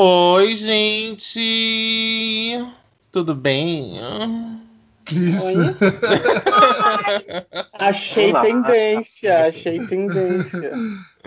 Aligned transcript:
Oi, 0.00 0.54
gente! 0.54 1.40
Tudo 3.10 3.34
bem? 3.34 3.94
Isso. 5.10 5.58
achei 7.74 8.30
Olá. 8.30 8.42
tendência, 8.42 9.46
achei 9.48 9.84
tendência. 9.88 10.70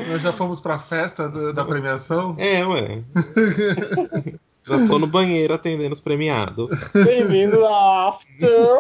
Nós 0.07 0.21
já 0.21 0.31
fomos 0.31 0.61
pra 0.61 0.79
festa 0.79 1.27
do- 1.27 1.51
da 1.51 1.65
premiação? 1.65 2.33
É, 2.39 2.65
ué. 2.65 3.03
Já 4.63 4.87
tô 4.87 4.97
no 4.97 5.07
banheiro 5.07 5.53
atendendo 5.53 5.93
os 5.93 5.99
premiados. 5.99 6.69
Bem-vindo 6.93 7.65
ao 7.65 8.07
After. 8.09 8.77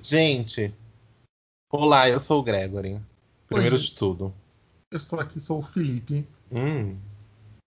Gente, 0.00 0.72
olá, 1.70 2.08
eu 2.08 2.18
sou 2.18 2.40
o 2.40 2.42
Gregory. 2.42 2.98
Primeiro 3.46 3.76
Oi. 3.76 3.82
de 3.82 3.94
tudo. 3.94 4.32
Eu 4.90 4.96
estou 4.96 5.20
aqui, 5.20 5.38
sou 5.38 5.58
o 5.58 5.62
Felipe. 5.62 6.26
Hum, 6.50 6.96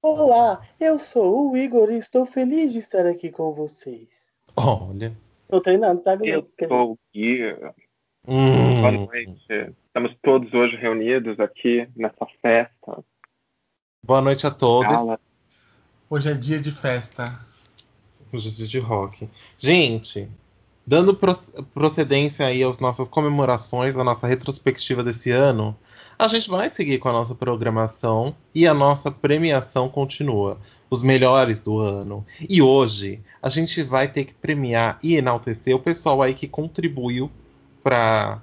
Olá, 0.08 0.62
eu 0.80 1.00
sou 1.00 1.52
o 1.52 1.58
Igor 1.58 1.90
e 1.92 1.98
estou 1.98 2.28
feliz 2.28 2.72
de 2.72 2.78
estar 2.78 3.08
aqui 3.08 3.32
com 3.32 3.52
vocês. 3.52 4.32
olha. 4.56 5.12
Estou 5.42 5.60
treinando, 5.60 6.00
tá, 6.02 6.14
Eu 6.22 6.48
sou 6.68 6.92
o 6.92 7.00
Gui. 7.12 7.40
Boa 7.56 7.74
Hum, 8.28 8.82
noite. 9.08 9.74
Estamos 9.88 10.16
todos 10.22 10.54
hoje 10.54 10.76
reunidos 10.76 11.40
aqui 11.40 11.90
nessa 11.96 12.28
festa. 12.40 13.04
boa 14.06 14.22
noite 14.22 14.46
a 14.46 14.52
todos. 14.52 14.96
Hoje 16.08 16.30
é 16.30 16.34
dia 16.36 16.60
de 16.60 16.72
festa. 16.72 17.40
Hoje 18.32 18.50
é 18.50 18.52
dia 18.52 18.68
de 18.68 18.78
rock. 18.78 19.28
Gente, 19.58 20.30
dando 20.86 21.16
pro- 21.16 21.64
procedência 21.74 22.46
aí 22.46 22.64
às 22.64 22.78
nossas 22.78 23.08
comemorações, 23.10 23.98
à 23.98 24.04
nossa 24.04 24.28
retrospectiva 24.28 25.04
desse 25.04 25.32
ano, 25.32 25.76
a 26.18 26.28
gente 26.28 26.50
vai 26.50 26.70
seguir 26.70 27.00
com 27.00 27.10
a 27.10 27.14
nossa 27.14 27.36
programação 27.36 28.36
e 28.54 28.68
a 28.68 28.74
nossa 28.74 29.12
premiação 29.12 29.90
continua. 29.90 30.58
Os 30.88 31.02
melhores 31.02 31.62
do 31.62 31.80
ano. 31.80 32.26
E 32.48 32.62
hoje 32.62 33.20
a 33.42 33.50
gente 33.50 33.82
vai 33.82 34.08
ter 34.08 34.26
que 34.26 34.34
premiar 34.36 35.00
e 35.02 35.16
enaltecer 35.16 35.76
o 35.76 35.80
pessoal 35.80 36.22
aí 36.22 36.34
que 36.34 36.48
contribuiu 36.48 37.30
para 37.84 38.40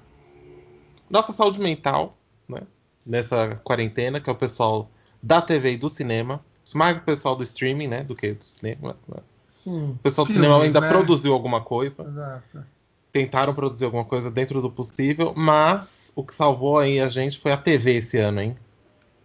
nossa 1.08 1.32
saúde 1.32 1.60
mental, 1.60 2.16
né? 2.48 2.62
Nessa 3.06 3.60
quarentena, 3.62 4.20
que 4.20 4.28
é 4.28 4.32
o 4.32 4.36
pessoal 4.36 4.90
da 5.22 5.40
TV 5.40 5.72
e 5.72 5.76
do 5.76 5.88
cinema. 5.88 6.40
Mais 6.74 6.98
o 6.98 7.02
pessoal 7.02 7.36
do 7.36 7.42
streaming, 7.44 7.86
né? 7.86 8.02
Do 8.02 8.14
que 8.14 8.32
do 8.32 8.44
cinema. 8.44 8.96
né? 9.08 9.22
Sim. 9.48 9.92
O 9.92 9.98
pessoal 9.98 10.26
do 10.26 10.32
filmes, 10.32 10.48
cinema 10.48 10.64
ainda 10.64 10.80
né? 10.80 10.88
produziu 10.88 11.32
alguma 11.32 11.60
coisa, 11.60 12.02
Exato. 12.02 12.66
tentaram 13.12 13.54
produzir 13.54 13.84
alguma 13.84 14.04
coisa 14.04 14.30
dentro 14.30 14.60
do 14.60 14.70
possível, 14.70 15.32
mas 15.36 16.01
o 16.14 16.24
que 16.24 16.34
salvou 16.34 16.78
aí 16.78 17.00
a 17.00 17.08
gente 17.08 17.38
foi 17.38 17.52
a 17.52 17.56
TV 17.56 17.96
esse 17.96 18.18
ano, 18.18 18.40
hein? 18.40 18.56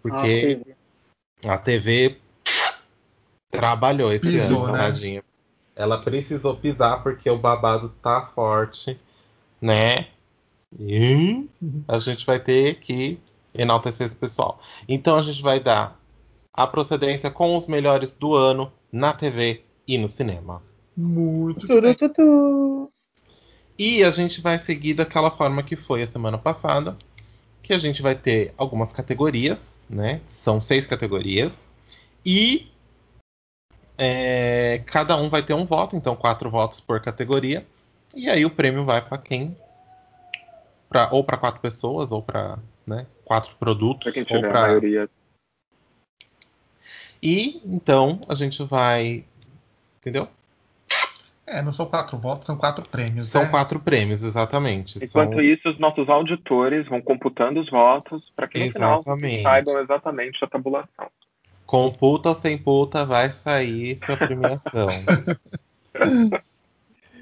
Porque 0.02 0.62
a 1.46 1.58
TV 1.58 2.18
trabalhou 3.50 4.12
esse 4.14 4.26
Pisou, 4.26 4.64
ano, 4.64 4.74
né? 4.74 4.80
tadinha. 4.80 5.24
Ela 5.76 6.00
precisou 6.00 6.56
pisar 6.56 7.04
porque 7.04 7.30
o 7.30 7.38
babado 7.38 7.90
tá 8.02 8.26
forte, 8.34 9.00
né? 9.62 10.08
E 10.80 11.48
a 11.88 12.00
gente 12.00 12.26
vai 12.26 12.40
ter 12.40 12.80
que 12.80 13.20
enaltecer 13.54 14.08
esse 14.08 14.16
pessoal. 14.16 14.60
Então 14.88 15.16
a 15.16 15.22
gente 15.22 15.42
vai 15.42 15.60
dar 15.60 16.00
a 16.54 16.66
procedência 16.66 17.30
com 17.30 17.56
os 17.56 17.68
melhores 17.68 18.12
do 18.14 18.34
ano 18.34 18.72
na 18.92 19.14
TV 19.14 19.64
e 19.88 19.98
no 19.98 20.08
cinema. 20.08 20.62
Muito 20.96 21.68
Turu, 21.68 21.82
bem. 21.82 21.96
E 23.78 24.03
a 24.03 24.11
gente 24.11 24.42
vai 24.42 24.58
seguir 24.58 24.95
daquela 24.95 25.30
forma 25.30 25.61
que 25.61 25.75
foi 25.75 26.02
a 26.02 26.08
semana 26.08 26.38
passada, 26.38 26.97
que 27.61 27.73
a 27.73 27.78
gente 27.78 28.02
vai 28.02 28.16
ter 28.16 28.53
algumas 28.58 28.92
categorias, 28.92 29.86
né? 29.89 30.22
São 30.28 30.59
seis 30.59 30.88
categorias. 30.88 31.70
E 32.25 32.72
é, 33.98 34.81
cada 34.86 35.16
um 35.17 35.30
vai 35.30 35.44
ter 35.44 35.53
um 35.53 35.66
voto, 35.66 35.95
então 35.95 36.16
quatro 36.16 36.49
votos 36.49 36.80
por 36.80 37.02
categoria. 37.02 37.66
E 38.16 38.30
aí 38.30 38.45
o 38.45 38.49
prêmio 38.49 38.83
vai 38.86 39.02
para 39.05 39.17
quem? 39.17 39.55
Pra, 40.89 41.10
ou 41.11 41.23
para 41.23 41.37
quatro 41.37 41.60
pessoas, 41.60 42.11
ou 42.11 42.21
para 42.21 42.58
né, 42.86 43.05
quatro 43.26 43.55
produtos. 43.58 44.04
Pra 44.05 44.11
quem 44.11 44.23
ou 44.23 44.27
tiver 44.27 44.48
a 44.48 44.52
pra- 44.52 44.61
maioria. 44.61 45.10
E 47.21 47.61
então 47.66 48.21
a 48.27 48.36
gente 48.36 48.64
vai. 48.64 49.23
Entendeu? 49.99 50.30
É, 51.50 51.62
não 51.62 51.72
são 51.72 51.86
quatro 51.86 52.18
votos, 52.18 52.46
são 52.46 52.58
quatro 52.58 52.86
prêmios. 52.86 53.28
São 53.28 53.44
né? 53.44 53.50
quatro 53.50 53.80
prêmios, 53.80 54.22
exatamente. 54.22 54.98
Enquanto 55.02 55.36
São- 55.36 55.42
isso, 55.42 55.70
os 55.70 55.80
nossos 55.80 56.10
auditores 56.10 56.86
vão 56.90 57.02
computando 57.02 57.62
os 57.62 57.70
votos 57.70 58.22
para 58.36 58.50
que 58.50 58.60
no 58.66 58.72
final 58.74 59.00
Exatamente. 59.00 59.44
saibam 59.44 59.80
exatamente 59.80 60.44
a 60.44 60.48
tabulação. 60.48 61.10
Com 61.66 61.90
puta 61.92 62.30
ou 62.30 62.36
sem 62.36 62.58
puta 62.58 63.06
vai 63.06 63.32
sair 63.32 63.98
sua 64.06 64.18
premiação. 64.28 64.90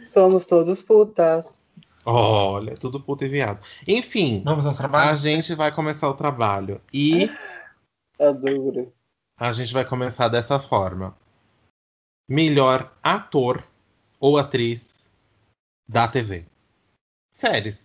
Somos 0.01 0.45
todos 0.45 0.81
putas. 0.81 1.63
Olha, 2.03 2.75
tudo 2.75 2.99
puta 2.99 3.25
e 3.25 3.29
viado. 3.29 3.59
Enfim, 3.87 4.41
Vamos 4.43 4.65
aos 4.65 4.75
a 4.75 4.79
trabalhos? 4.79 5.21
gente 5.21 5.53
vai 5.53 5.71
começar 5.71 6.09
o 6.09 6.13
trabalho. 6.15 6.81
E 6.93 7.29
Adoro. 8.19 8.91
a 9.37 9.51
gente 9.51 9.73
vai 9.73 9.85
começar 9.85 10.27
dessa 10.29 10.59
forma: 10.59 11.15
melhor 12.27 12.91
ator 13.03 13.63
ou 14.25 14.39
atriz 14.39 15.07
da 15.87 16.07
TV. 16.07 16.45
Séries, 17.31 17.77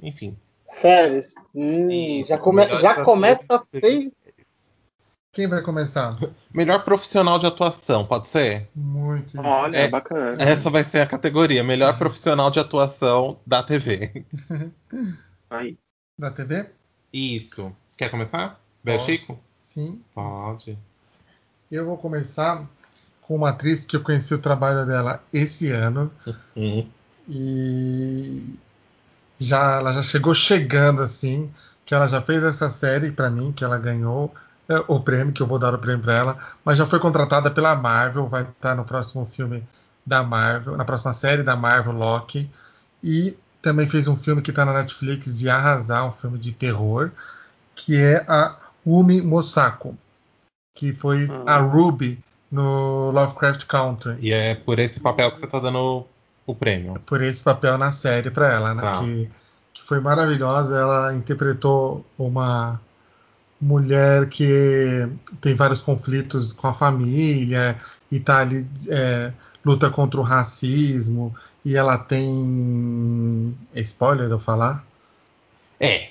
enfim. 0.00 0.38
Séries. 0.64 1.34
Hum, 1.52 2.22
já, 2.24 2.38
come... 2.38 2.64
já 2.80 3.04
começa 3.04 3.66
feio. 3.80 4.12
Quem 5.34 5.48
vai 5.48 5.60
começar? 5.60 6.16
Melhor 6.54 6.84
profissional 6.84 7.36
de 7.36 7.46
atuação, 7.46 8.06
pode 8.06 8.28
ser? 8.28 8.68
Muito. 8.76 9.40
Olha, 9.40 9.76
É- 9.76 9.88
bacana. 9.88 10.40
Essa 10.40 10.70
vai 10.70 10.84
ser 10.84 11.00
a 11.00 11.06
categoria: 11.06 11.64
melhor 11.64 11.98
profissional 11.98 12.48
de 12.48 12.60
atuação 12.60 13.36
da 13.44 13.60
TV. 13.64 14.24
Aí. 15.50 15.76
Da 16.16 16.30
TV? 16.30 16.70
Isso. 17.12 17.74
Quer 17.96 18.08
começar? 18.08 18.60
Bel. 18.84 19.00
Chico? 19.00 19.36
Sim. 19.64 20.00
Pode. 20.14 20.78
Eu 21.70 21.86
vou 21.86 21.98
começar 21.98 22.68
com 23.28 23.36
uma 23.36 23.50
atriz 23.50 23.84
que 23.84 23.94
eu 23.94 24.00
conheci 24.00 24.32
o 24.32 24.38
trabalho 24.38 24.86
dela 24.86 25.22
esse 25.30 25.70
ano. 25.70 26.10
Hum. 26.56 26.88
E 27.28 28.42
já 29.38 29.76
ela 29.76 29.92
já 29.92 30.02
chegou 30.02 30.34
chegando 30.34 31.02
assim, 31.02 31.52
que 31.84 31.94
ela 31.94 32.06
já 32.06 32.22
fez 32.22 32.42
essa 32.42 32.70
série 32.70 33.12
pra 33.12 33.28
mim, 33.28 33.52
que 33.52 33.62
ela 33.62 33.76
ganhou 33.76 34.34
é, 34.66 34.82
o 34.88 34.98
prêmio, 34.98 35.34
que 35.34 35.42
eu 35.42 35.46
vou 35.46 35.58
dar 35.58 35.74
o 35.74 35.78
prêmio 35.78 36.02
pra 36.02 36.14
ela, 36.14 36.38
mas 36.64 36.78
já 36.78 36.86
foi 36.86 36.98
contratada 36.98 37.50
pela 37.50 37.76
Marvel, 37.76 38.26
vai 38.26 38.44
estar 38.44 38.74
no 38.74 38.84
próximo 38.84 39.26
filme 39.26 39.62
da 40.06 40.22
Marvel, 40.22 40.74
na 40.78 40.86
próxima 40.86 41.12
série 41.12 41.42
da 41.42 41.54
Marvel, 41.54 41.92
Loki, 41.92 42.50
e 43.04 43.36
também 43.60 43.86
fez 43.86 44.08
um 44.08 44.16
filme 44.16 44.40
que 44.40 44.50
está 44.50 44.64
na 44.64 44.72
Netflix 44.72 45.38
de 45.38 45.50
arrasar, 45.50 46.06
um 46.06 46.12
filme 46.12 46.38
de 46.38 46.52
terror, 46.52 47.10
que 47.74 47.94
é 47.94 48.24
a 48.26 48.56
Umi 48.86 49.20
Mosako, 49.20 49.94
que 50.74 50.94
foi 50.94 51.28
a 51.46 51.58
Ruby 51.58 52.18
no 52.50 53.10
Lovecraft 53.10 53.64
Country 53.66 54.16
E 54.20 54.32
é 54.32 54.54
por 54.54 54.78
esse 54.78 54.98
papel 55.00 55.30
que 55.32 55.40
você 55.40 55.46
tá 55.46 55.58
dando 55.60 56.06
o 56.46 56.54
prêmio. 56.54 56.94
por 57.04 57.22
esse 57.22 57.42
papel 57.42 57.76
na 57.76 57.92
série 57.92 58.30
para 58.30 58.52
ela, 58.52 58.74
né? 58.74 58.80
Tá. 58.82 59.00
Que, 59.00 59.30
que 59.74 59.82
foi 59.86 60.00
maravilhosa. 60.00 60.76
Ela 60.78 61.14
interpretou 61.14 62.04
uma 62.18 62.80
mulher 63.60 64.28
que 64.28 65.06
tem 65.40 65.54
vários 65.54 65.82
conflitos 65.82 66.52
com 66.52 66.68
a 66.68 66.72
família 66.74 67.76
e 68.10 68.18
tá 68.20 68.38
ali 68.38 68.66
é, 68.88 69.30
luta 69.64 69.90
contra 69.90 70.18
o 70.20 70.22
racismo 70.22 71.34
e 71.64 71.76
ela 71.76 71.98
tem 71.98 73.54
é 73.74 73.80
spoiler 73.80 74.30
eu 74.30 74.38
falar? 74.38 74.84
É. 75.80 76.10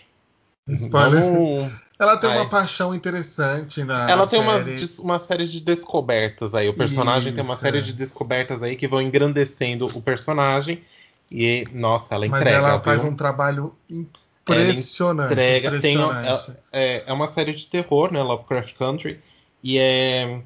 Spoiler. 0.68 1.24
Vamos- 1.24 1.87
Ela 2.00 2.16
tem 2.18 2.30
Ai. 2.30 2.38
uma 2.38 2.50
paixão 2.50 2.94
interessante 2.94 3.83
na 3.83 4.10
Ela 4.10 4.27
tem 4.27 4.39
uma, 4.39 4.63
série. 4.63 4.89
uma 5.00 5.19
série 5.19 5.48
de 5.48 5.60
descobertas 5.60 6.54
aí. 6.54 6.69
O 6.69 6.74
personagem 6.74 7.33
tem 7.33 7.44
uma 7.44 7.54
Isso, 7.54 7.63
série 7.63 7.80
é. 7.80 7.81
de 7.81 7.94
descobertas 7.94 8.62
aí 8.62 8.75
que 8.75 8.88
vão 8.88 9.01
engrandecendo 9.01 9.88
o 9.88 10.01
personagem. 10.01 10.83
E, 11.31 11.68
nossa, 11.74 12.13
ela 12.13 12.27
mas 12.27 12.42
entrega. 12.42 12.57
ela 12.57 12.80
faz 12.80 13.01
viu? 13.01 13.12
um 13.12 13.16
trabalho 13.16 13.75
impressionante. 13.89 15.33
entrega. 15.33 15.81
Tem, 15.81 15.95
impressionante. 15.95 16.54
é, 16.71 17.04
é 17.06 17.13
uma 17.13 17.27
série 17.27 17.51
de 17.51 17.66
terror, 17.66 18.13
né? 18.13 18.21
Lovecraft 18.21 18.75
Country. 18.75 19.19
E 19.63 19.80
é. 19.80 20.42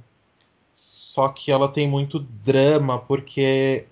Só 0.74 1.28
que 1.28 1.52
ela 1.52 1.68
tem 1.68 1.86
muito 1.86 2.20
drama, 2.20 2.98
porque 2.98 3.86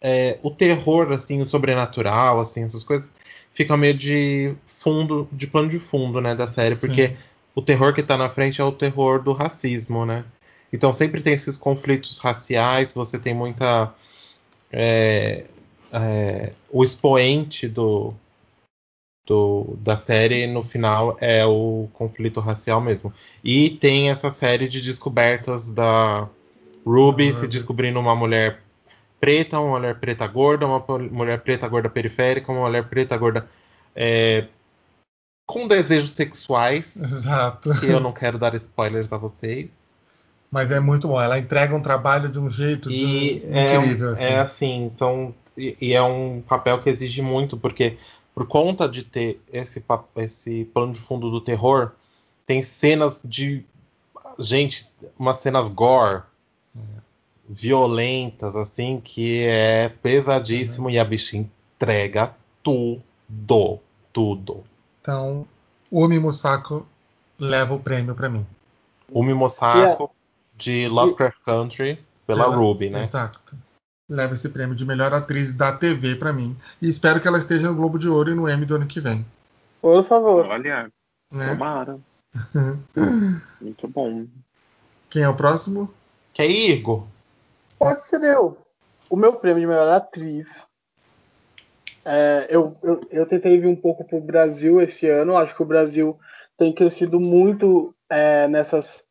é, 0.00 0.38
o 0.42 0.50
terror, 0.50 1.12
assim, 1.12 1.40
o 1.40 1.46
sobrenatural, 1.46 2.40
assim, 2.40 2.64
essas 2.64 2.82
coisas, 2.82 3.08
fica 3.52 3.76
meio 3.76 3.94
de 3.94 4.54
fundo, 4.80 5.28
de 5.30 5.46
plano 5.46 5.68
de 5.68 5.78
fundo, 5.78 6.22
né, 6.22 6.34
da 6.34 6.48
série, 6.48 6.74
Sim. 6.74 6.86
porque 6.86 7.16
o 7.54 7.60
terror 7.60 7.92
que 7.94 8.02
tá 8.02 8.16
na 8.16 8.30
frente 8.30 8.62
é 8.62 8.64
o 8.64 8.72
terror 8.72 9.22
do 9.22 9.32
racismo, 9.32 10.06
né? 10.06 10.24
Então 10.72 10.92
sempre 10.92 11.20
tem 11.20 11.34
esses 11.34 11.58
conflitos 11.58 12.18
raciais, 12.18 12.94
você 12.94 13.18
tem 13.18 13.34
muita. 13.34 13.92
é, 14.72 15.44
é, 15.92 16.52
o 16.70 16.82
expoente 16.82 17.68
do, 17.68 18.14
do, 19.26 19.76
da 19.80 19.96
série 19.96 20.46
no 20.46 20.62
final 20.62 21.16
é 21.20 21.44
o 21.44 21.88
conflito 21.92 22.40
racial 22.40 22.80
mesmo. 22.80 23.12
E 23.44 23.70
tem 23.70 24.10
essa 24.10 24.30
série 24.30 24.66
de 24.66 24.80
descobertas 24.80 25.70
da 25.70 26.26
Ruby 26.86 27.32
se 27.32 27.46
descobrindo 27.46 28.00
uma 28.00 28.14
mulher 28.14 28.62
preta, 29.18 29.60
uma 29.60 29.78
mulher 29.78 30.00
preta 30.00 30.26
gorda, 30.26 30.66
uma 30.66 30.82
mulher 31.10 31.40
preta 31.40 31.68
gorda 31.68 31.90
periférica, 31.90 32.50
uma 32.50 32.62
mulher 32.62 32.88
preta 32.88 33.16
gorda 33.18 33.46
é, 33.94 34.46
com 35.50 35.66
desejos 35.66 36.12
sexuais. 36.12 36.96
Exato. 36.96 37.74
Que 37.80 37.86
eu 37.86 37.98
não 37.98 38.12
quero 38.12 38.38
dar 38.38 38.54
spoilers 38.54 39.12
a 39.12 39.18
vocês. 39.18 39.70
Mas 40.48 40.70
é 40.70 40.78
muito 40.78 41.08
bom. 41.08 41.20
Ela 41.20 41.38
entrega 41.38 41.74
um 41.74 41.82
trabalho 41.82 42.28
de 42.28 42.38
um 42.38 42.48
jeito 42.48 42.90
e 42.90 43.40
de... 43.40 43.46
é, 43.52 43.74
incrível. 43.74 44.10
Assim. 44.10 44.24
É 44.24 44.38
assim, 44.38 44.92
são, 44.96 45.34
e, 45.56 45.76
e 45.80 45.92
é 45.92 46.02
um 46.02 46.40
papel 46.40 46.80
que 46.80 46.88
exige 46.88 47.20
muito, 47.20 47.56
porque 47.56 47.98
por 48.32 48.46
conta 48.46 48.88
de 48.88 49.02
ter 49.02 49.40
esse, 49.52 49.84
esse 50.16 50.64
plano 50.66 50.92
de 50.92 51.00
fundo 51.00 51.30
do 51.30 51.40
terror, 51.40 51.92
tem 52.46 52.62
cenas 52.62 53.20
de. 53.24 53.64
Gente, 54.38 54.88
umas 55.18 55.38
cenas 55.38 55.68
gore, 55.68 56.22
violentas, 57.48 58.54
assim, 58.56 59.00
que 59.02 59.42
é 59.42 59.88
pesadíssimo 60.00 60.86
uhum. 60.86 60.90
e 60.92 60.98
a 60.98 61.04
bicha 61.04 61.36
entrega 61.36 62.32
tudo. 62.62 63.02
Tudo. 64.12 64.64
Então, 65.00 65.46
o 65.90 66.06
Mimosako 66.06 66.86
leva 67.38 67.74
o 67.74 67.80
prêmio 67.80 68.14
para 68.14 68.28
mim. 68.28 68.46
O 69.10 69.22
Mimosako 69.22 69.78
yeah. 69.78 70.08
de 70.56 70.88
Lovecraft 70.88 71.38
Country 71.44 71.98
pela 72.26 72.44
Ela, 72.44 72.56
Ruby, 72.56 72.90
né? 72.90 73.02
Exato 73.02 73.56
leva 74.10 74.34
esse 74.34 74.48
prêmio 74.48 74.74
de 74.74 74.84
melhor 74.84 75.14
atriz 75.14 75.54
da 75.54 75.72
TV 75.72 76.16
para 76.16 76.32
mim. 76.32 76.56
E 76.82 76.88
espero 76.88 77.20
que 77.20 77.28
ela 77.28 77.38
esteja 77.38 77.68
no 77.68 77.76
Globo 77.76 77.96
de 77.96 78.08
Ouro 78.08 78.32
e 78.32 78.34
no 78.34 78.50
Emmy 78.50 78.66
do 78.66 78.74
ano 78.74 78.86
que 78.86 79.00
vem. 79.00 79.24
Por 79.80 80.04
favor. 80.04 80.44
Olha, 80.46 80.90
né? 81.30 81.48
tomara. 81.48 81.98
Muito 83.60 83.88
bom. 83.88 84.26
Quem 85.08 85.22
é 85.22 85.28
o 85.28 85.36
próximo? 85.36 85.94
Que 86.32 86.42
é 86.42 86.50
Igor. 86.50 87.06
Pode 87.78 88.06
ser 88.06 88.22
eu. 88.22 88.58
O 89.08 89.16
meu 89.16 89.36
prêmio 89.36 89.60
de 89.60 89.66
melhor 89.66 89.88
atriz. 89.88 90.66
É, 92.04 92.46
eu, 92.50 92.74
eu, 92.82 93.00
eu, 93.10 93.26
tentei 93.26 93.58
vir 93.58 93.66
um 93.66 93.76
pouco 93.76 94.04
pro 94.04 94.20
Brasil 94.20 94.80
esse 94.80 95.08
ano. 95.08 95.36
Acho 95.36 95.54
que 95.54 95.62
o 95.62 95.66
Brasil 95.66 96.18
tem 96.56 96.72
crescido 96.72 97.20
muito 97.20 97.94
é, 98.08 98.48
nessas, 98.48 99.04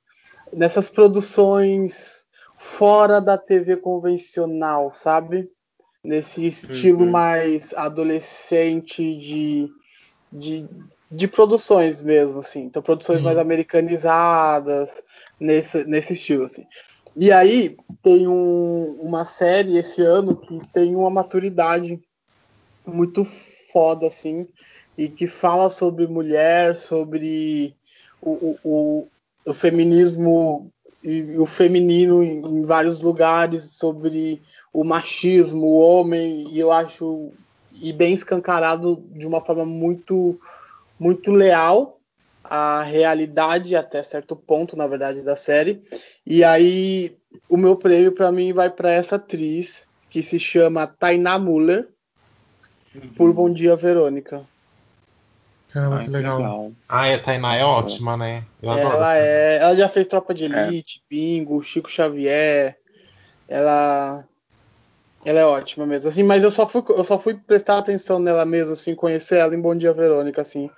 nessas 0.51 0.89
produções 0.89 2.27
fora 2.57 3.21
da 3.21 3.37
TV 3.37 3.77
convencional, 3.77 4.91
sabe? 4.93 5.49
Nesse 6.03 6.45
estilo 6.45 7.03
uhum. 7.03 7.11
mais 7.11 7.73
adolescente 7.73 9.17
de, 9.17 9.69
de, 10.31 10.67
de 11.11 11.27
produções 11.27 12.01
mesmo, 12.01 12.39
assim. 12.39 12.63
Então, 12.63 12.81
produções 12.81 13.19
uhum. 13.19 13.25
mais 13.25 13.37
americanizadas, 13.37 14.89
nesse, 15.39 15.83
nesse 15.85 16.13
estilo, 16.13 16.45
assim. 16.45 16.65
E 17.15 17.31
aí, 17.31 17.75
tem 18.03 18.27
um, 18.27 18.99
uma 19.01 19.25
série 19.25 19.77
esse 19.77 20.01
ano 20.01 20.37
que 20.37 20.59
tem 20.71 20.95
uma 20.95 21.09
maturidade 21.09 21.99
muito 22.89 23.25
foda, 23.71 24.07
assim, 24.07 24.47
e 24.97 25.07
que 25.07 25.27
fala 25.27 25.69
sobre 25.69 26.07
mulher, 26.07 26.75
sobre 26.75 27.75
o, 28.21 28.57
o, 28.63 29.07
o, 29.45 29.53
feminismo 29.53 30.71
e, 31.03 31.37
o 31.37 31.45
feminino 31.45 32.23
em, 32.23 32.39
em, 32.45 32.61
vários 32.63 32.99
lugares 32.99 33.63
sobre 33.73 34.41
o 34.73 34.83
machismo, 34.83 35.67
o 35.67 35.77
homem, 35.77 36.49
e 36.51 36.59
eu 36.59 36.71
acho 36.71 37.31
e 37.81 37.93
bem 37.93 38.13
escancarado 38.13 39.03
de 39.11 39.27
uma 39.27 39.41
forma 39.41 39.63
muito 39.63 40.39
muito 40.99 41.31
leal 41.31 41.99
à 42.43 42.81
realidade 42.81 43.75
até 43.75 44.01
certo 44.03 44.35
ponto, 44.35 44.75
na 44.75 44.87
verdade, 44.87 45.21
da 45.21 45.35
série. 45.35 45.81
E 46.25 46.43
aí 46.43 47.15
o 47.47 47.55
meu 47.55 47.75
prêmio 47.75 48.11
para 48.11 48.31
mim 48.31 48.51
vai 48.51 48.69
para 48.69 48.91
essa 48.91 49.15
atriz 49.15 49.87
que 50.09 50.23
se 50.23 50.39
chama 50.39 50.87
Tainá 50.87 51.37
Muller. 51.37 51.87
Por 53.15 53.33
Bom 53.33 53.51
Dia 53.51 53.75
Verônica. 53.75 54.45
Caramba, 55.69 55.97
Ai, 55.97 56.05
que 56.05 56.11
legal. 56.11 56.37
legal. 56.37 56.71
Ah, 56.87 57.13
a 57.13 57.19
Tainá 57.19 57.55
é 57.55 57.63
ótima, 57.63 58.17
né? 58.17 58.43
Eu 58.61 58.71
adoro. 58.71 58.95
Ela, 58.95 59.17
é, 59.17 59.57
ela 59.57 59.75
já 59.75 59.87
fez 59.87 60.07
Tropa 60.07 60.33
de 60.33 60.45
é. 60.45 60.67
Elite, 60.67 60.99
é. 60.99 61.01
Bingo, 61.09 61.61
Chico 61.61 61.89
Xavier. 61.89 62.77
Ela. 63.47 64.25
Ela 65.25 65.39
é 65.41 65.45
ótima 65.45 65.85
mesmo, 65.85 66.07
assim, 66.07 66.23
mas 66.23 66.43
eu 66.43 66.51
só 66.51 66.65
fui, 66.65 66.81
eu 66.89 67.03
só 67.03 67.19
fui 67.19 67.33
prestar 67.35 67.77
atenção 67.77 68.19
nela 68.19 68.45
mesmo, 68.45 68.71
assim, 68.71 68.95
conhecer 68.95 69.39
ela 69.39 69.53
em 69.53 69.59
Bom 69.59 69.75
Dia 69.75 69.91
Verônica, 69.91 70.41
assim. 70.41 70.69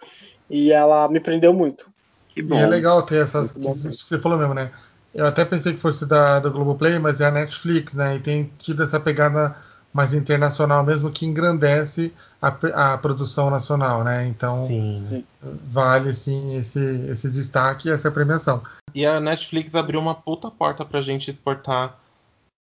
E 0.50 0.72
ela 0.72 1.08
me 1.08 1.19
prendeu 1.19 1.54
muito. 1.54 1.92
Que 2.34 2.42
bom. 2.42 2.58
E 2.58 2.62
é 2.62 2.66
legal 2.66 3.04
ter 3.04 3.22
essas. 3.22 3.52
Bom, 3.52 3.72
isso 3.72 4.04
que 4.04 4.10
você 4.10 4.19
falou 4.19 4.38
mesmo, 4.38 4.54
né? 4.54 4.72
Eu 5.13 5.25
até 5.28 5.46
pensei 5.46 5.74
que 5.74 5.80
fosse 5.80 6.06
da, 6.06 6.40
da 6.40 6.50
Globoplay, 6.50 6.98
mas 6.98 7.22
é 7.22 7.25
a 7.25 7.31
Netflix, 7.31 7.94
né? 7.94 8.16
E 8.16 8.19
tem 8.19 8.52
tido 8.58 8.81
essa 8.81 9.00
pegada 9.00 9.56
mais 9.94 10.14
internacional, 10.14 10.84
mesmo 10.84 11.12
que 11.12 11.26
engrandece 11.26 12.14
a, 12.42 12.94
a 12.94 12.98
produção 12.98 13.50
nacional, 13.50 14.04
né? 14.04 14.26
Então 14.28 14.66
sim. 14.66 15.26
vale 15.42 16.14
sim 16.14 16.56
esse, 16.56 16.80
esse 17.10 17.30
destaque 17.30 17.88
e 17.88 17.92
essa 17.92 18.10
premiação. 18.12 18.64
E 18.96 19.06
a 19.06 19.20
Netflix 19.20 19.76
abriu 19.76 20.00
uma 20.00 20.16
puta 20.16 20.50
porta 20.50 20.86
pra 20.86 21.02
gente 21.02 21.30
exportar 21.30 21.98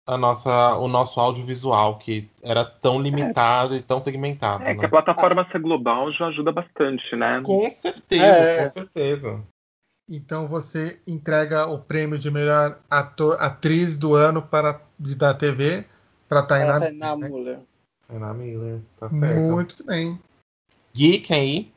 a 0.06 0.16
nossa, 0.16 0.76
o 0.76 0.88
nosso 0.88 1.20
audiovisual, 1.20 1.98
que 1.98 2.28
era 2.42 2.64
tão 2.64 3.00
limitado 3.00 3.74
é. 3.74 3.78
e 3.78 3.82
tão 3.82 4.00
segmentado. 4.00 4.64
É 4.64 4.74
né? 4.74 4.74
que 4.74 4.84
a 4.84 4.88
plataforma 4.88 5.46
ser 5.52 5.60
global 5.60 6.12
já 6.12 6.26
ajuda 6.26 6.50
bastante, 6.50 7.14
né? 7.14 7.40
Com 7.44 7.70
certeza, 7.70 8.24
é. 8.24 8.64
com 8.64 8.70
certeza. 8.70 9.40
Então 10.08 10.48
você 10.48 11.00
entrega 11.06 11.66
o 11.66 11.78
prêmio 11.78 12.18
de 12.18 12.28
melhor 12.28 12.78
ator, 12.90 13.36
atriz 13.40 13.96
do 13.96 14.16
ano 14.16 14.42
para 14.42 14.80
da 14.98 15.32
TV 15.32 15.86
para 16.30 16.42
Tainá, 16.44 16.76
é, 16.76 16.80
Tainá 16.80 17.16
né? 17.16 17.28
Muller. 17.28 17.58
Tainá 18.06 18.32
Miller, 18.32 18.78
tá 19.00 19.10
certo. 19.10 19.52
Muito 19.52 19.84
bem. 19.84 20.16
Gui, 20.94 21.18
quem 21.18 21.36
aí? 21.36 21.72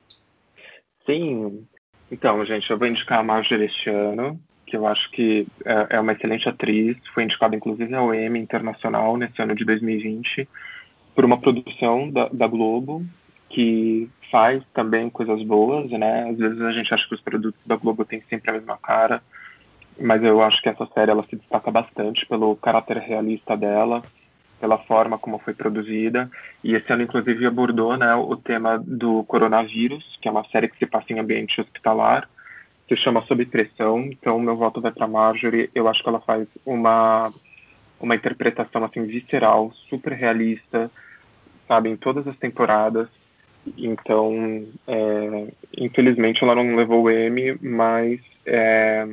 Sim. 1.07 1.65
Então, 2.11 2.45
gente, 2.45 2.69
eu 2.69 2.77
vou 2.77 2.87
indicar 2.87 3.19
a 3.19 3.23
Marjorie 3.23 3.65
este 3.65 3.89
ano, 3.89 4.39
que 4.67 4.77
eu 4.77 4.85
acho 4.85 5.09
que 5.09 5.47
é, 5.65 5.95
é 5.97 5.99
uma 5.99 6.11
excelente 6.11 6.47
atriz. 6.47 6.95
Foi 7.15 7.23
indicada, 7.23 7.55
inclusive, 7.55 7.95
ao 7.95 8.13
Emmy 8.13 8.39
Internacional 8.39 9.17
nesse 9.17 9.41
ano 9.41 9.55
de 9.55 9.65
2020, 9.65 10.47
por 11.15 11.25
uma 11.25 11.39
produção 11.39 12.11
da, 12.11 12.29
da 12.29 12.45
Globo, 12.45 13.03
que 13.49 14.07
faz 14.29 14.63
também 14.71 15.09
coisas 15.09 15.41
boas, 15.41 15.89
né? 15.89 16.29
Às 16.29 16.37
vezes 16.37 16.61
a 16.61 16.71
gente 16.71 16.93
acha 16.93 17.07
que 17.07 17.15
os 17.15 17.21
produtos 17.21 17.59
da 17.65 17.75
Globo 17.75 18.05
têm 18.05 18.21
sempre 18.29 18.51
a 18.51 18.53
mesma 18.53 18.77
cara, 18.77 19.23
mas 19.99 20.23
eu 20.23 20.43
acho 20.43 20.61
que 20.61 20.69
essa 20.69 20.85
série 20.93 21.09
ela 21.09 21.25
se 21.27 21.35
destaca 21.35 21.71
bastante 21.71 22.23
pelo 22.27 22.55
caráter 22.55 22.97
realista 22.97 23.57
dela, 23.57 24.03
pela 24.63 24.77
forma 24.77 25.19
como 25.19 25.39
foi 25.39 25.53
produzida. 25.53 26.31
E 26.63 26.73
esse 26.73 26.89
ano, 26.93 27.03
inclusive, 27.03 27.45
abordou 27.45 27.97
né, 27.97 28.15
o 28.15 28.37
tema 28.37 28.81
do 28.81 29.21
coronavírus, 29.25 30.17
que 30.21 30.27
é 30.29 30.31
uma 30.31 30.45
série 30.45 30.69
que 30.69 30.77
se 30.77 30.85
passa 30.85 31.11
em 31.11 31.19
ambiente 31.19 31.59
hospitalar, 31.59 32.29
se 32.87 32.95
chama 32.95 33.23
Sob 33.23 33.45
Pressão. 33.45 33.99
Então, 33.99 34.39
meu 34.39 34.55
voto 34.55 34.79
vai 34.79 34.93
para 34.93 35.05
Marjorie. 35.05 35.69
Eu 35.75 35.89
acho 35.89 36.01
que 36.01 36.07
ela 36.07 36.21
faz 36.21 36.47
uma, 36.65 37.29
uma 37.99 38.15
interpretação 38.15 38.85
assim 38.85 39.03
visceral, 39.05 39.73
super 39.89 40.13
realista, 40.13 40.89
sabe, 41.67 41.89
em 41.89 41.97
todas 41.97 42.25
as 42.25 42.37
temporadas. 42.37 43.09
Então, 43.77 44.65
é, 44.87 45.47
infelizmente, 45.77 46.41
ela 46.41 46.55
não 46.55 46.73
levou 46.77 47.03
o 47.03 47.09
M, 47.09 47.57
mas 47.61 48.21
é, 48.45 49.09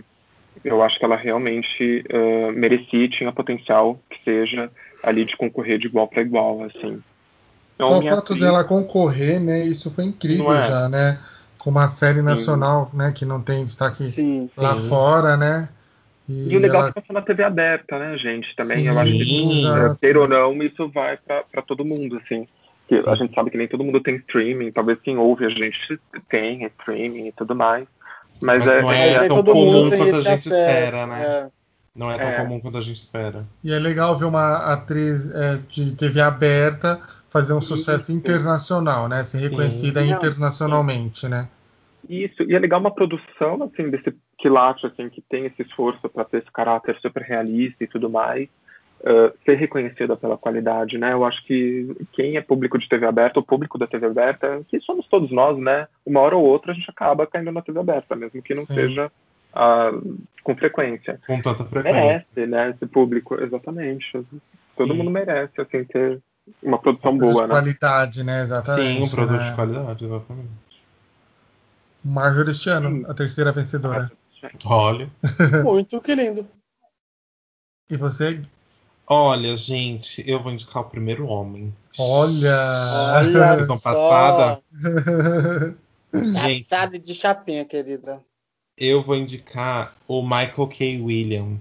eu 0.65 0.83
acho 0.83 0.99
que 0.99 1.05
ela 1.05 1.17
realmente 1.17 2.05
uh, 2.13 2.53
merecia 2.53 3.05
e 3.05 3.09
tinha 3.09 3.33
potencial 3.33 3.99
que 4.11 4.23
seja 4.25 4.71
ali 5.03 5.25
de 5.25 5.37
concorrer 5.37 5.79
de 5.79 5.87
igual 5.87 6.07
para 6.07 6.23
igual, 6.23 6.65
assim. 6.65 7.03
Então, 7.75 7.93
Só 7.93 7.99
o 7.99 8.03
fato 8.03 8.33
atriz... 8.33 8.41
dela 8.41 8.65
concorrer, 8.65 9.41
né? 9.41 9.65
Isso 9.65 9.91
foi 9.91 10.05
incrível 10.05 10.53
é? 10.53 10.69
já, 10.69 10.89
né? 10.89 11.19
Com 11.59 11.71
uma 11.71 11.89
série 11.89 12.21
nacional, 12.21 12.89
sim. 12.91 12.99
né? 12.99 13.13
Que 13.13 13.25
não 13.25 13.41
tem 13.41 13.65
destaque 13.65 14.05
sim, 14.05 14.51
lá 14.57 14.77
sim. 14.77 14.89
fora, 14.89 15.37
né? 15.37 15.69
E, 16.29 16.53
e 16.53 16.57
o 16.57 16.61
legal 16.61 16.83
ela... 16.83 16.91
é 16.91 16.93
que 16.93 17.01
passou 17.01 17.15
na 17.15 17.23
TV 17.23 17.43
aberta, 17.43 17.99
né, 17.99 18.17
gente? 18.19 18.55
Também 18.55 18.85
eu 18.85 18.99
acho 18.99 19.11
que, 19.11 19.97
ter 19.99 20.17
ou 20.17 20.29
não, 20.29 20.63
isso 20.63 20.89
vai 20.91 21.17
para 21.17 21.63
todo 21.63 21.85
mundo, 21.85 22.21
assim. 22.23 22.47
a 23.07 23.15
gente 23.15 23.35
sabe 23.35 23.51
que 23.51 23.57
nem 23.57 23.67
todo 23.67 23.83
mundo 23.83 24.01
tem 24.01 24.17
streaming, 24.17 24.71
talvez 24.71 25.01
quem 25.01 25.17
ouve 25.17 25.47
a 25.47 25.49
gente 25.49 25.99
tem 26.29 26.65
streaming 26.67 27.29
e 27.29 27.33
tudo 27.33 27.55
mais. 27.55 27.87
Mas, 28.41 28.65
mas 28.65 28.67
é, 28.67 28.83
não 28.83 28.93
é, 28.93 29.13
é 29.13 29.29
tão 29.29 29.45
comum 29.45 29.89
quanto 29.91 29.95
a 29.95 30.07
gente 30.07 30.29
acesso, 30.29 30.49
espera, 30.49 31.07
né? 31.07 31.23
É. 31.23 31.49
Não 31.95 32.11
é 32.11 32.19
tão 32.19 32.29
é. 32.29 32.37
comum 32.37 32.61
quanto 32.61 32.79
a 32.79 32.81
gente 32.81 32.97
espera. 32.97 33.45
E 33.63 33.73
é 33.73 33.79
legal 33.79 34.17
ver 34.17 34.25
uma 34.25 34.73
atriz 34.73 35.33
é, 35.35 35.59
de 35.69 35.93
TV 35.93 36.21
aberta 36.21 37.01
fazer 37.29 37.53
um 37.53 37.61
sucesso 37.61 38.11
Isso. 38.11 38.13
internacional, 38.13 39.09
né? 39.09 39.23
Ser 39.23 39.39
reconhecida 39.39 40.03
Sim. 40.03 40.13
internacionalmente, 40.13 41.29
né? 41.29 41.49
Isso, 42.09 42.43
e 42.43 42.55
é 42.55 42.59
legal 42.59 42.81
uma 42.81 42.93
produção, 42.93 43.63
assim, 43.63 43.89
desse 43.91 44.15
quilate, 44.39 44.87
assim, 44.87 45.09
que 45.09 45.21
tem 45.21 45.47
esse 45.47 45.63
esforço 45.63 46.09
para 46.09 46.25
ter 46.25 46.39
esse 46.39 46.51
caráter 46.51 46.99
super 47.01 47.23
realista 47.23 47.85
e 47.85 47.87
tudo 47.87 48.11
mais. 48.11 48.49
Uh, 49.01 49.33
ser 49.45 49.57
reconhecida 49.57 50.17
pela 50.17 50.37
qualidade, 50.37 50.99
né? 50.99 51.13
Eu 51.13 51.25
acho 51.25 51.43
que 51.45 51.95
quem 52.13 52.37
é 52.37 52.41
público 52.41 52.79
de 52.79 52.89
TV 52.89 53.07
aberta, 53.07 53.41
o 53.41 53.45
público 53.45 53.79
da 53.79 53.87
TV 53.87 54.07
aberta, 54.07 54.63
que 54.69 54.81
somos 54.81 55.07
todos 55.07 55.31
nós, 55.31 55.59
né? 55.59 55.89
Uma 56.05 56.21
hora 56.21 56.37
ou 56.37 56.45
outra 56.45 56.73
a 56.73 56.75
gente 56.75 56.91
acaba 56.91 57.27
caindo 57.27 57.53
na 57.53 57.63
TV 57.63 57.81
aberta, 57.81 58.17
mesmo 58.17 58.43
que 58.43 58.55
não 58.55 58.65
Sim. 58.65 58.75
seja 58.75 59.13
uh, 59.55 60.19
com 60.43 60.57
frequência. 60.57 61.21
Com 61.27 61.41
tanta 61.41 61.65
frequência. 61.65 62.01
Merece, 62.01 62.47
né? 62.47 62.71
Esse 62.71 62.87
público, 62.87 63.35
exatamente. 63.41 64.13
Todo 64.77 64.93
Sim. 64.93 64.99
mundo 64.99 65.11
merece, 65.11 65.61
assim, 65.61 65.85
ter 65.85 66.21
uma 66.63 66.79
produção 66.79 67.13
um 67.13 67.19
boa, 67.19 67.43
né? 67.47 67.55
qualidade, 67.55 68.25
né? 68.25 68.43
Exatamente. 68.43 68.99
Sim, 68.99 69.03
um 69.03 69.09
produto 69.09 69.41
né? 69.41 69.51
de 69.51 69.55
qualidade, 69.55 70.05
exatamente. 70.05 70.71
Marjorie 72.03 72.53
este 72.53 72.71
ano, 72.71 73.09
a 73.11 73.15
terceira 73.15 73.53
vencedora. 73.53 74.11
Olha. 74.65 75.11
Muito 75.63 76.01
que 76.01 76.15
lindo. 76.15 76.49
E 77.91 77.97
você? 77.97 78.41
Olha, 79.13 79.57
gente, 79.57 80.23
eu 80.25 80.41
vou 80.41 80.53
indicar 80.53 80.83
o 80.83 80.89
primeiro 80.89 81.27
homem. 81.27 81.75
Olha! 81.99 82.57
Olha 83.17 83.67
só. 83.67 83.77
passada. 83.77 84.63
Passada 86.33 86.97
de 86.97 87.13
chapinha, 87.13 87.65
querida. 87.65 88.25
Eu 88.79 89.03
vou 89.03 89.17
indicar 89.17 89.97
o 90.07 90.23
Michael 90.23 90.69
K. 90.69 91.03
Williams. 91.03 91.61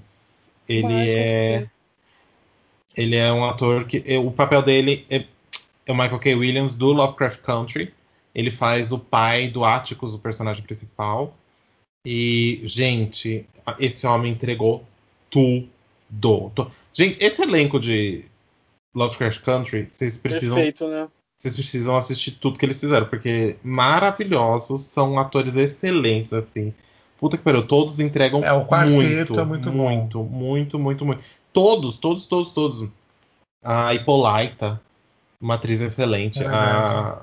Ele 0.67 0.87
Michael 0.87 1.09
é. 1.09 1.59
K. 1.61 1.71
Ele 3.01 3.15
é 3.15 3.33
um 3.33 3.43
ator 3.43 3.85
que. 3.85 3.97
O 4.19 4.29
papel 4.29 4.61
dele 4.61 5.07
é, 5.09 5.25
é 5.87 5.91
o 5.91 5.95
Michael 5.95 6.19
K. 6.19 6.35
Williams 6.35 6.75
do 6.75 6.93
Lovecraft 6.93 7.41
Country. 7.41 7.91
Ele 8.35 8.51
faz 8.51 8.91
o 8.91 8.99
pai 8.99 9.47
do 9.47 9.65
Atticus, 9.65 10.13
o 10.13 10.19
personagem 10.19 10.63
principal. 10.63 11.33
E, 12.05 12.61
gente, 12.65 13.43
esse 13.79 14.05
homem 14.05 14.33
entregou 14.33 14.83
tudo. 15.31 16.71
Gente, 16.93 17.23
esse 17.23 17.41
elenco 17.41 17.79
de 17.79 18.25
Lovecraft 18.95 19.41
Country, 19.41 19.87
vocês 19.91 20.17
precisam. 20.17 20.55
Perfeito, 20.55 20.87
né? 20.87 21.07
Vocês 21.37 21.53
precisam 21.53 21.95
assistir 21.95 22.31
tudo 22.31 22.59
que 22.59 22.65
eles 22.65 22.79
fizeram, 22.79 23.05
porque 23.05 23.55
maravilhosos, 23.63 24.81
são 24.81 25.17
atores 25.17 25.55
excelentes, 25.55 26.33
assim. 26.33 26.73
Puta 27.17 27.37
que 27.37 27.43
pariu, 27.43 27.65
todos 27.65 27.99
entregam 27.99 28.43
é, 28.43 28.51
o 28.51 28.59
muito, 28.59 29.39
é 29.39 29.43
muito, 29.43 29.71
muito, 29.71 30.23
muito, 30.23 30.79
muito, 30.79 31.05
muito. 31.05 31.23
Todos, 31.53 31.97
todos, 31.97 32.27
todos, 32.27 32.51
todos. 32.51 32.89
A 33.63 33.93
Hippolyta, 33.93 34.81
uma 35.39 35.55
atriz 35.55 35.79
excelente. 35.79 36.43
É 36.43 36.47
a, 36.47 37.21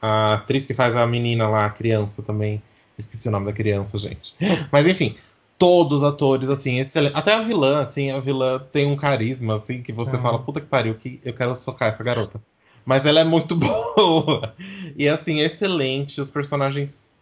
a 0.00 0.34
atriz 0.34 0.66
que 0.66 0.74
faz 0.74 0.96
a 0.96 1.06
menina 1.06 1.48
lá, 1.48 1.66
a 1.66 1.70
criança 1.70 2.22
também. 2.22 2.62
Esqueci 2.98 3.28
o 3.28 3.30
nome 3.30 3.46
da 3.46 3.52
criança, 3.52 3.98
gente. 3.98 4.34
Mas 4.70 4.86
enfim, 4.86 5.16
todos 5.62 6.02
os 6.02 6.02
atores, 6.02 6.48
assim, 6.48 6.80
excelente. 6.80 7.14
Até 7.14 7.34
a 7.34 7.40
vilã, 7.40 7.82
assim, 7.82 8.10
a 8.10 8.18
vilã 8.18 8.58
tem 8.72 8.84
um 8.84 8.96
carisma, 8.96 9.54
assim, 9.54 9.80
que 9.80 9.92
você 9.92 10.16
uhum. 10.16 10.22
fala, 10.22 10.38
puta 10.40 10.60
que 10.60 10.66
pariu, 10.66 10.96
que 10.96 11.20
eu 11.24 11.32
quero 11.32 11.54
socar 11.54 11.90
essa 11.90 12.02
garota. 12.02 12.42
Mas 12.84 13.06
ela 13.06 13.20
é 13.20 13.24
muito 13.24 13.54
boa. 13.94 14.56
E 14.96 15.08
assim, 15.08 15.38
excelente. 15.38 16.20
Os 16.20 16.28
personagens, 16.28 17.14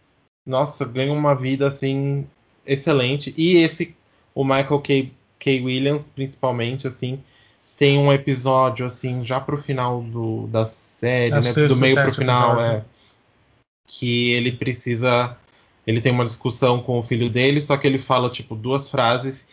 nossa, 0.43 0.83
ganham 0.85 1.15
uma 1.15 1.35
vida 1.35 1.67
assim 1.67 2.25
excelente. 2.65 3.31
E 3.37 3.57
esse, 3.57 3.95
o 4.33 4.43
Michael 4.43 4.79
K. 4.79 5.11
K. 5.37 5.61
Williams, 5.61 6.09
principalmente, 6.09 6.87
assim, 6.87 7.19
tem 7.77 7.99
um 7.99 8.11
episódio 8.11 8.87
assim 8.87 9.23
já 9.23 9.39
pro 9.39 9.55
final 9.55 10.01
do, 10.01 10.47
da 10.47 10.65
série, 10.65 11.35
é 11.35 11.41
né? 11.41 11.53
Do 11.67 11.77
meio 11.77 11.95
pro 11.95 12.11
final, 12.11 12.53
episódio. 12.53 12.77
é 12.77 12.83
que 13.85 14.31
ele 14.31 14.53
precisa 14.53 15.37
ele 15.85 16.01
tem 16.01 16.11
uma 16.11 16.25
discussão 16.25 16.81
com 16.81 16.99
o 16.99 17.03
filho 17.03 17.29
dele, 17.29 17.61
só 17.61 17.77
que 17.77 17.87
ele 17.87 17.97
fala 17.97 18.29
tipo 18.29 18.55
duas 18.55 18.89
frases 18.89 19.45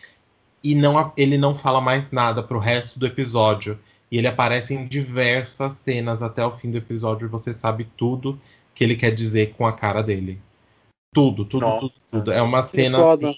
e 0.63 0.75
não 0.75 1.11
ele 1.17 1.37
não 1.37 1.55
fala 1.55 1.81
mais 1.81 2.11
nada 2.11 2.43
pro 2.43 2.59
resto 2.59 2.99
do 2.99 3.05
episódio. 3.05 3.79
E 4.11 4.17
ele 4.17 4.27
aparece 4.27 4.73
em 4.73 4.87
diversas 4.87 5.73
cenas 5.85 6.21
até 6.21 6.43
o 6.43 6.51
fim 6.51 6.71
do 6.71 6.77
episódio 6.77 7.25
e 7.25 7.29
você 7.29 7.53
sabe 7.53 7.87
tudo 7.95 8.39
que 8.73 8.83
ele 8.83 8.95
quer 8.95 9.13
dizer 9.13 9.53
com 9.53 9.67
a 9.67 9.73
cara 9.73 10.01
dele. 10.01 10.41
Tudo, 11.13 11.45
tudo, 11.45 11.61
Nossa. 11.61 11.79
tudo, 11.79 11.93
tudo. 12.11 12.31
É 12.31 12.41
uma 12.41 12.63
cena 12.63 13.13
assim, 13.13 13.37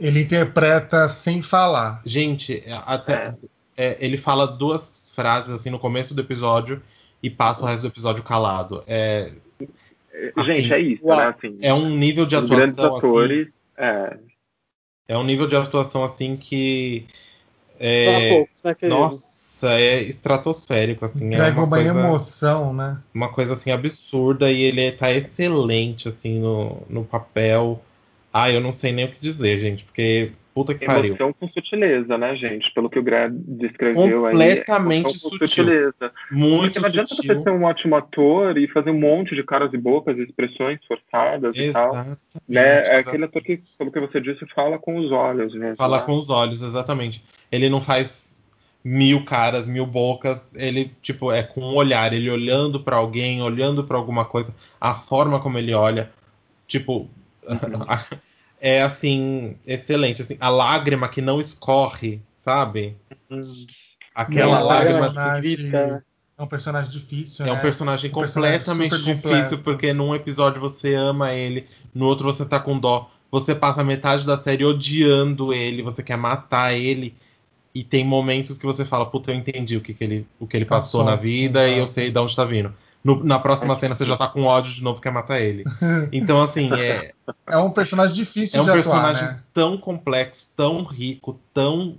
Ele 0.00 0.22
interpreta 0.22 1.08
sem 1.08 1.42
falar. 1.42 2.02
Gente, 2.04 2.62
até 2.84 3.14
é. 3.14 3.34
É, 3.76 3.96
ele 4.00 4.16
fala 4.16 4.46
duas 4.46 5.12
frases 5.14 5.50
assim 5.50 5.70
no 5.70 5.78
começo 5.78 6.14
do 6.14 6.20
episódio 6.20 6.82
e 7.22 7.28
passa 7.30 7.62
o 7.62 7.66
resto 7.66 7.82
do 7.82 7.88
episódio 7.88 8.22
calado. 8.22 8.82
É, 8.86 9.32
Assim, 10.36 10.46
Gente, 10.46 10.72
é 10.72 10.80
isso, 10.80 11.06
né? 11.06 11.26
Assim, 11.26 11.58
é 11.60 11.74
um 11.74 11.90
nível 11.90 12.24
de 12.24 12.36
atuação. 12.36 12.56
Grandes 12.56 12.78
assim, 12.78 12.96
atores. 12.96 13.48
Assim, 13.48 13.52
é. 13.78 14.18
é 15.08 15.18
um 15.18 15.24
nível 15.24 15.46
de 15.46 15.56
atuação 15.56 16.04
assim 16.04 16.36
que. 16.36 17.06
É, 17.78 18.30
poucos, 18.30 18.62
né, 18.62 18.76
nossa, 18.84 19.72
é 19.72 20.02
estratosférico, 20.02 21.04
assim. 21.04 21.26
Entrega 21.26 21.48
é 21.48 21.50
uma, 21.52 21.64
uma 21.64 21.76
coisa, 21.76 21.90
emoção, 21.90 22.72
né? 22.72 22.98
Uma 23.12 23.32
coisa 23.32 23.54
assim 23.54 23.72
absurda 23.72 24.50
e 24.50 24.62
ele 24.62 24.92
tá 24.92 25.12
excelente, 25.12 26.08
assim, 26.08 26.38
no, 26.38 26.82
no 26.88 27.04
papel. 27.04 27.82
Ah, 28.32 28.50
eu 28.50 28.60
não 28.60 28.72
sei 28.72 28.92
nem 28.92 29.06
o 29.06 29.10
que 29.10 29.20
dizer, 29.20 29.60
gente, 29.60 29.84
porque 29.84 30.32
Puta 30.54 30.72
que 30.72 30.84
emoção 30.84 31.02
pariu. 31.02 31.34
com 31.34 31.48
sutileza, 31.48 32.16
né, 32.16 32.36
gente? 32.36 32.72
Pelo 32.72 32.88
que 32.88 32.96
o 32.96 33.02
Greg 33.02 33.34
descreveu 33.36 34.22
Completamente 34.22 34.70
aí. 34.70 35.02
Completamente 35.02 35.18
sutileza. 35.18 36.12
Muito 36.30 36.62
Porque 36.62 36.78
não 36.78 36.88
adianta 36.88 37.14
sutil. 37.14 37.34
você 37.34 37.42
ser 37.42 37.50
um 37.50 37.64
ótimo 37.64 37.96
ator 37.96 38.56
e 38.56 38.68
fazer 38.68 38.90
um 38.90 39.00
monte 39.00 39.34
de 39.34 39.42
caras 39.42 39.74
e 39.74 39.76
bocas, 39.76 40.16
expressões 40.16 40.78
forçadas 40.86 41.56
Exatamente, 41.56 41.70
e 41.70 41.72
tal. 41.72 42.18
Né? 42.48 42.82
É 42.86 42.96
aquele 42.98 43.24
ator 43.24 43.42
que, 43.42 43.60
pelo 43.76 43.90
que 43.90 43.98
você 43.98 44.20
disse, 44.20 44.46
fala 44.54 44.78
com 44.78 44.96
os 44.96 45.10
olhos 45.10 45.52
mesmo. 45.54 45.74
Fala 45.74 45.98
né? 45.98 46.06
com 46.06 46.12
os 46.12 46.30
olhos, 46.30 46.62
exatamente. 46.62 47.24
Ele 47.50 47.68
não 47.68 47.80
faz 47.80 48.38
mil 48.84 49.24
caras, 49.24 49.66
mil 49.66 49.86
bocas. 49.86 50.54
Ele, 50.54 50.92
tipo, 51.02 51.32
é 51.32 51.42
com 51.42 51.62
um 51.62 51.74
olhar. 51.74 52.12
Ele 52.12 52.30
olhando 52.30 52.78
para 52.78 52.94
alguém, 52.94 53.42
olhando 53.42 53.82
para 53.82 53.96
alguma 53.96 54.24
coisa. 54.24 54.54
A 54.80 54.94
forma 54.94 55.40
como 55.40 55.58
ele 55.58 55.74
olha. 55.74 56.12
Tipo... 56.68 57.10
Uhum. 57.44 57.58
é 58.60 58.82
assim 58.82 59.56
excelente, 59.66 60.22
assim, 60.22 60.36
a 60.40 60.48
lágrima 60.48 61.08
que 61.08 61.20
não 61.20 61.40
escorre, 61.40 62.20
sabe? 62.44 62.96
Hum. 63.30 63.40
Aquela 64.14 64.60
Sim, 64.60 64.66
lágrima 64.66 65.10
que 65.10 65.40
grita. 65.40 66.04
É 66.36 66.42
um 66.42 66.46
personagem 66.48 66.90
difícil, 66.90 67.46
É 67.46 67.52
né? 67.52 67.58
um 67.58 67.60
personagem 67.60 68.10
um 68.10 68.14
completamente 68.14 68.64
personagem 68.64 69.14
difícil, 69.14 69.58
porque 69.58 69.92
num 69.92 70.14
episódio 70.14 70.60
você 70.60 70.94
ama 70.94 71.32
ele, 71.32 71.66
no 71.94 72.06
outro 72.06 72.24
você 72.24 72.44
tá 72.44 72.58
com 72.58 72.78
dó. 72.78 73.08
Você 73.30 73.54
passa 73.54 73.84
metade 73.84 74.26
da 74.26 74.36
série 74.38 74.64
odiando 74.64 75.52
ele, 75.52 75.82
você 75.82 76.02
quer 76.02 76.16
matar 76.16 76.72
ele. 76.72 77.14
E 77.74 77.82
tem 77.82 78.04
momentos 78.04 78.56
que 78.56 78.66
você 78.66 78.84
fala, 78.84 79.06
puta, 79.06 79.32
eu 79.32 79.36
entendi 79.36 79.76
o 79.76 79.80
que, 79.80 79.92
que 79.92 80.04
ele, 80.04 80.26
o 80.38 80.46
que 80.46 80.56
ele 80.56 80.64
passou, 80.64 81.00
passou 81.00 81.04
na 81.04 81.16
vida 81.20 81.68
e 81.68 81.78
eu 81.78 81.86
sei 81.88 82.10
de 82.10 82.18
onde 82.18 82.34
tá 82.34 82.44
vindo. 82.44 82.72
No, 83.04 83.22
na 83.22 83.38
próxima 83.38 83.74
é 83.74 83.76
cena 83.76 83.94
você 83.94 84.06
já 84.06 84.16
tá 84.16 84.26
com 84.26 84.44
ódio 84.44 84.72
de 84.72 84.82
novo, 84.82 85.00
quer 85.00 85.12
matar 85.12 85.38
ele. 85.38 85.64
Então, 86.10 86.40
assim, 86.40 86.72
é. 86.72 87.12
É 87.46 87.58
um 87.58 87.70
personagem 87.70 88.14
difícil 88.14 88.58
é 88.58 88.62
um 88.62 88.66
de 88.66 88.72
personagem 88.72 89.24
atuar, 89.24 89.36
né? 89.36 89.42
tão 89.52 89.76
complexo, 89.76 90.48
tão 90.56 90.82
rico, 90.84 91.38
tão. 91.52 91.96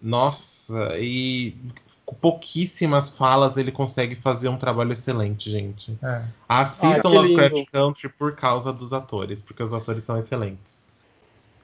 Nossa, 0.00 0.98
e 0.98 1.56
com 2.04 2.14
pouquíssimas 2.14 3.10
falas 3.10 3.56
ele 3.56 3.72
consegue 3.72 4.14
fazer 4.14 4.48
um 4.48 4.58
trabalho 4.58 4.92
excelente, 4.92 5.50
gente. 5.50 5.98
É. 6.02 6.22
Assistam 6.46 7.08
Lovecraft 7.08 7.64
Country 7.72 8.08
por 8.10 8.36
causa 8.36 8.72
dos 8.72 8.92
atores, 8.92 9.40
porque 9.40 9.62
os 9.62 9.72
atores 9.72 10.04
são 10.04 10.18
excelentes. 10.18 10.78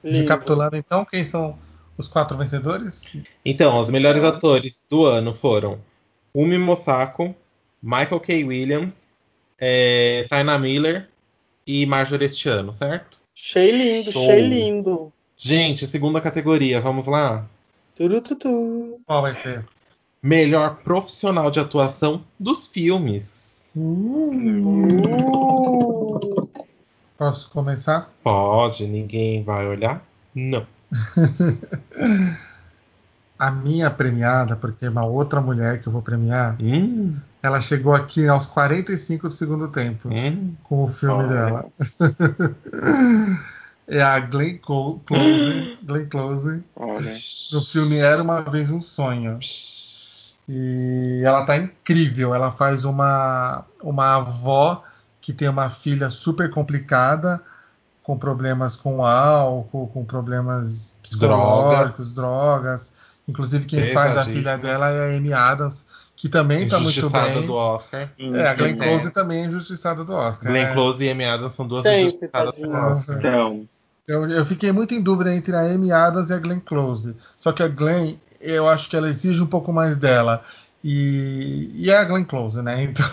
Lindo. 0.03 0.19
Recapitulando 0.19 0.75
então, 0.75 1.05
quem 1.05 1.23
são 1.23 1.57
os 1.97 2.07
quatro 2.07 2.37
vencedores? 2.37 3.09
Então, 3.45 3.79
os 3.79 3.87
melhores 3.87 4.23
atores 4.23 4.83
do 4.89 5.05
ano 5.05 5.33
foram 5.33 5.79
Umi 6.33 6.57
Mosako, 6.57 7.35
Michael 7.83 8.21
K. 8.21 8.45
Williams, 8.45 8.93
é, 9.59 10.25
Taina 10.29 10.57
Miller 10.57 11.09
e 11.67 11.85
Marjorie 11.85 12.27
este 12.27 12.47
ano, 12.47 12.73
certo? 12.73 13.17
Achei 13.35 13.71
lindo, 13.71 14.09
Show. 14.09 14.21
achei 14.21 14.47
lindo. 14.47 15.11
Gente, 15.35 15.85
segunda 15.85 16.21
categoria, 16.21 16.79
vamos 16.79 17.07
lá? 17.07 17.45
Turututu. 17.93 19.01
Qual 19.05 19.21
vai 19.21 19.35
ser? 19.35 19.65
Melhor 20.21 20.77
profissional 20.77 21.51
de 21.51 21.59
atuação 21.59 22.23
dos 22.39 22.67
filmes. 22.67 23.69
Uh. 23.75 25.01
Posso 27.17 27.49
começar? 27.49 28.09
Pode, 28.23 28.87
ninguém 28.87 29.43
vai 29.43 29.67
olhar? 29.67 30.01
Não. 30.33 30.65
a 33.37 33.51
minha 33.51 33.89
premiada, 33.89 34.55
porque 34.55 34.87
uma 34.87 35.05
outra 35.05 35.41
mulher 35.41 35.81
que 35.81 35.87
eu 35.87 35.91
vou 35.91 36.01
premiar, 36.01 36.55
hum. 36.61 37.17
Ela 37.43 37.59
chegou 37.59 37.93
aqui 37.93 38.25
aos 38.25 38.45
45 38.45 39.27
do 39.27 39.33
segundo 39.33 39.67
tempo 39.67 40.07
hum. 40.07 40.55
com 40.63 40.85
o 40.85 40.87
filme 40.87 41.25
Olha. 41.25 41.27
dela. 41.27 41.65
é 43.85 44.01
a 44.01 44.17
Glenn 44.21 44.57
Close, 44.59 45.77
Glenn 45.83 46.07
Close 46.07 46.63
Olha. 46.73 47.11
no 47.51 47.61
filme 47.61 47.97
Era 47.97 48.23
uma 48.23 48.39
vez 48.41 48.71
um 48.71 48.81
sonho. 48.81 49.37
E 50.47 51.21
ela 51.25 51.43
tá 51.43 51.57
incrível. 51.57 52.33
Ela 52.33 52.49
faz 52.49 52.85
uma 52.85 53.65
uma 53.83 54.15
avó 54.15 54.81
que 55.19 55.33
tem 55.33 55.49
uma 55.49 55.69
filha 55.69 56.09
super 56.09 56.49
complicada, 56.49 57.41
com 58.03 58.17
problemas 58.17 58.77
com 58.77 59.05
álcool, 59.05 59.87
com 59.87 60.05
problemas 60.05 60.95
psicológicos, 61.01 62.13
drogas. 62.13 62.13
drogas 62.13 62.93
Inclusive 63.27 63.65
quem 63.65 63.93
faz 63.93 64.17
a 64.17 64.23
filha 64.23 64.57
dela 64.57 64.89
é 64.89 65.13
a 65.13 65.17
Amy 65.17 65.31
Adams, 65.31 65.85
que 66.23 66.29
também 66.29 66.69
tá 66.69 66.79
muito 66.79 67.09
bem. 67.09 67.45
do 67.45 67.53
Oscar. 67.53 68.09
É, 68.17 68.47
a 68.47 68.53
Glenn 68.53 68.77
Close 68.77 69.07
é. 69.07 69.09
também 69.09 69.43
é 69.43 69.45
injustiçada 69.47 70.05
do 70.05 70.13
Oscar. 70.13 70.49
Glenn 70.49 70.67
né? 70.67 70.73
Close 70.73 71.03
e 71.03 71.09
Amy 71.09 71.25
Adams 71.25 71.51
são 71.51 71.67
duas 71.67 71.83
Sempre, 71.83 71.99
injustiçadas 72.03 72.57
do 72.59 72.71
Oscar. 72.71 73.17
Então. 73.17 73.67
Eu, 74.07 74.29
eu 74.29 74.45
fiquei 74.45 74.71
muito 74.71 74.93
em 74.93 75.01
dúvida 75.01 75.35
entre 75.35 75.53
a 75.53 75.59
Amy 75.59 75.91
Adams 75.91 76.29
e 76.29 76.33
a 76.33 76.37
Glenn 76.37 76.61
Close. 76.61 77.13
Só 77.35 77.51
que 77.51 77.61
a 77.61 77.67
Glenn, 77.67 78.15
eu 78.39 78.69
acho 78.69 78.89
que 78.89 78.95
ela 78.95 79.09
exige 79.09 79.43
um 79.43 79.47
pouco 79.47 79.73
mais 79.73 79.97
dela. 79.97 80.41
E, 80.81 81.69
e 81.75 81.91
é 81.91 81.97
a 81.97 82.05
Glenn 82.05 82.23
Close, 82.23 82.61
né? 82.61 82.83
Então, 82.87 83.05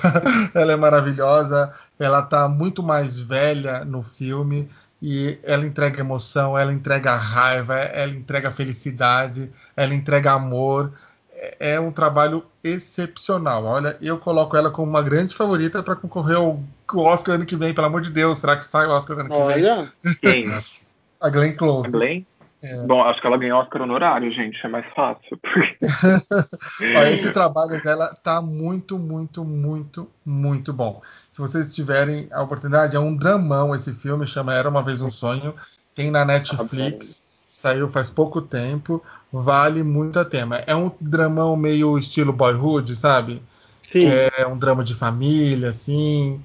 ela 0.54 0.72
é 0.72 0.76
maravilhosa. 0.76 1.74
Ela 1.98 2.22
tá 2.22 2.46
muito 2.46 2.80
mais 2.80 3.18
velha 3.18 3.84
no 3.84 4.02
filme 4.04 4.70
e 5.02 5.36
ela 5.42 5.66
entrega 5.66 5.98
emoção, 5.98 6.56
ela 6.56 6.72
entrega 6.72 7.16
raiva, 7.16 7.74
ela 7.74 8.12
entrega 8.12 8.52
felicidade, 8.52 9.50
ela 9.76 9.96
entrega 9.96 10.30
amor. 10.30 10.92
É, 11.40 11.72
é 11.72 11.80
um 11.80 11.90
trabalho 11.90 12.44
excepcional. 12.62 13.64
Olha, 13.64 13.96
eu 14.02 14.18
coloco 14.18 14.54
ela 14.56 14.70
como 14.70 14.90
uma 14.90 15.02
grande 15.02 15.34
favorita 15.34 15.82
para 15.82 15.96
concorrer 15.96 16.36
ao 16.36 16.62
Oscar 16.94 17.36
ano 17.36 17.46
que 17.46 17.56
vem, 17.56 17.72
pelo 17.72 17.86
amor 17.86 18.02
de 18.02 18.10
Deus. 18.10 18.38
Será 18.38 18.56
que 18.56 18.64
sai 18.64 18.86
o 18.86 18.90
Oscar 18.90 19.20
ano 19.20 19.30
que 19.30 19.34
Olha. 19.34 19.88
vem? 20.04 20.14
Quem? 20.20 20.62
a 21.18 21.30
Glenn 21.30 21.56
Close. 21.56 21.88
A 21.88 21.90
Glenn? 21.90 22.24
É. 22.62 22.86
Bom, 22.86 23.02
acho 23.02 23.22
que 23.22 23.26
ela 23.26 23.38
ganhou 23.38 23.58
Oscar 23.58 23.80
honorário, 23.80 24.30
gente, 24.32 24.58
é 24.62 24.68
mais 24.68 24.84
fácil. 24.94 25.38
Porque... 25.38 25.78
esse 27.10 27.32
trabalho 27.32 27.82
dela 27.82 28.14
tá 28.22 28.42
muito, 28.42 28.98
muito, 28.98 29.42
muito, 29.42 30.10
muito 30.22 30.70
bom. 30.70 31.00
Se 31.32 31.40
vocês 31.40 31.74
tiverem 31.74 32.28
a 32.30 32.42
oportunidade, 32.42 32.94
é 32.94 33.00
um 33.00 33.16
dramão 33.16 33.74
esse 33.74 33.94
filme, 33.94 34.26
chama 34.26 34.52
Era 34.52 34.68
Uma 34.68 34.82
Vez 34.82 35.00
Um 35.00 35.10
Sonho, 35.10 35.54
tem 35.94 36.10
na 36.10 36.22
Netflix, 36.22 37.24
saiu 37.60 37.90
faz 37.90 38.08
pouco 38.08 38.40
tempo, 38.40 39.02
vale 39.30 39.82
muito 39.82 40.18
a 40.18 40.24
tema. 40.24 40.56
É 40.66 40.74
um 40.74 40.90
dramão 40.98 41.54
meio 41.56 41.98
estilo 41.98 42.32
boyhood, 42.32 42.96
sabe? 42.96 43.42
Sim. 43.82 44.06
É 44.06 44.46
um 44.46 44.58
drama 44.58 44.82
de 44.82 44.94
família, 44.94 45.68
assim, 45.68 46.40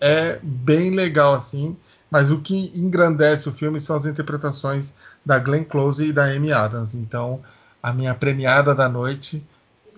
é 0.00 0.38
bem 0.40 0.90
legal, 0.90 1.34
assim. 1.34 1.76
Mas 2.08 2.30
o 2.30 2.38
que 2.38 2.70
engrandece 2.76 3.48
o 3.48 3.52
filme 3.52 3.80
são 3.80 3.96
as 3.96 4.06
interpretações 4.06 4.94
da 5.26 5.38
Glenn 5.38 5.64
Close 5.64 6.04
e 6.04 6.12
da 6.12 6.26
Amy 6.26 6.52
Adams. 6.52 6.94
Então, 6.94 7.40
a 7.82 7.92
minha 7.92 8.14
premiada 8.14 8.72
da 8.72 8.88
noite, 8.88 9.44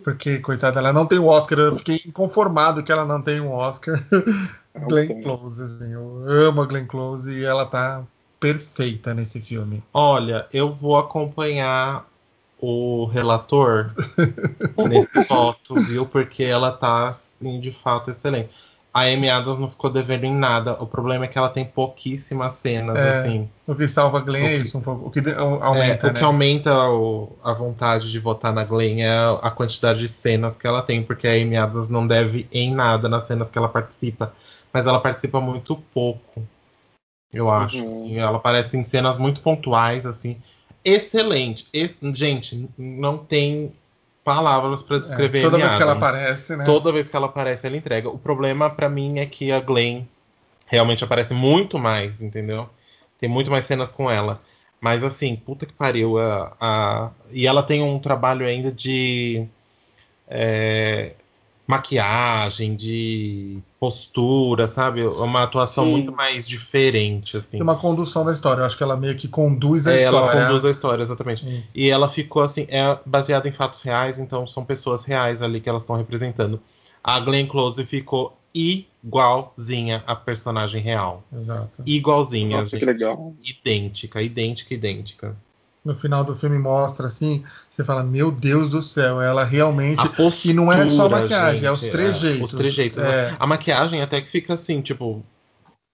porque, 0.03 0.39
coitada, 0.39 0.79
ela 0.79 0.93
não 0.93 1.05
tem 1.05 1.19
o 1.19 1.27
Oscar. 1.27 1.59
Eu 1.59 1.77
fiquei 1.77 2.01
inconformado 2.07 2.83
que 2.83 2.93
ela 2.93 3.05
não 3.05 3.21
tem 3.21 3.39
um 3.41 3.53
Oscar. 3.53 4.03
Glenn 4.89 5.23
Close, 5.23 5.63
assim, 5.63 5.93
eu 5.93 6.25
amo 6.27 6.63
a 6.63 6.67
Glenn 6.67 6.87
Close 6.87 7.31
e 7.31 7.45
ela 7.45 7.67
tá 7.67 8.03
perfeita 8.45 9.15
nesse 9.15 9.41
filme. 9.41 9.83
Olha, 9.93 10.47
eu 10.53 10.71
vou 10.71 10.99
acompanhar 10.99 12.07
o 12.61 13.07
relator 13.07 13.91
nesse 14.89 15.25
voto, 15.29 15.75
viu? 15.77 16.05
Porque 16.05 16.45
ela 16.45 16.71
tá, 16.71 17.09
assim, 17.09 17.59
de 17.59 17.73
fato, 17.73 18.11
excelente 18.11 18.51
a 18.95 19.07
Amy 19.07 19.29
Adams 19.29 19.59
não 19.59 19.69
ficou 19.69 19.91
devendo 19.91 20.23
em 20.23 20.33
nada. 20.33 20.75
O 20.75 20.87
problema 20.87 21.25
é 21.25 21.29
que 21.29 21.37
ela 21.37 21.49
tem 21.49 21.65
pouquíssimas 21.65 22.55
cenas, 22.59 22.97
é, 22.97 23.19
assim. 23.19 23.51
O 23.67 23.75
que 23.75 23.89
salva 23.89 24.19
a 24.19 24.21
Glenn 24.21 24.47
é 24.47 24.55
isso, 24.55 24.79
um 24.79 24.81
pouco. 24.81 25.09
O 25.09 25.11
que 25.11 25.19
aumenta, 25.61 26.07
é, 26.07 26.11
O 26.11 26.15
que 26.15 26.21
né? 26.21 26.27
aumenta 26.27 26.89
o, 26.91 27.37
a 27.43 27.53
vontade 27.53 28.13
de 28.13 28.19
votar 28.21 28.53
na 28.53 28.63
Glenn 28.63 29.01
é 29.01 29.11
a 29.43 29.51
quantidade 29.51 29.99
de 29.99 30.07
cenas 30.07 30.57
que 30.57 30.65
ela 30.65 30.81
tem, 30.81 31.03
porque 31.03 31.27
a 31.27 31.33
Amy 31.33 31.57
Adams 31.57 31.89
não 31.89 32.07
deve 32.07 32.47
em 32.53 32.73
nada 32.73 33.09
nas 33.09 33.27
cenas 33.27 33.51
que 33.51 33.59
ela 33.59 33.69
participa. 33.69 34.33
Mas 34.73 34.87
ela 34.87 35.01
participa 35.01 35.41
muito 35.41 35.75
pouco, 35.93 36.47
eu 37.35 37.51
acho. 37.51 37.83
Uhum. 37.83 37.89
Assim, 37.89 38.19
ela 38.19 38.37
aparece 38.37 38.77
em 38.77 38.85
cenas 38.85 39.19
muito 39.19 39.41
pontuais, 39.41 40.07
assim. 40.07 40.37
Excelente. 40.85 41.67
Ex 41.73 41.95
gente, 42.15 42.69
não 42.77 43.19
tem 43.19 43.73
palavras 44.23 44.83
para 44.83 44.99
descrever 44.99 45.39
é, 45.39 45.43
toda 45.43 45.59
vez 45.59 45.69
Adams. 45.69 45.77
que 45.77 45.83
ela 45.83 45.93
aparece, 45.93 46.57
né? 46.57 46.65
Toda 46.65 46.93
vez 46.93 47.09
que 47.09 47.17
ela 47.17 47.27
aparece, 47.27 47.67
ela 47.67 47.77
entrega. 47.77 48.09
O 48.09 48.19
problema 48.19 48.71
para 48.71 48.89
mim 48.89 49.19
é 49.19 49.27
que 49.27 49.53
a 49.53 49.61
Glenn 49.61 50.05
realmente 50.67 51.05
aparece 51.05 51.35
muito 51.35 51.79
mais, 51.79 52.23
entendeu? 52.23 52.69
Tem 53.19 53.29
muito 53.29 53.51
mais 53.51 53.65
cenas 53.65 53.93
com 53.93 54.11
ela. 54.11 54.41
Mas 54.81 55.03
assim, 55.03 55.37
puta 55.37 55.65
que 55.67 55.73
pariu. 55.73 56.19
A, 56.19 56.57
a... 56.61 57.11
E 57.31 57.47
ela 57.47 57.63
tem 57.63 57.83
um 57.83 57.99
trabalho 57.99 58.47
ainda 58.47 58.71
de. 58.71 59.47
É, 60.29 61.13
maquiagem, 61.67 62.77
de 62.77 63.59
postura, 63.81 64.69
sabe? 64.69 65.05
Uma 65.05 65.45
atuação 65.45 65.85
Sim. 65.85 65.91
muito 65.93 66.13
mais 66.13 66.47
diferente, 66.47 67.37
assim. 67.37 67.61
Uma 67.61 67.77
condução 67.77 68.25
da 68.25 68.33
história. 68.33 68.61
Eu 68.61 68.67
acho 68.67 68.77
que 68.77 68.83
ela 68.83 68.97
meio 68.97 69.17
que 69.17 69.27
conduz 69.27 69.87
a 69.87 69.93
é, 69.93 69.97
história. 69.97 70.33
Ela 70.33 70.47
conduz 70.47 70.65
a 70.65 70.71
história, 70.71 71.03
exatamente. 71.03 71.45
Sim. 71.45 71.63
E 71.75 71.89
ela 71.89 72.09
ficou 72.09 72.43
assim, 72.43 72.67
é 72.69 72.99
baseada 73.07 73.49
em 73.49 73.53
fatos 73.53 73.81
reais, 73.81 74.19
então 74.19 74.47
são 74.47 74.65
pessoas 74.65 75.05
reais 75.05 75.41
ali 75.41 75.61
que 75.61 75.69
elas 75.69 75.83
estão 75.83 75.97
representando. 75.97 76.61
A 77.03 77.19
Glenn 77.21 77.47
Close 77.47 77.83
ficou 77.85 78.39
igualzinha 78.55 80.05
a 80.07 80.15
personagem 80.15 80.83
real. 80.83 81.23
Exato. 81.33 81.83
Igualzinha, 81.87 82.59
Nossa, 82.59 82.71
gente. 82.71 82.81
Que 82.81 82.87
legal. 82.87 83.35
Idêntica, 83.43 84.23
idêntica, 84.23 84.75
idêntica 84.75 85.37
no 85.85 85.95
final 85.95 86.25
do 86.25 86.35
filme 86.35 86.59
mostra 86.59 87.07
assim, 87.07 87.45
você 87.75 87.85
fala, 87.85 88.05
meu 88.05 88.31
Deus 88.31 88.71
do 88.71 88.81
céu, 88.81 89.21
ela 89.21 89.45
realmente. 89.45 90.09
Postura, 90.11 90.53
e 90.53 90.55
não 90.55 90.73
é 90.73 90.89
só 90.89 91.07
a 91.07 91.09
maquiagem, 91.09 91.55
gente, 91.55 91.67
é 91.67 91.73
os 91.73 91.81
trejeitos. 91.81 92.41
É, 92.41 92.45
os 92.45 92.53
trejeitos. 92.53 92.99
É. 93.03 93.31
Né? 93.31 93.37
A 93.39 93.47
maquiagem 93.47 94.01
até 94.01 94.21
que 94.21 94.31
fica 94.31 94.55
assim, 94.55 94.81
tipo. 94.81 95.25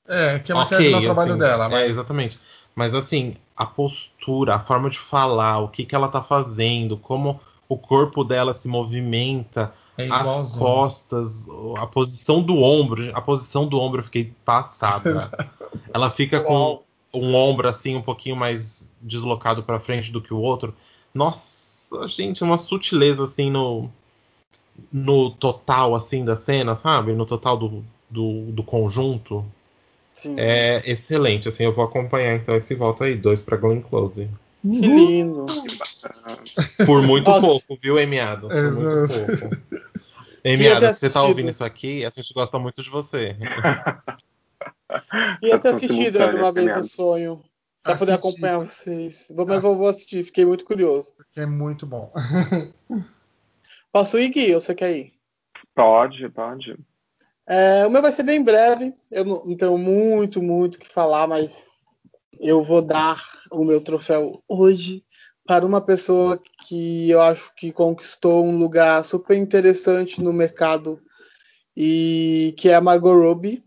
É, 0.06 0.38
que 0.40 0.52
a 0.52 0.56
maquiagem 0.56 0.88
okay, 0.88 0.90
não 0.90 0.98
é 0.98 1.00
o 1.00 1.04
trabalho 1.06 1.30
assim, 1.30 1.40
dela. 1.40 1.64
É, 1.64 1.68
mas... 1.68 1.80
É, 1.80 1.86
exatamente. 1.86 2.38
Mas 2.74 2.94
assim, 2.94 3.34
a 3.56 3.64
postura, 3.64 4.56
a 4.56 4.60
forma 4.60 4.90
de 4.90 4.98
falar, 4.98 5.58
o 5.60 5.68
que, 5.68 5.84
que 5.86 5.94
ela 5.94 6.08
tá 6.08 6.22
fazendo, 6.22 6.98
como 6.98 7.40
o 7.66 7.78
corpo 7.78 8.24
dela 8.24 8.52
se 8.52 8.68
movimenta, 8.68 9.72
é 9.96 10.06
as 10.10 10.56
costas, 10.56 11.46
a 11.78 11.86
posição 11.86 12.42
do 12.42 12.58
ombro. 12.58 13.10
A 13.14 13.22
posição 13.22 13.66
do 13.66 13.78
ombro 13.78 14.00
eu 14.00 14.04
fiquei 14.04 14.34
passada. 14.44 15.30
ela 15.94 16.10
fica 16.10 16.40
com 16.40 16.82
um 17.12 17.34
ombro 17.34 17.68
assim 17.68 17.96
um 17.96 18.02
pouquinho 18.02 18.36
mais 18.36 18.88
deslocado 19.00 19.62
para 19.62 19.80
frente 19.80 20.12
do 20.12 20.20
que 20.20 20.34
o 20.34 20.38
outro. 20.38 20.74
Nossa, 21.14 21.49
gente, 22.06 22.42
uma 22.42 22.58
sutileza 22.58 23.24
assim 23.24 23.50
no 23.50 23.90
no 24.92 25.30
total 25.30 25.94
assim 25.94 26.24
da 26.24 26.36
cena, 26.36 26.74
sabe? 26.74 27.12
No 27.12 27.26
total 27.26 27.56
do, 27.56 27.84
do, 28.08 28.46
do 28.52 28.62
conjunto. 28.62 29.44
Sim. 30.12 30.34
É 30.38 30.82
excelente, 30.84 31.48
assim, 31.48 31.64
eu 31.64 31.72
vou 31.72 31.84
acompanhar 31.84 32.34
então 32.34 32.54
esse 32.56 32.74
voto 32.74 33.04
aí, 33.04 33.14
dois 33.14 33.40
para 33.40 33.56
Glenn 33.56 33.80
Close. 33.80 34.28
Que 34.62 34.68
lindo. 34.68 35.46
Por 36.84 37.02
muito 37.02 37.40
pouco, 37.40 37.76
viu, 37.76 37.98
Emiado? 37.98 38.48
Por 38.48 38.72
muito 38.72 39.08
pouco. 39.08 39.56
Emiado, 40.44 40.86
você 40.86 41.08
tá 41.08 41.22
ouvindo 41.22 41.50
isso 41.50 41.64
aqui, 41.64 42.04
a 42.04 42.12
gente 42.14 42.32
gosta 42.34 42.58
muito 42.58 42.82
de 42.82 42.90
você. 42.90 43.36
Ia 45.42 45.58
ter 45.58 45.68
assistido 45.68 46.18
uma 46.18 46.52
vez 46.52 46.76
o 46.76 46.84
sonho. 46.84 47.42
Pra 47.82 47.96
poder 47.96 48.12
acompanhar 48.12 48.58
vocês. 48.58 49.30
Mas 49.30 49.64
eu 49.64 49.74
vou 49.74 49.88
assistir, 49.88 50.22
fiquei 50.22 50.44
muito 50.44 50.64
curioso. 50.64 51.12
Porque 51.16 51.40
é 51.40 51.46
muito 51.46 51.86
bom. 51.86 52.12
Posso 53.92 54.18
ir, 54.18 54.28
Gui? 54.28 54.54
Ou 54.54 54.60
você 54.60 54.74
quer 54.74 54.96
ir? 54.96 55.12
Pode, 55.74 56.28
pode. 56.30 56.76
É, 57.46 57.86
o 57.86 57.90
meu 57.90 58.02
vai 58.02 58.12
ser 58.12 58.22
bem 58.22 58.42
breve. 58.42 58.94
Eu 59.10 59.24
não, 59.24 59.44
não 59.44 59.56
tenho 59.56 59.78
muito, 59.78 60.42
muito 60.42 60.76
o 60.76 60.78
que 60.78 60.92
falar, 60.92 61.26
mas 61.26 61.66
eu 62.38 62.62
vou 62.62 62.82
dar 62.82 63.20
o 63.50 63.64
meu 63.64 63.82
troféu 63.82 64.40
hoje 64.48 65.04
para 65.46 65.66
uma 65.66 65.80
pessoa 65.80 66.40
que 66.64 67.10
eu 67.10 67.20
acho 67.20 67.52
que 67.56 67.72
conquistou 67.72 68.44
um 68.44 68.56
lugar 68.56 69.04
super 69.04 69.36
interessante 69.36 70.22
no 70.22 70.32
mercado 70.32 71.00
e 71.76 72.54
que 72.56 72.68
é 72.68 72.76
a 72.76 72.80
Margot 72.80 73.14
Robbie. 73.14 73.64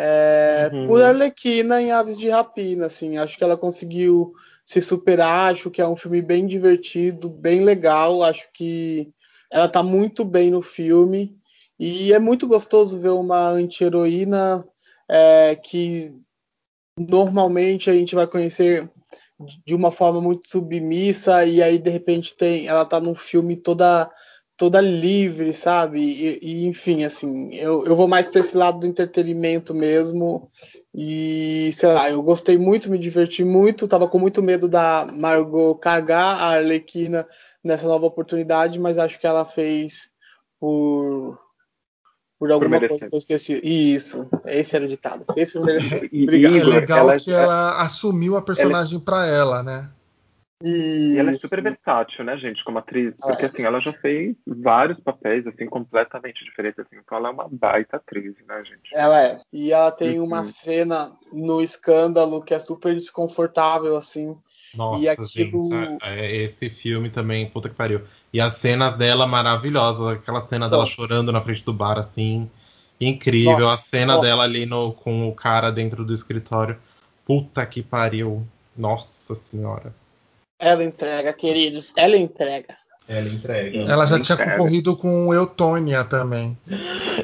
É, 0.00 0.70
uhum. 0.72 0.86
Por 0.86 1.02
Arlequina 1.02 1.82
em 1.82 1.90
Aves 1.90 2.16
de 2.16 2.28
Rapina, 2.28 2.86
assim, 2.86 3.18
acho 3.18 3.36
que 3.36 3.42
ela 3.42 3.56
conseguiu 3.56 4.32
se 4.64 4.80
superar, 4.80 5.52
acho 5.52 5.72
que 5.72 5.82
é 5.82 5.88
um 5.88 5.96
filme 5.96 6.22
bem 6.22 6.46
divertido, 6.46 7.28
bem 7.28 7.64
legal, 7.64 8.22
acho 8.22 8.46
que 8.54 9.12
ela 9.50 9.68
tá 9.68 9.82
muito 9.82 10.24
bem 10.24 10.52
no 10.52 10.62
filme 10.62 11.36
e 11.76 12.12
é 12.12 12.18
muito 12.20 12.46
gostoso 12.46 13.00
ver 13.00 13.08
uma 13.08 13.48
anti-heroína 13.48 14.64
é, 15.10 15.56
que 15.56 16.14
normalmente 16.96 17.90
a 17.90 17.92
gente 17.92 18.14
vai 18.14 18.28
conhecer 18.28 18.88
de 19.66 19.74
uma 19.74 19.90
forma 19.90 20.20
muito 20.20 20.46
submissa 20.46 21.44
e 21.44 21.60
aí 21.60 21.76
de 21.76 21.90
repente 21.90 22.36
tem 22.36 22.68
ela 22.68 22.84
tá 22.84 23.00
num 23.00 23.16
filme 23.16 23.56
toda 23.56 24.08
toda 24.58 24.80
livre, 24.80 25.54
sabe? 25.54 26.00
E, 26.00 26.38
e, 26.42 26.66
enfim, 26.66 27.04
assim, 27.04 27.54
eu, 27.54 27.84
eu 27.86 27.94
vou 27.94 28.08
mais 28.08 28.28
para 28.28 28.40
esse 28.40 28.56
lado 28.56 28.80
do 28.80 28.86
entretenimento 28.86 29.72
mesmo. 29.72 30.50
E, 30.92 31.70
sei 31.72 31.92
lá, 31.92 32.10
eu 32.10 32.20
gostei 32.20 32.58
muito, 32.58 32.90
me 32.90 32.98
diverti 32.98 33.44
muito, 33.44 33.86
tava 33.86 34.08
com 34.08 34.18
muito 34.18 34.42
medo 34.42 34.68
da 34.68 35.06
Margot 35.10 35.76
cagar 35.76 36.42
a 36.42 36.56
Arlequina 36.56 37.24
nessa 37.64 37.86
nova 37.86 38.06
oportunidade, 38.06 38.80
mas 38.80 38.98
acho 38.98 39.18
que 39.18 39.26
ela 39.26 39.44
fez 39.44 40.10
por. 40.60 41.38
Por 42.36 42.52
alguma 42.52 42.78
por 42.78 42.88
coisa 42.88 43.08
que 43.08 43.14
eu 43.14 43.18
esqueci. 43.18 43.60
Isso, 43.64 44.28
esse 44.44 44.74
era 44.74 44.84
o 44.84 44.88
ditado. 44.88 45.24
Fez 45.34 45.52
por 45.52 45.62
merecer. 45.66 46.08
Obrigado. 46.12 46.56
É 46.56 46.64
legal 46.64 47.10
ela, 47.10 47.18
que 47.18 47.32
ela 47.32 47.82
assumiu 47.82 48.36
a 48.36 48.42
personagem 48.42 48.94
ela... 48.94 49.04
para 49.04 49.26
ela, 49.26 49.62
né? 49.62 49.90
E, 50.62 51.12
E 51.14 51.18
ela 51.18 51.30
é 51.30 51.34
super 51.38 51.62
versátil, 51.62 52.24
né, 52.24 52.36
gente, 52.36 52.64
como 52.64 52.78
atriz. 52.78 53.14
Porque, 53.20 53.46
assim, 53.46 53.62
ela 53.62 53.80
já 53.80 53.92
fez 53.92 54.36
vários 54.46 54.98
papéis, 55.00 55.46
assim, 55.46 55.66
completamente 55.66 56.44
diferentes, 56.44 56.80
assim. 56.80 56.96
Então 56.96 57.16
ela 57.18 57.28
é 57.28 57.32
uma 57.32 57.48
baita 57.48 57.96
atriz, 57.96 58.34
né, 58.46 58.58
gente? 58.64 58.90
Ela 58.92 59.22
é. 59.22 59.40
E 59.52 59.72
ela 59.72 59.92
tem 59.92 60.18
uma 60.20 60.40
Uhum. 60.40 60.44
cena 60.44 61.12
no 61.32 61.62
escândalo 61.62 62.42
que 62.42 62.54
é 62.54 62.58
super 62.58 62.94
desconfortável, 62.94 63.96
assim. 63.96 64.36
Nossa, 64.74 65.00
E 65.02 65.08
aquilo- 65.08 65.28
gente, 65.28 65.74
é- 66.02 66.20
é- 66.20 66.36
esse 66.44 66.68
filme 66.68 67.08
também, 67.08 67.48
puta 67.48 67.68
que 67.68 67.74
pariu. 67.76 68.02
E 68.32 68.40
as 68.40 68.54
cenas 68.56 68.96
dela 68.96 69.26
maravilhosas, 69.26 70.08
aquela 70.08 70.44
cena 70.44 70.66
Então. 70.66 70.78
dela 70.78 70.86
chorando 70.86 71.30
na 71.32 71.40
frente 71.40 71.64
do 71.64 71.72
bar, 71.72 71.98
assim, 71.98 72.50
incrível. 73.00 73.60
Nossa, 73.66 73.74
a 73.74 73.78
cena 73.78 74.14
nossa. 74.14 74.26
dela 74.26 74.42
ali 74.42 74.66
no, 74.66 74.92
com 74.92 75.28
o 75.28 75.34
cara 75.34 75.70
dentro 75.70 76.04
do 76.04 76.12
escritório, 76.12 76.76
puta 77.24 77.64
que 77.64 77.80
pariu. 77.82 78.44
Nossa 78.76 79.34
senhora. 79.34 79.92
Ela 80.58 80.84
entrega, 80.84 81.32
queridos. 81.32 81.92
Ela 81.96 82.16
entrega. 82.16 82.76
Ela 83.08 83.28
entrega. 83.28 83.78
Ela 83.90 84.04
já 84.04 84.20
tinha 84.20 84.36
concorrido 84.36 84.94
com 84.94 85.32
Eutônia 85.32 86.04
também. 86.04 86.58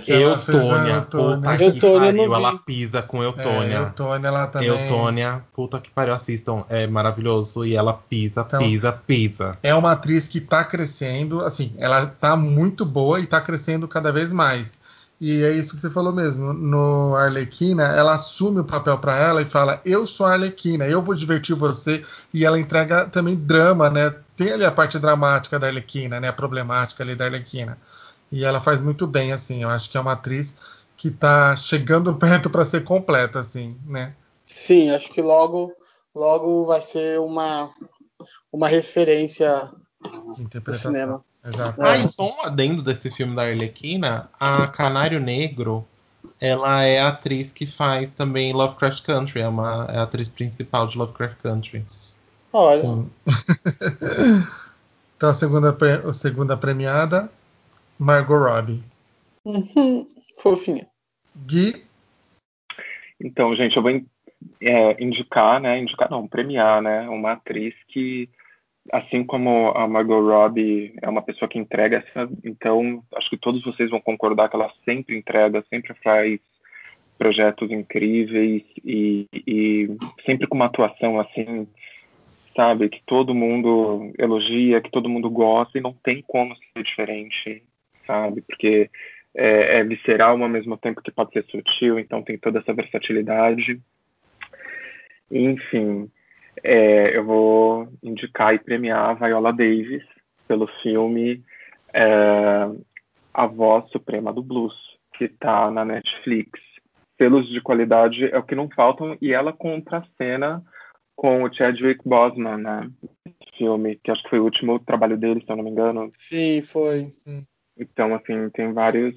Eutônia, 0.09 0.94
Eutônia. 0.94 1.03
puta 1.51 1.57
que 1.59 1.64
Eutônia 1.64 2.12
pariu. 2.12 2.35
Ela 2.35 2.59
pisa 2.59 3.03
com 3.03 3.23
É, 3.23 3.27
Eutônia. 3.27 3.77
Eutônia, 3.77 4.29
ela 4.29 4.47
também. 4.47 4.68
Eutônia, 4.68 5.42
puta 5.55 5.79
que 5.81 5.90
pariu, 5.90 6.14
assistam. 6.14 6.64
É 6.70 6.87
maravilhoso. 6.87 7.66
E 7.66 7.77
ela 7.77 7.92
pisa, 7.92 8.44
Então- 8.47 8.61
pisa, 8.61 8.92
pisa. 8.92 9.59
É 9.62 9.75
uma 9.75 9.92
atriz 9.92 10.27
que 10.27 10.40
tá 10.40 10.64
crescendo, 10.64 11.44
assim, 11.44 11.75
ela 11.77 12.07
tá 12.07 12.35
muito 12.35 12.87
boa 12.87 13.20
e 13.20 13.27
tá 13.27 13.40
crescendo 13.40 13.87
cada 13.87 14.11
vez 14.11 14.33
mais. 14.33 14.79
E 15.20 15.42
é 15.42 15.53
isso 15.53 15.74
que 15.74 15.81
você 15.81 15.90
falou 15.90 16.12
mesmo. 16.12 16.53
No 16.53 17.14
Arlequina, 17.14 17.85
ela 17.85 18.14
assume 18.14 18.61
o 18.61 18.64
papel 18.64 18.98
pra 18.98 19.16
ela 19.16 19.42
e 19.42 19.46
fala: 19.46 19.81
Eu 19.85 20.07
sou 20.07 20.27
a 20.27 20.33
Arlequina, 20.33 20.87
eu 20.87 21.00
vou 21.00 21.14
divertir 21.14 21.55
você. 21.55 22.05
E 22.33 22.44
ela 22.44 22.59
entrega 22.59 23.07
também 23.07 23.37
drama, 23.37 23.88
né? 23.88 24.14
Tem 24.37 24.53
ali 24.53 24.64
a 24.64 24.72
parte 24.72 24.98
dramática 24.98 25.59
da 25.59 25.68
Arlequina, 25.68 26.20
né? 26.20 26.29
A 26.29 26.33
problemática 26.33 27.03
ali 27.03 27.14
da 27.14 27.27
Arlequina. 27.27 27.79
E 28.31 28.44
ela 28.44 28.61
faz 28.61 28.81
muito 28.81 29.07
bem, 29.07 29.33
assim. 29.33 29.62
Eu 29.62 29.70
acho 29.70 29.88
que 29.88 29.96
é 29.96 30.00
uma 30.00 30.12
atriz 30.12 30.57
que 30.96 31.11
tá 31.11 31.55
chegando 31.55 32.14
perto 32.18 32.50
pra 32.50 32.66
ser 32.66 32.83
completa, 32.83 33.40
assim, 33.40 33.79
né? 33.87 34.14
Sim, 34.44 34.90
acho 34.90 35.11
que 35.11 35.22
logo, 35.22 35.72
logo 36.14 36.66
vai 36.66 36.83
ser 36.83 37.18
uma, 37.20 37.72
uma 38.53 38.68
referência 38.68 39.70
no 40.03 40.72
cinema. 40.74 41.24
Exato. 41.44 41.83
Ah, 41.83 41.96
e 41.98 42.07
só 42.07 42.35
um 42.35 42.42
adendo 42.42 42.83
desse 42.83 43.11
filme 43.11 43.37
da 43.37 43.42
Arlequina, 43.42 44.30
a 44.40 44.66
Canário 44.68 45.20
Negro, 45.20 45.87
ela 46.40 46.83
é 46.83 47.00
a 47.00 47.09
atriz 47.09 47.52
que 47.52 47.66
faz 47.66 48.12
também 48.12 48.52
Lovecraft 48.52 49.02
Country, 49.04 49.40
é, 49.40 49.48
uma, 49.48 49.87
é 49.90 49.98
a 49.98 50.02
atriz 50.04 50.28
principal 50.28 50.87
de 50.87 50.96
Lovecraft 50.96 51.37
Country. 51.42 51.85
Olha, 52.52 52.80
Sim. 52.80 53.11
então 55.16 55.28
a 55.28 55.35
segunda, 55.35 55.76
a 56.09 56.12
segunda 56.12 56.57
premiada, 56.57 57.30
Margot 57.98 58.38
Robbie. 58.38 58.83
uhum, 59.44 60.07
fofinha. 60.40 60.87
Gui, 61.46 61.85
Então, 63.20 63.54
gente, 63.54 63.76
eu 63.76 63.83
vou 63.83 63.90
in- 63.90 64.07
é, 64.61 65.02
indicar, 65.02 65.61
né? 65.61 65.78
Indicar 65.78 66.11
não, 66.11 66.26
premiar, 66.26 66.83
né? 66.83 67.09
Uma 67.09 67.33
atriz 67.33 67.74
que, 67.88 68.28
assim 68.92 69.25
como 69.25 69.70
a 69.70 69.88
Margot 69.88 70.20
Robbie 70.20 70.94
é 71.01 71.09
uma 71.09 71.23
pessoa 71.23 71.49
que 71.49 71.59
entrega 71.59 72.05
então 72.44 73.03
acho 73.14 73.31
que 73.31 73.37
todos 73.37 73.62
vocês 73.62 73.90
vão 73.90 74.01
concordar 74.01 74.49
que 74.49 74.57
ela 74.57 74.70
sempre 74.85 75.16
entrega, 75.16 75.64
sempre 75.70 75.94
faz 76.03 76.38
projetos 77.18 77.70
incríveis 77.70 78.62
e, 78.85 79.27
e 79.33 79.97
sempre 80.27 80.47
com 80.47 80.57
uma 80.57 80.66
atuação 80.66 81.18
assim, 81.18 81.66
sabe, 82.57 82.88
que 82.88 83.03
todo 83.07 83.35
mundo 83.35 84.12
elogia, 84.18 84.81
que 84.81 84.90
todo 84.90 85.09
mundo 85.09 85.31
gosta 85.31 85.79
e 85.79 85.81
não 85.83 85.92
tem 85.92 86.23
como 86.23 86.55
ser 86.57 86.83
diferente, 86.83 87.62
sabe, 88.07 88.42
porque 88.42 88.90
é, 89.35 89.79
é 89.79 89.85
visceral 89.85 90.40
ao 90.40 90.49
mesmo 90.49 90.77
tempo 90.77 91.03
que 91.03 91.11
pode 91.11 91.33
ser 91.33 91.44
sutil, 91.44 91.99
então 91.99 92.23
tem 92.23 92.38
toda 92.38 92.61
essa 92.61 92.73
versatilidade. 92.73 93.81
Enfim, 95.31 96.11
é, 96.62 97.17
eu 97.17 97.25
vou 97.25 97.88
indicar 98.03 98.55
e 98.55 98.59
premiar 98.59 99.11
a 99.11 99.14
Viola 99.14 99.53
Davis 99.53 100.05
pelo 100.47 100.67
filme 100.83 101.43
é, 101.93 102.69
A 103.33 103.47
Voz 103.47 103.90
Suprema 103.90 104.33
do 104.33 104.43
Blues, 104.43 104.77
que 105.17 105.25
está 105.25 105.71
na 105.71 105.85
Netflix. 105.85 106.61
Selos 107.17 107.49
de 107.49 107.61
qualidade 107.61 108.25
é 108.25 108.38
o 108.38 108.43
que 108.43 108.55
não 108.55 108.69
faltam, 108.69 109.17
e 109.21 109.33
ela 109.33 109.53
contracena 109.53 110.62
com 111.14 111.45
o 111.45 111.53
Chadwick 111.53 112.01
Boseman, 112.05 112.59
né? 112.59 112.90
Filme, 113.57 114.01
que 114.03 114.11
acho 114.11 114.23
que 114.25 114.31
foi 114.31 114.40
o 114.40 114.45
último 114.45 114.81
trabalho 114.81 115.17
dele, 115.17 115.40
se 115.40 115.51
eu 115.51 115.57
não 115.57 115.62
me 115.62 115.71
engano. 115.71 116.11
Sim, 116.19 116.61
foi. 116.62 117.12
Então, 117.79 118.12
assim, 118.14 118.51
tem 118.51 118.73
vários 118.73 119.14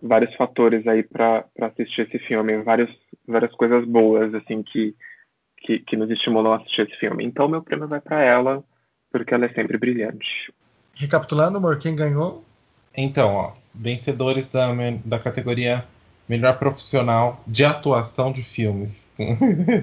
vários 0.00 0.34
fatores 0.34 0.86
aí 0.86 1.02
para 1.02 1.44
assistir 1.60 2.02
esse 2.02 2.18
filme, 2.20 2.62
vários, 2.62 2.90
várias 3.26 3.52
coisas 3.52 3.84
boas, 3.84 4.34
assim, 4.34 4.62
que, 4.62 4.94
que, 5.62 5.78
que 5.78 5.96
nos 5.96 6.10
estimulam 6.10 6.52
a 6.52 6.56
assistir 6.56 6.82
esse 6.82 6.96
filme. 6.98 7.24
Então, 7.24 7.48
meu 7.48 7.62
prêmio 7.62 7.88
vai 7.88 8.00
para 8.00 8.22
ela, 8.22 8.62
porque 9.10 9.32
ela 9.32 9.46
é 9.46 9.52
sempre 9.52 9.78
brilhante. 9.78 10.52
recapitulando, 10.94 11.58
amor, 11.58 11.78
quem 11.78 11.94
ganhou? 11.96 12.44
Então, 12.96 13.34
ó, 13.34 13.52
vencedores 13.74 14.48
da, 14.48 14.68
da 15.04 15.18
categoria 15.18 15.84
Melhor 16.28 16.58
Profissional 16.58 17.42
de 17.46 17.64
Atuação 17.64 18.32
de 18.32 18.42
Filmes. 18.42 19.02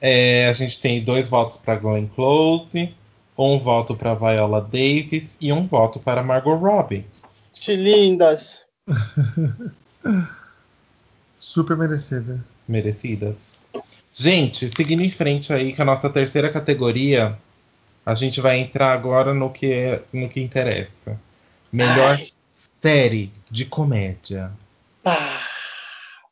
É, 0.00 0.46
a 0.48 0.52
gente 0.52 0.80
tem 0.80 1.02
dois 1.02 1.28
votos 1.28 1.56
para 1.56 1.76
Glenn 1.76 2.06
Close, 2.14 2.94
um 3.36 3.58
voto 3.58 3.96
para 3.96 4.14
Viola 4.14 4.60
Davis 4.60 5.36
e 5.40 5.52
um 5.52 5.66
voto 5.66 5.98
para 5.98 6.22
Margot 6.22 6.54
Robbie. 6.54 7.04
Que 7.52 7.74
lindas. 7.74 8.64
Super 11.38 11.76
merecida. 11.76 12.38
merecidas. 12.68 13.34
Gente, 14.12 14.70
seguindo 14.70 15.02
em 15.02 15.10
frente 15.10 15.52
aí 15.52 15.74
com 15.76 15.82
a 15.82 15.84
nossa 15.84 16.08
terceira 16.08 16.50
categoria, 16.50 17.38
a 18.04 18.14
gente 18.14 18.40
vai 18.40 18.58
entrar 18.58 18.92
agora 18.92 19.34
no 19.34 19.50
que, 19.52 19.70
é- 19.72 20.02
no 20.12 20.28
que 20.28 20.40
interessa. 20.40 21.20
Melhor 21.72 22.16
Ai. 22.18 22.32
série 22.50 23.32
de 23.50 23.66
comédia. 23.66 24.50
Ah, 25.04 25.40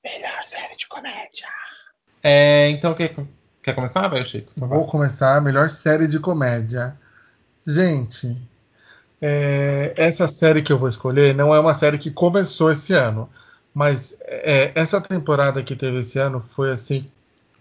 melhor 0.03 0.43
série 0.43 0.77
de 0.77 0.87
comédia. 0.87 1.49
É, 2.23 2.71
então, 2.71 2.95
quer, 2.95 3.15
quer 3.63 3.75
começar, 3.75 4.09
vai, 4.09 4.25
Chico? 4.25 4.51
Vai. 4.57 4.69
Vou 4.69 4.87
começar 4.87 5.37
a 5.37 5.41
melhor 5.41 5.69
série 5.69 6.07
de 6.07 6.19
comédia. 6.19 6.97
Gente, 7.67 8.37
é, 9.21 9.93
essa 9.97 10.27
série 10.29 10.63
que 10.63 10.73
eu 10.73 10.79
vou 10.79 10.89
escolher 10.89 11.35
não 11.35 11.55
é 11.55 11.61
uma 11.61 11.75
série 11.75 11.99
que 11.99 12.11
começou 12.11 12.73
esse 12.73 12.93
ano, 12.95 13.29
mas 13.75 14.17
é, 14.23 14.73
essa 14.75 15.01
temporada 15.01 15.63
que 15.63 15.77
teve 15.77 16.01
esse 16.01 16.19
ano 16.19 16.45
foi 16.55 16.73
assim 16.73 17.11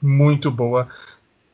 muito 0.03 0.51
boa. 0.51 0.89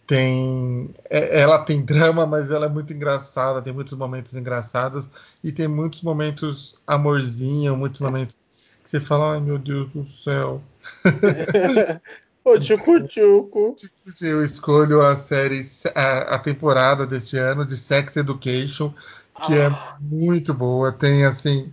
Tem, 0.07 0.89
é- 1.09 1.41
ela 1.41 1.59
tem 1.63 1.83
drama, 1.85 2.25
mas 2.25 2.51
ela 2.51 2.65
é 2.67 2.69
muito 2.69 2.93
engraçada. 2.93 3.61
Tem 3.61 3.73
muitos 3.73 3.93
momentos 3.97 4.35
engraçados 4.35 5.09
e 5.43 5.51
tem 5.51 5.67
muitos 5.67 6.01
momentos 6.01 6.79
amorzinho, 6.87 7.77
muitos 7.77 8.01
momentos 8.01 8.35
que 8.83 8.89
você 8.89 8.99
fala, 8.99 9.33
ai 9.33 9.41
meu 9.41 9.59
Deus 9.59 9.93
do 9.93 10.03
céu. 10.05 10.61
Ô, 12.43 12.57
tchucu 12.59 13.07
tchucu. 13.07 13.75
Eu 14.21 14.43
escolho 14.43 15.01
a 15.01 15.15
série, 15.15 15.61
a, 15.95 16.35
a 16.35 16.39
temporada 16.39 17.05
deste 17.05 17.37
ano 17.37 17.65
de 17.65 17.75
Sex 17.77 18.17
Education, 18.17 18.93
que 19.35 19.55
é 19.57 19.69
Ah, 19.69 19.97
muito 19.99 20.53
boa. 20.53 20.91
Tem 20.91 21.25
assim 21.25 21.71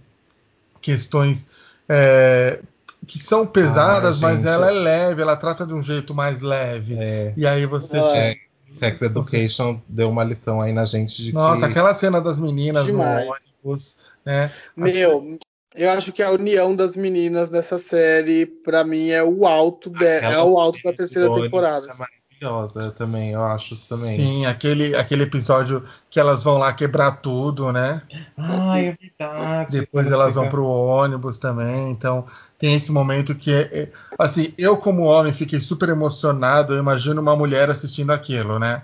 questões 0.83 1.47
é, 1.89 2.61
que 3.07 3.19
são 3.19 3.47
pesadas, 3.47 4.23
Ah, 4.23 4.27
mas 4.29 4.41
gente. 4.41 4.51
ela 4.51 4.69
é 4.71 4.73
leve. 4.73 5.23
Ela 5.23 5.37
trata 5.37 5.67
de 5.67 5.73
um 5.75 5.83
jeito 5.83 6.15
mais 6.15 6.41
leve. 6.41 6.97
É, 6.99 7.33
E 7.37 7.47
aí 7.47 7.65
você 7.67 7.97
Ah, 7.99 8.17
é, 8.17 8.37
Sex 8.79 9.03
Education 9.03 9.81
deu 9.89 10.11
uma 10.11 10.25
lição 10.25 10.61
aí 10.61 10.73
na 10.73 10.85
gente 10.85 11.23
de 11.23 11.33
Nossa, 11.33 11.61
que 11.61 11.65
aquela 11.67 11.95
cena 11.95 12.21
das 12.21 12.39
meninas 12.39 12.85
Demais. 12.85 13.27
no 13.27 13.33
ônibus, 13.65 13.97
né? 14.25 14.51
Meu, 14.77 15.39
eu 15.75 15.91
acho 15.91 16.13
que 16.13 16.23
a 16.23 16.31
união 16.31 16.75
das 16.75 16.97
meninas 16.97 17.51
nessa 17.51 17.79
série, 17.79 18.47
pra 18.47 18.85
mim, 18.85 19.11
é 19.11 19.23
o 19.23 19.47
alto, 19.47 19.91
de, 19.91 20.05
é 20.05 20.39
o 20.43 20.59
alto 20.59 20.79
da 20.83 20.93
terceira 20.93 21.33
temporada. 21.33 21.87
É 21.87 22.26
maravilhosa 22.41 22.93
também, 22.93 23.31
eu 23.33 23.45
acho 23.45 23.77
também. 23.89 24.17
Sim, 24.19 24.47
aquele, 24.47 24.95
aquele 24.95 25.23
episódio 25.25 25.87
que 26.11 26.21
elas 26.21 26.43
vão 26.45 26.59
lá 26.59 26.73
quebrar 26.73 27.13
tudo, 27.23 27.73
né? 27.73 28.03
Ah, 28.37 28.79
é 28.79 28.97
verdade. 29.01 29.81
Depois 29.81 30.11
elas 30.11 30.29
fica- 30.29 30.41
vão 30.43 30.51
pro 30.51 30.67
ônibus 30.67 31.39
também, 31.39 31.91
então 31.91 32.27
tem 32.59 32.75
esse 32.75 32.91
momento 32.93 33.35
que 33.35 33.53
é, 33.53 33.61
é- 33.83 33.93
assim, 34.19 34.53
eu 34.57 34.77
como 34.77 35.03
homem 35.03 35.33
fiquei 35.33 35.61
super 35.61 35.89
emocionado, 35.89 36.75
eu 36.75 36.79
imagino 36.79 37.21
uma 37.21 37.37
mulher 37.37 37.69
assistindo 37.71 38.13
aquilo, 38.13 38.59
né? 38.59 38.83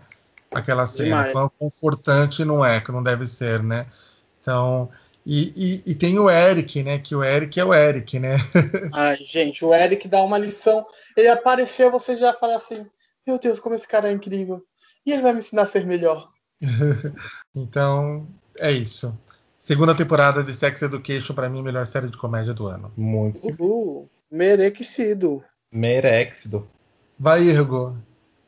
Aquela 0.55 0.87
cena, 0.87 1.25
quão 1.25 1.51
confortante 1.59 2.45
não 2.45 2.65
é, 2.65 2.81
que 2.81 2.93
não 2.93 3.03
deve 3.03 3.27
ser, 3.27 3.63
né? 3.63 3.87
Então, 4.41 4.91
e, 5.25 5.81
e- 5.87 5.93
e 5.93 5.95
tem 5.95 6.19
o 6.19 6.29
Eric, 6.29 6.83
né? 6.83 6.99
Que 6.99 7.15
o 7.15 7.23
Eric 7.25 7.59
é 7.59 7.65
o 7.65 7.73
Eric, 7.73 8.19
né? 8.19 8.37
Ai, 8.93 9.17
gente, 9.25 9.65
o 9.65 9.73
Eric 9.73 10.09
dá 10.09 10.21
uma 10.23 10.37
lição. 10.37 10.85
Ele 11.17 11.29
apareceu, 11.29 11.91
você 11.91 12.17
já 12.17 12.35
fala 12.35 12.57
assim: 12.57 12.87
Meu 13.27 13.39
Deus, 13.39 13.61
como 13.61 13.75
esse 13.75 13.87
cara 13.87 14.09
é 14.09 14.13
incrível. 14.13 14.65
E 15.07 15.13
ele 15.13 15.23
vai 15.23 15.33
me 15.33 15.39
ensinar 15.39 15.63
a 15.63 15.67
ser 15.67 15.87
melhor. 15.87 16.29
então, 17.55 18.29
é 18.59 18.71
isso. 18.73 19.17
Segunda 19.59 19.95
temporada 19.95 20.43
de 20.43 20.53
Sex 20.53 20.83
Education, 20.83 21.35
para 21.35 21.49
mim, 21.49 21.63
melhor 21.63 21.87
série 21.87 22.09
de 22.09 22.19
comédia 22.19 22.53
do 22.53 22.67
ano. 22.67 22.93
Muito 22.97 23.41
Uhul. 23.47 24.11
Merecido. 24.31 25.45
merexido. 25.71 26.69
Vai, 27.19 27.49
Ergo. 27.49 27.97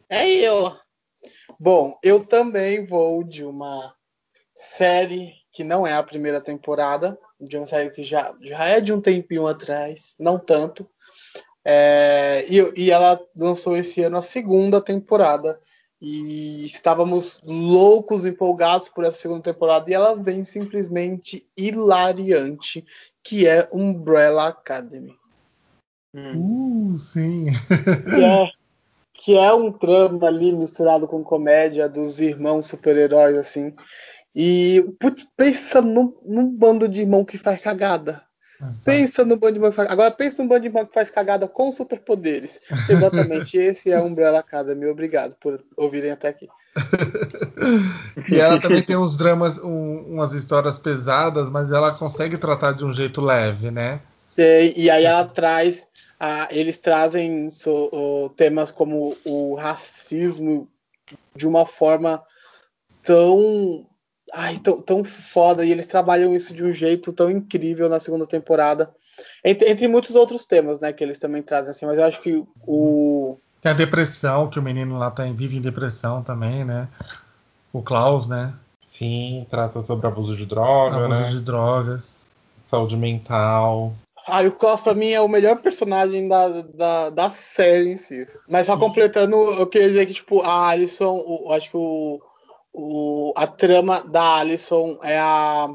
É 0.09 0.29
eu. 0.29 0.73
Bom, 1.61 1.97
eu 2.03 2.27
também 2.27 2.85
vou 2.87 3.23
de 3.23 3.45
uma 3.45 3.95
série 4.55 5.35
que 5.53 5.63
não 5.63 5.87
é 5.87 5.93
a 5.95 6.03
primeira 6.03 6.41
temporada, 6.41 7.17
de 7.41 7.57
uma 7.57 7.67
série 7.67 7.91
que 7.91 8.03
já, 8.03 8.35
já 8.41 8.65
é 8.65 8.81
de 8.81 8.93
um 8.93 9.01
tempinho 9.01 9.47
atrás, 9.47 10.15
não 10.19 10.39
tanto. 10.39 10.89
É, 11.65 12.45
e, 12.49 12.85
e 12.85 12.91
ela 12.91 13.21
lançou 13.37 13.77
esse 13.77 14.03
ano 14.03 14.19
a 14.19 14.23
segunda 14.23 14.81
temporada. 14.81 15.59
E 16.01 16.67
estávamos 16.67 17.41
loucos, 17.45 18.27
empolgados 18.27 18.89
por 18.89 19.05
essa 19.05 19.17
segunda 19.17 19.43
temporada. 19.43 19.91
E 19.91 19.95
ela 19.95 20.15
vem 20.15 20.45
simplesmente 20.45 21.47
hilariante, 21.57 22.85
que 23.23 23.47
é 23.47 23.69
Umbrella 23.73 24.49
Academy. 24.49 25.17
Hum. 26.15 26.95
Uh, 26.95 26.99
sim. 26.99 27.47
que 28.05 28.23
é, 28.23 28.51
que 29.15 29.39
é 29.39 29.53
um 29.55 29.73
trama 29.73 30.27
ali 30.27 30.53
misturado 30.53 31.09
com 31.09 31.25
comédia 31.25 31.89
dos 31.89 32.21
irmãos 32.21 32.67
super-heróis, 32.67 33.37
assim. 33.37 33.75
E 34.35 34.85
putz, 35.01 35.27
pensa 35.37 35.81
num, 35.81 36.13
num 36.25 36.51
bando 36.51 36.89
de 36.89 37.01
irmão 37.01 37.25
que 37.25 37.39
faz 37.39 37.61
cagada. 37.61 38.23
Pensa 38.85 39.25
no 39.25 39.39
que 39.71 39.77
faz. 39.77 39.91
Agora 39.91 40.11
pensa 40.11 40.43
de 40.59 40.67
irmão 40.67 40.87
que 40.87 40.95
faz 40.95 41.11
cagada 41.11 41.49
com 41.49 41.73
superpoderes. 41.73 42.61
Exatamente, 42.89 43.57
esse 43.57 43.91
é 43.91 43.97
a 43.97 44.03
Umbrella 44.03 44.39
Academy. 44.39 44.87
Obrigado 44.87 45.35
por 45.37 45.63
ouvirem 45.77 46.13
até 46.13 46.29
aqui. 46.29 46.49
e 48.31 48.39
ela 48.39 48.61
também 48.61 48.83
tem 48.83 48.97
uns 48.97 49.17
dramas, 49.17 49.59
um, 49.59 50.15
umas 50.15 50.33
histórias 50.33 50.79
pesadas, 50.79 51.51
mas 51.51 51.71
ela 51.71 51.93
consegue 51.93 52.39
tratar 52.39 52.73
de 52.73 52.85
um 52.85 52.93
jeito 52.93 53.21
leve, 53.21 53.71
né? 53.71 54.01
E, 54.37 54.85
e 54.85 54.91
aí 54.91 55.05
ela 55.05 55.25
traz. 55.27 55.87
A, 56.19 56.49
eles 56.51 56.79
trazem 56.79 57.51
so, 57.51 57.91
o, 57.93 58.29
temas 58.31 58.71
como 58.71 59.17
o 59.25 59.57
racismo 59.57 60.69
de 61.35 61.47
uma 61.47 61.67
forma 61.67 62.23
tão 63.03 63.85
ai, 64.35 64.59
tão, 64.59 64.81
tão 64.83 65.05
foda, 65.05 65.65
e 65.65 65.71
eles 65.71 65.87
trabalham 65.87 66.35
isso 66.35 66.53
de 66.55 66.65
um 66.65 66.73
jeito 66.73 67.13
tão 67.13 67.31
incrível 67.31 67.89
na 67.89 68.01
segunda 68.01 68.27
temporada. 68.27 68.93
Entre, 69.45 69.71
entre 69.71 69.87
muitos 69.87 70.17
outros 70.17 70.45
temas, 70.45 70.81
né, 70.81 70.93
que 70.93 71.05
eles 71.05 71.19
também 71.19 71.43
trazem, 71.43 71.71
assim, 71.71 71.87
mas 71.87 71.99
eu 71.99 72.05
acho 72.05 72.21
que 72.21 72.45
o. 72.67 73.39
Tem 73.61 73.73
a 73.73 73.75
depressão, 73.75 74.51
que 74.51 74.59
o 74.59 74.63
menino 74.63 74.99
lá 74.99 75.11
tá, 75.11 75.25
vive 75.25 75.57
em 75.57 75.63
depressão 75.63 76.23
também, 76.23 76.65
né? 76.65 76.89
O 77.73 77.81
Klaus, 77.81 78.27
né? 78.27 78.53
Sim, 78.93 79.47
trata 79.51 79.83
sobre 79.83 80.07
abuso 80.07 80.37
de 80.37 80.45
droga, 80.47 81.05
Abuso 81.05 81.23
né? 81.23 81.31
de 81.31 81.41
drogas. 81.41 82.25
Saúde 82.67 82.97
mental. 82.97 83.93
Ah, 84.27 84.43
o 84.43 84.53
Klaus 84.53 84.81
pra 84.81 84.95
mim 84.95 85.11
é 85.11 85.21
o 85.21 85.29
melhor 85.29 85.61
personagem 85.61 86.29
da, 86.29 86.49
da, 86.49 87.11
da 87.11 87.31
série 87.31 87.91
em 87.91 87.97
si. 87.97 88.27
Mas 88.49 88.67
só 88.67 88.77
completando, 88.77 89.37
eu 89.37 89.67
queria 89.67 89.89
dizer 89.89 90.07
que, 90.07 90.15
tipo, 90.15 90.41
a 90.43 90.69
Alison, 90.69 91.23
o, 91.27 91.53
acho 91.53 91.71
que 91.71 91.77
o, 91.77 92.21
o, 92.75 93.33
a 93.37 93.47
trama 93.47 94.01
da 94.01 94.39
Alison 94.39 94.99
é 95.03 95.19
a. 95.19 95.69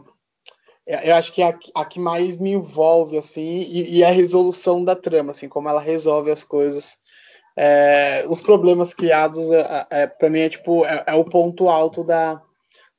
é- 0.85 1.09
Eu 1.09 1.15
acho 1.15 1.33
que 1.33 1.41
é 1.41 1.49
a, 1.49 1.57
a 1.81 1.85
que 1.85 1.99
mais 1.99 2.37
me 2.37 2.51
envolve, 2.51 3.17
assim, 3.17 3.61
e, 3.61 3.97
e 3.99 4.03
a 4.03 4.11
resolução 4.11 4.83
da 4.83 4.95
trama, 4.95 5.31
assim, 5.31 5.47
como 5.47 5.69
ela 5.69 5.79
resolve 5.81 6.29
as 6.29 6.43
coisas. 6.43 6.97
É, 7.57 8.25
os 8.29 8.41
problemas 8.41 8.93
criados, 8.93 9.49
é, 9.49 9.87
é, 9.89 10.07
para 10.07 10.29
mim, 10.29 10.39
é 10.39 10.49
tipo, 10.49 10.85
é, 10.85 11.03
é 11.07 11.15
o 11.15 11.25
ponto 11.25 11.69
alto 11.69 12.03
da, 12.03 12.41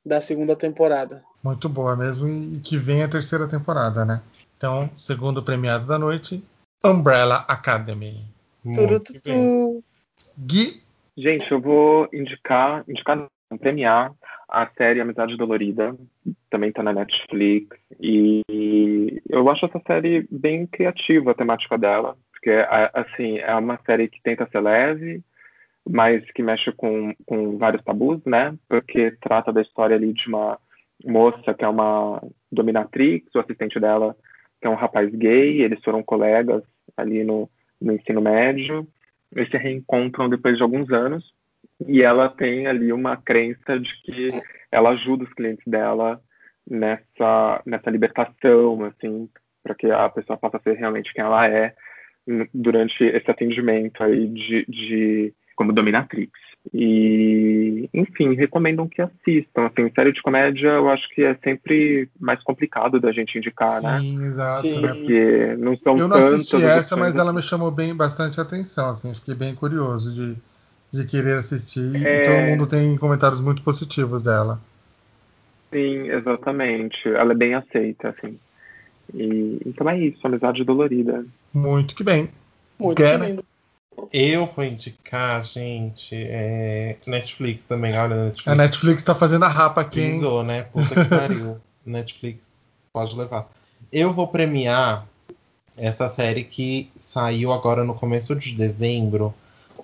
da 0.05 0.19
segunda 0.19 0.55
temporada. 0.55 1.23
Muito 1.43 1.69
boa 1.69 1.95
mesmo. 1.95 2.27
E 2.27 2.59
que 2.59 2.77
vem 2.77 3.03
a 3.03 3.09
terceira 3.09 3.47
temporada, 3.47 4.03
né? 4.05 4.21
Então, 4.57 4.89
segundo 4.97 5.41
premiado 5.41 5.87
da 5.87 5.97
noite, 5.97 6.43
Umbrella 6.83 7.45
Academy. 7.47 8.23
Muito. 8.63 9.83
Gui, 10.37 10.81
Gente, 11.17 11.51
eu 11.51 11.59
vou 11.59 12.07
indicar, 12.13 12.83
indicar 12.87 13.27
premiar 13.57 14.13
a 14.49 14.67
série 14.77 14.99
Amizade 14.99 15.37
Dolorida, 15.37 15.95
também 16.49 16.71
tá 16.71 16.83
na 16.83 16.91
Netflix, 16.91 17.77
e 18.01 19.21
eu 19.29 19.49
acho 19.49 19.65
essa 19.65 19.81
série 19.87 20.27
bem 20.29 20.67
criativa, 20.67 21.31
a 21.31 21.35
temática 21.35 21.77
dela, 21.77 22.17
porque, 22.33 22.51
assim, 22.93 23.37
é 23.37 23.55
uma 23.55 23.79
série 23.85 24.09
que 24.09 24.21
tenta 24.21 24.49
ser 24.51 24.59
leve, 24.59 25.23
mas 25.89 26.29
que 26.31 26.43
mexe 26.43 26.71
com, 26.73 27.13
com 27.25 27.57
vários 27.57 27.81
tabus, 27.83 28.21
né, 28.25 28.53
porque 28.67 29.11
trata 29.21 29.53
da 29.53 29.61
história 29.61 29.95
ali 29.95 30.11
de 30.11 30.27
uma 30.27 30.59
moça 31.05 31.53
que 31.53 31.63
é 31.63 31.67
uma 31.67 32.21
dominatrix, 32.51 33.33
o 33.33 33.39
assistente 33.39 33.79
dela 33.79 34.15
que 34.59 34.67
é 34.67 34.69
um 34.69 34.75
rapaz 34.75 35.09
gay, 35.15 35.61
eles 35.61 35.83
foram 35.83 36.03
colegas 36.03 36.61
ali 36.95 37.23
no, 37.23 37.49
no 37.81 37.93
ensino 37.93 38.21
médio, 38.21 38.87
eles 39.35 39.49
se 39.49 39.57
reencontram 39.57 40.29
depois 40.29 40.55
de 40.57 40.61
alguns 40.61 40.91
anos 40.91 41.33
e 41.87 42.01
ela 42.01 42.29
tem 42.29 42.67
ali 42.67 42.91
uma 42.91 43.17
crença 43.17 43.79
de 43.79 43.89
que 44.03 44.27
ela 44.71 44.91
ajuda 44.91 45.23
os 45.23 45.33
clientes 45.33 45.63
dela 45.65 46.21
nessa 46.69 47.61
nessa 47.65 47.89
libertação 47.89 48.85
assim 48.85 49.29
para 49.63 49.75
que 49.75 49.89
a 49.89 50.09
pessoa 50.09 50.37
possa 50.37 50.59
ser 50.63 50.73
realmente 50.73 51.13
quem 51.13 51.23
ela 51.23 51.47
é 51.47 51.73
durante 52.53 53.03
esse 53.03 53.29
atendimento 53.29 54.03
aí 54.03 54.27
de, 54.27 54.65
de 54.67 55.33
como 55.55 55.73
dominatrix 55.73 56.31
e 56.71 57.89
enfim 57.91 58.35
recomendam 58.35 58.87
que 58.87 59.01
assistam 59.01 59.65
assim 59.65 59.91
série 59.95 60.11
de 60.11 60.21
comédia 60.21 60.69
eu 60.69 60.89
acho 60.89 61.09
que 61.09 61.23
é 61.23 61.35
sempre 61.43 62.07
mais 62.19 62.41
complicado 62.43 62.99
da 62.99 63.11
gente 63.11 63.37
indicar 63.39 63.81
né 63.81 63.99
sim, 63.99 64.23
exato. 64.23 64.61
Sim. 64.61 64.81
né? 64.81 64.87
porque 64.93 65.55
não 65.57 65.77
são 65.77 65.97
Eu 65.97 66.07
não 66.07 66.17
assisti 66.17 66.63
essa, 66.63 66.95
mas 66.95 67.15
ela 67.15 67.31
assim. 67.31 67.37
me 67.37 67.41
chamou 67.41 67.71
bem 67.71 67.95
bastante 67.95 68.39
atenção, 68.39 68.89
assim, 68.89 69.13
fiquei 69.15 69.33
bem 69.33 69.55
curioso 69.55 70.13
de, 70.13 70.37
de 70.91 71.05
querer 71.05 71.37
assistir 71.37 71.95
e 71.95 72.05
É. 72.05 72.21
todo 72.23 72.41
mundo 72.49 72.67
tem 72.67 72.97
comentários 72.97 73.39
muito 73.39 73.61
positivos 73.61 74.21
dela. 74.23 74.59
Sim, 75.71 76.09
exatamente. 76.09 77.07
Ela 77.07 77.31
é 77.31 77.35
bem 77.35 77.53
aceita, 77.53 78.09
assim. 78.09 78.37
E, 79.13 79.59
então 79.65 79.89
é 79.89 79.97
isso, 79.97 80.25
amizade 80.25 80.63
dolorida. 80.63 81.25
Muito 81.53 81.95
que 81.95 82.03
bem. 82.03 82.29
Muito 82.77 82.97
Quer, 82.97 83.13
que 83.13 83.17
né? 83.17 83.29
lindo. 83.29 83.45
Eu 84.11 84.47
vou 84.47 84.65
indicar, 84.65 85.45
gente, 85.45 86.15
é, 86.15 86.97
Netflix 87.07 87.63
também. 87.63 87.95
Olha, 87.97 88.25
Netflix. 88.25 88.47
A 88.47 88.55
Netflix 88.55 89.03
tá 89.03 89.13
fazendo 89.15 89.43
a 89.45 89.49
rapa 89.49 89.81
aqui, 89.81 90.01
hein? 90.01 90.13
Pisou, 90.13 90.43
né? 90.43 90.63
Puta 90.63 91.03
que 91.03 91.09
pariu. 91.09 91.57
Netflix 91.85 92.43
pode 92.91 93.15
levar. 93.17 93.49
Eu 93.91 94.11
vou 94.13 94.27
premiar 94.27 95.05
essa 95.77 96.07
série 96.07 96.43
que 96.43 96.89
saiu 96.99 97.51
agora 97.51 97.83
no 97.83 97.93
começo 97.93 98.35
de 98.35 98.55
dezembro. 98.55 99.33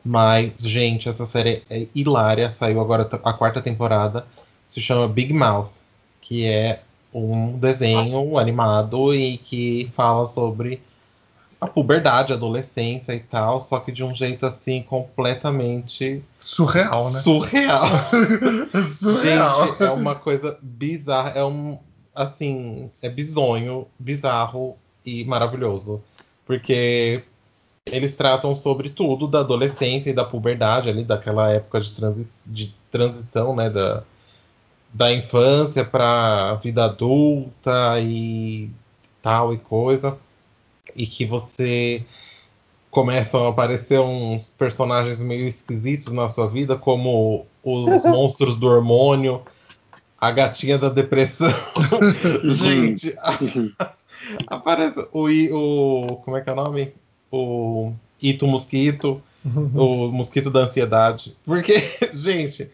Mas, 0.08 0.54
gente, 0.62 1.10
essa 1.10 1.26
série 1.26 1.64
é 1.70 1.86
hilária. 1.94 2.50
Saiu 2.50 2.80
agora 2.80 3.10
a 3.12 3.34
quarta 3.34 3.62
temporada. 3.62 4.26
Se 4.66 4.80
chama 4.80 5.06
Big 5.06 5.34
Mouth. 5.34 5.70
Que 6.22 6.46
é 6.46 6.82
um 7.14 7.58
desenho 7.58 8.38
animado 8.38 9.14
e 9.14 9.38
que 9.38 9.92
fala 9.94 10.26
sobre 10.26 10.82
a 11.60 11.68
puberdade, 11.68 12.32
a 12.32 12.38
adolescência 12.38 13.14
e 13.14 13.20
tal. 13.20 13.60
Só 13.60 13.80
que 13.80 13.92
de 13.92 14.02
um 14.04 14.14
jeito 14.14 14.46
assim 14.46 14.82
completamente 14.82 16.24
Surreal, 16.40 17.12
né? 17.12 17.20
surreal. 17.20 17.86
Surreal. 18.98 19.68
Gente, 19.68 19.84
é 19.84 19.92
uma 19.92 20.16
coisa 20.16 20.58
bizarra. 20.62 21.32
É 21.36 21.44
um. 21.44 21.78
Assim, 22.16 22.90
é 23.02 23.10
bizonho, 23.10 23.88
bizarro 24.00 24.76
e 25.06 25.26
maravilhoso. 25.26 26.02
Porque 26.46 27.24
eles 27.92 28.16
tratam 28.16 28.56
sobre 28.56 28.90
tudo 28.90 29.28
da 29.28 29.40
adolescência 29.40 30.10
e 30.10 30.14
da 30.14 30.26
puberdade 30.26 30.90
ali, 30.90 31.04
daquela 31.04 31.52
época 31.52 31.82
de, 31.82 31.92
transi 31.92 32.28
de 32.46 32.74
transição, 32.92 33.56
né? 33.56 33.70
Da, 33.70 34.04
da 34.94 35.14
infância 35.14 35.84
pra 35.86 36.56
vida 36.56 36.86
adulta 36.86 38.00
e 38.00 38.70
tal 39.22 39.54
e 39.54 39.58
coisa. 39.58 40.18
E 40.96 41.06
que 41.06 41.26
você 41.26 42.04
começam 42.90 43.46
a 43.46 43.50
aparecer 43.50 44.00
uns 44.00 44.50
personagens 44.58 45.22
meio 45.22 45.48
esquisitos 45.48 46.12
na 46.14 46.28
sua 46.30 46.48
vida, 46.48 46.76
como 46.76 47.46
os 47.64 48.04
monstros 48.06 48.56
do 48.58 48.68
hormônio, 48.68 49.42
a 50.20 50.32
gatinha 50.32 50.78
da 50.78 50.90
depressão. 50.90 51.52
Gente, 52.44 53.16
a- 53.20 53.94
aparece 54.48 55.00
o, 55.12 55.28
o. 55.28 56.18
Como 56.18 56.38
é 56.38 56.42
que 56.42 56.50
é 56.50 56.54
o 56.54 56.56
nome? 56.56 56.94
O 57.32 57.92
Ito 58.22 58.48
Mosquito, 58.48 59.22
o 59.76 60.08
mosquito 60.10 60.50
da 60.50 60.62
ansiedade. 60.62 61.36
Porque, 61.46 61.74
gente, 62.14 62.70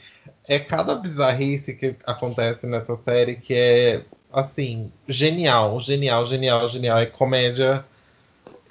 é 0.47 0.59
cada 0.59 0.95
bizarrice 0.95 1.73
que 1.73 1.95
acontece 2.05 2.67
nessa 2.67 2.97
série 2.97 3.35
que 3.35 3.53
é, 3.53 4.03
assim, 4.31 4.91
genial, 5.07 5.79
genial, 5.79 6.25
genial, 6.25 6.67
genial. 6.69 6.97
É 6.97 7.05
comédia. 7.05 7.85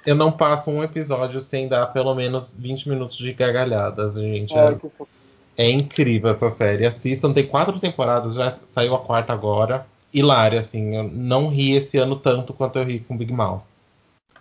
Eu 0.05 0.15
não 0.15 0.31
passo 0.31 0.69
um 0.69 0.83
episódio 0.83 1.39
sem 1.39 1.67
dar 1.67 1.87
pelo 1.87 2.13
menos 2.13 2.53
20 2.57 2.89
minutos 2.89 3.17
de 3.17 3.31
gargalhadas, 3.33 4.15
gente. 4.15 4.53
Ai, 4.57 4.75
É. 4.75 5.23
É 5.55 5.69
incrível 5.69 6.31
essa 6.31 6.49
série. 6.49 6.85
Assistam, 6.85 7.31
tem 7.31 7.45
quatro 7.45 7.79
temporadas, 7.79 8.33
já 8.33 8.57
saiu 8.73 8.95
a 8.95 8.99
quarta 8.99 9.33
agora. 9.33 9.85
Hilária, 10.11 10.59
assim. 10.59 10.95
Eu 10.95 11.03
não 11.03 11.47
ri 11.47 11.73
esse 11.73 11.97
ano 11.97 12.15
tanto 12.15 12.53
quanto 12.53 12.79
eu 12.79 12.83
ri 12.83 12.99
com 12.99 13.15
Big 13.15 13.31
Mouth. 13.31 13.61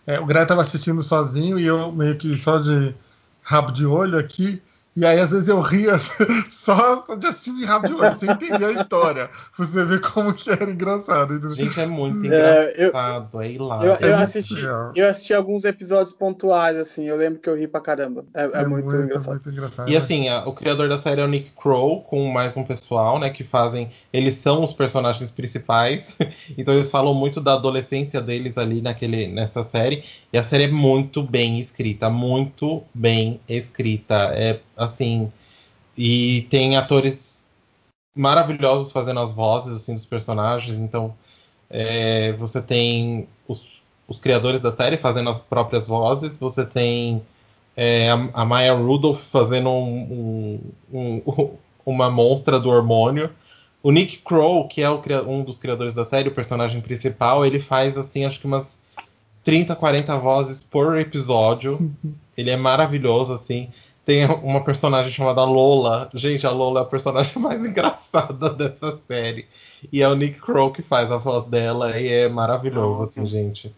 É, 0.06 0.18
o 0.18 0.26
Greg 0.26 0.46
tava 0.46 0.62
assistindo 0.62 1.02
sozinho 1.02 1.58
e 1.58 1.66
eu 1.66 1.92
meio 1.92 2.18
que 2.18 2.36
só 2.36 2.58
de 2.58 2.94
rabo 3.42 3.72
de 3.72 3.86
olho 3.86 4.18
aqui. 4.18 4.62
E 4.94 5.06
aí, 5.06 5.18
às 5.18 5.30
vezes, 5.30 5.48
eu 5.48 5.58
ria 5.60 5.96
só 6.50 7.04
de 7.16 7.26
assistir 7.26 7.54
de 7.54 7.64
rabo 7.64 7.86
de 7.86 7.94
olho, 7.94 8.12
sem 8.14 8.30
entender 8.30 8.64
a 8.64 8.72
história. 8.72 9.30
Você 9.56 9.84
ver 9.86 10.00
como 10.00 10.34
que 10.34 10.50
era 10.50 10.70
engraçado. 10.70 11.50
Gente, 11.50 11.80
é 11.80 11.86
muito 11.86 12.26
É, 12.32 12.74
eu- 12.76 12.88
engraçado, 12.88 13.40
é 13.42 13.50
hilário. 13.50 13.86
Eu, 13.86 13.92
É 13.92 13.96
eu 14.02 14.08
muito 14.10 14.22
assisti, 14.22 14.56
eu 14.94 15.08
assisti 15.08 15.32
alguns 15.32 15.64
episódios 15.64 16.12
pontuais, 16.14 16.76
assim. 16.76 17.04
Eu 17.08 17.16
lembro 17.16 17.40
que 17.40 17.48
eu 17.48 17.56
ri 17.56 17.66
pra 17.66 17.80
caramba. 17.80 18.24
É, 18.34 18.42
é 18.62 18.66
muito, 18.66 18.94
engraçado. 18.94 19.30
muito 19.32 19.48
engraçado. 19.48 19.88
E 19.90 19.96
assim, 19.96 20.28
a- 20.28 20.46
o 20.46 20.52
criador 20.52 20.88
da 20.88 20.98
série 20.98 21.20
é 21.20 21.24
o 21.24 21.28
Nick 21.28 21.52
Crow, 21.52 22.02
com 22.02 22.26
mais 22.30 22.54
um 22.56 22.62
pessoal, 22.64 23.18
né, 23.18 23.30
que 23.30 23.44
fazem. 23.44 23.90
Eles 24.12 24.34
são 24.34 24.62
os 24.62 24.74
personagens 24.74 25.30
principais, 25.30 26.16
então 26.58 26.74
eles 26.74 26.90
falam 26.90 27.14
muito 27.14 27.40
da 27.40 27.54
adolescência 27.54 28.20
deles 28.20 28.58
ali 28.58 28.82
naquele, 28.82 29.26
nessa 29.28 29.64
série. 29.64 30.04
E 30.32 30.38
a 30.38 30.42
série 30.42 30.64
é 30.64 30.68
muito 30.68 31.22
bem 31.22 31.60
escrita, 31.60 32.08
muito 32.08 32.82
bem 32.94 33.38
escrita. 33.48 34.14
É 34.34 34.60
assim. 34.84 35.32
E 35.96 36.46
tem 36.50 36.76
atores 36.76 37.42
maravilhosos 38.14 38.92
fazendo 38.92 39.20
as 39.20 39.32
vozes 39.32 39.76
assim 39.76 39.94
dos 39.94 40.04
personagens. 40.04 40.76
Então, 40.78 41.14
é, 41.70 42.32
você 42.34 42.60
tem 42.60 43.28
os, 43.48 43.66
os 44.06 44.18
criadores 44.18 44.60
da 44.60 44.72
série 44.72 44.96
fazendo 44.96 45.30
as 45.30 45.40
próprias 45.40 45.88
vozes, 45.88 46.38
você 46.38 46.64
tem 46.64 47.22
é, 47.76 48.10
a, 48.10 48.28
a 48.34 48.44
Maya 48.44 48.74
Rudolph 48.74 49.20
fazendo 49.22 49.70
um- 49.70 50.60
um- 50.92 51.22
um- 51.26 51.56
uma 51.84 52.10
monstra 52.10 52.60
do 52.60 52.68
hormônio. 52.68 53.30
O 53.82 53.90
Nick 53.90 54.18
Crow, 54.18 54.68
que 54.68 54.80
é 54.82 54.88
o 54.88 55.00
um 55.28 55.42
dos 55.42 55.58
criadores 55.58 55.92
da 55.92 56.04
série, 56.04 56.28
o 56.28 56.34
personagem 56.34 56.80
principal, 56.80 57.44
ele 57.44 57.58
faz 57.58 57.98
assim, 57.98 58.24
acho 58.24 58.38
que 58.38 58.46
umas 58.46 58.78
30, 59.42 59.74
40 59.74 60.16
vozes 60.18 60.62
por 60.62 60.96
episódio. 60.98 61.90
Ele 62.36 62.50
é 62.50 62.56
maravilhoso, 62.56 63.32
assim. 63.34 63.70
Tem 64.04 64.26
uma 64.26 64.62
personagem 64.64 65.12
chamada 65.12 65.44
Lola. 65.44 66.10
Gente, 66.12 66.46
a 66.46 66.50
Lola 66.50 66.80
é 66.80 66.82
a 66.82 66.86
personagem 66.86 67.32
mais 67.40 67.64
engraçada 67.64 68.50
dessa 68.50 68.98
série. 69.06 69.46
E 69.92 70.02
é 70.02 70.08
o 70.08 70.14
Nick 70.14 70.40
Crow 70.40 70.72
que 70.72 70.82
faz 70.82 71.10
a 71.12 71.16
voz 71.16 71.44
dela 71.46 71.96
e 71.98 72.08
é 72.08 72.28
maravilhoso, 72.28 73.00
Nossa. 73.00 73.20
assim, 73.20 73.26
gente. 73.26 73.72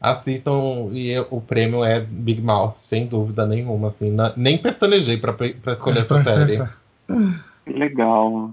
Assistam 0.00 0.88
e 0.92 1.18
o 1.30 1.40
prêmio 1.40 1.82
é 1.84 2.00
Big 2.00 2.40
Mouth, 2.40 2.74
sem 2.78 3.06
dúvida 3.06 3.44
nenhuma, 3.46 3.88
assim. 3.88 4.10
Na- 4.10 4.32
nem 4.36 4.56
pestanejei 4.56 5.16
pra, 5.16 5.32
pra 5.32 5.72
escolher 5.72 6.00
essa 6.00 6.22
série. 6.22 6.62
Legal. 7.66 8.50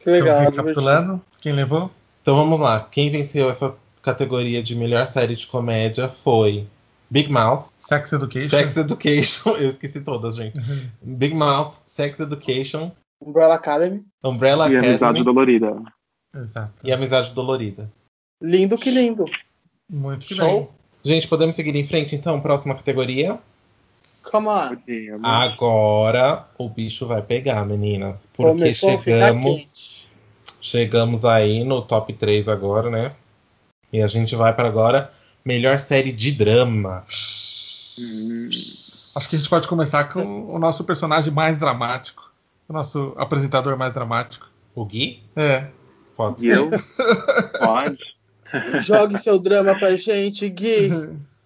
Que 0.00 0.10
legal. 0.10 0.38
Então, 0.42 0.50
recapitulando, 0.50 1.20
quem 1.40 1.52
levou? 1.52 1.90
Então 2.22 2.36
vamos 2.36 2.58
lá. 2.60 2.80
Quem 2.90 3.10
venceu 3.10 3.50
essa 3.50 3.74
categoria 4.00 4.62
de 4.62 4.74
melhor 4.76 5.06
série 5.06 5.34
de 5.34 5.46
comédia 5.46 6.08
foi 6.22 6.66
Big 7.10 7.30
Mouth, 7.30 7.66
Sex 7.78 8.12
Education. 8.12 8.48
Sex 8.50 8.76
Education. 8.76 9.50
Eu 9.58 9.70
esqueci 9.70 10.00
todas, 10.00 10.36
gente. 10.36 10.58
Big 11.02 11.34
Mouth, 11.34 11.74
Sex 11.86 12.20
Education, 12.20 12.90
Umbrella 13.20 13.54
Academy. 13.54 14.04
Umbrella 14.22 14.68
E 14.70 14.76
amizade 14.76 14.96
Academy 14.96 15.24
dolorida. 15.24 15.82
Exato. 16.34 16.72
e 16.84 16.92
Amizade 16.92 17.30
Dolorida. 17.30 17.90
Lindo 18.42 18.76
que 18.76 18.90
lindo. 18.90 19.24
Muito 19.88 20.26
que 20.26 20.34
Show? 20.34 20.60
bem. 20.60 20.68
Gente, 21.04 21.28
podemos 21.28 21.56
seguir 21.56 21.74
em 21.76 21.86
frente 21.86 22.14
então? 22.14 22.40
Próxima 22.40 22.74
categoria. 22.74 23.38
Come 24.22 24.48
on. 24.48 24.76
Agora 25.22 26.46
o 26.58 26.68
bicho 26.68 27.06
vai 27.06 27.22
pegar, 27.22 27.64
meninas. 27.64 28.16
Porque 28.34 28.50
Começou 28.52 28.98
chegamos. 28.98 30.06
Chegamos 30.60 31.24
aí 31.24 31.62
no 31.62 31.80
top 31.80 32.12
3 32.12 32.48
agora, 32.48 32.90
né? 32.90 33.12
E 33.92 34.02
a 34.02 34.08
gente 34.08 34.34
vai 34.34 34.52
para 34.52 34.66
agora 34.66 35.12
melhor 35.46 35.78
série 35.78 36.12
de 36.12 36.32
drama. 36.32 37.04
Hum, 37.98 38.48
Acho 39.16 39.30
que 39.30 39.36
a 39.36 39.38
gente 39.38 39.48
pode 39.48 39.68
começar 39.68 40.12
com 40.12 40.52
o 40.54 40.58
nosso 40.58 40.84
personagem 40.84 41.32
mais 41.32 41.56
dramático. 41.58 42.30
O 42.68 42.72
nosso 42.72 43.14
apresentador 43.16 43.78
mais 43.78 43.94
dramático. 43.94 44.46
O 44.74 44.84
Gui? 44.84 45.22
É. 45.34 45.68
Pode. 46.16 46.44
E 46.44 46.48
eu? 46.48 46.68
Pode? 47.58 48.16
Jogue 48.80 49.18
seu 49.18 49.38
drama 49.38 49.78
pra 49.78 49.96
gente, 49.96 50.48
Gui. 50.48 50.90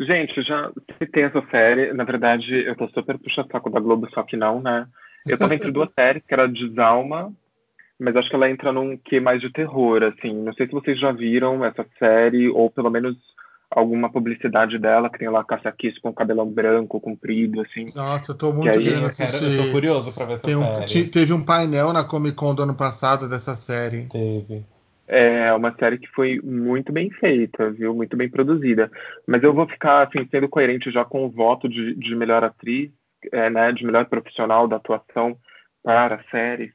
Gente, 0.00 0.42
já 0.42 0.72
citei 0.98 1.22
essa 1.22 1.40
série. 1.52 1.92
Na 1.92 2.02
verdade, 2.02 2.52
eu 2.66 2.74
tô 2.74 2.88
super 2.88 3.16
puxa-saco 3.16 3.70
da 3.70 3.78
Globo, 3.78 4.08
só 4.12 4.24
que 4.24 4.36
não, 4.36 4.60
né? 4.60 4.88
Eu 5.24 5.38
tava 5.38 5.54
entre 5.54 5.70
duas 5.70 5.88
séries, 5.94 6.20
que 6.26 6.34
era 6.34 6.48
Desalma, 6.48 7.32
mas 7.98 8.16
acho 8.16 8.28
que 8.28 8.34
ela 8.36 8.50
entra 8.50 8.72
num 8.72 8.96
que 8.96 9.20
mais 9.20 9.40
de 9.40 9.50
terror, 9.52 10.02
assim. 10.02 10.32
Não 10.32 10.52
sei 10.54 10.66
se 10.66 10.72
vocês 10.72 10.98
já 10.98 11.12
viram 11.12 11.64
essa 11.64 11.86
série, 11.98 12.48
ou 12.48 12.70
pelo 12.70 12.90
menos 12.90 13.16
alguma 13.70 14.10
publicidade 14.10 14.78
dela, 14.78 15.10
que 15.10 15.18
tem 15.18 15.28
lá 15.28 15.42
Cassia 15.42 15.72
Kiss 15.72 16.00
com 16.00 16.12
cabelão 16.12 16.48
branco, 16.48 17.00
comprido, 17.00 17.60
assim. 17.60 17.86
Nossa, 17.94 18.32
eu 18.32 18.38
tô 18.38 18.52
muito 18.52 18.70
aí, 18.70 18.84
querendo 18.84 19.06
assistir. 19.06 19.58
eu 19.58 19.64
tô 19.66 19.72
curioso 19.72 20.12
pra 20.12 20.26
ver 20.26 20.34
essa 20.34 20.50
um- 20.58 20.62
série. 20.74 20.86
te- 20.86 21.10
teve 21.10 21.32
um 21.32 21.44
painel 21.44 21.92
na 21.92 22.04
Comic 22.04 22.36
Con 22.36 22.54
do 22.54 22.62
ano 22.62 22.76
passado 22.76 23.28
dessa 23.28 23.56
série. 23.56 24.06
Teve. 24.06 24.64
É 25.06 25.52
uma 25.52 25.74
série 25.74 25.98
que 25.98 26.08
foi 26.08 26.40
muito 26.42 26.92
bem 26.92 27.10
feita, 27.10 27.70
viu? 27.70 27.94
Muito 27.94 28.16
bem 28.16 28.28
produzida. 28.28 28.90
Mas 29.26 29.42
eu 29.42 29.52
vou 29.52 29.66
ficar, 29.68 30.06
assim, 30.06 30.26
sendo 30.30 30.48
coerente 30.48 30.90
já 30.90 31.04
com 31.04 31.26
o 31.26 31.30
voto 31.30 31.68
de, 31.68 31.94
de 31.94 32.16
melhor 32.16 32.42
atriz, 32.42 32.90
é, 33.30 33.50
né? 33.50 33.70
De 33.72 33.84
melhor 33.84 34.06
profissional 34.06 34.66
da 34.66 34.76
atuação 34.76 35.36
para 35.82 36.14
a 36.16 36.22
série. 36.30 36.72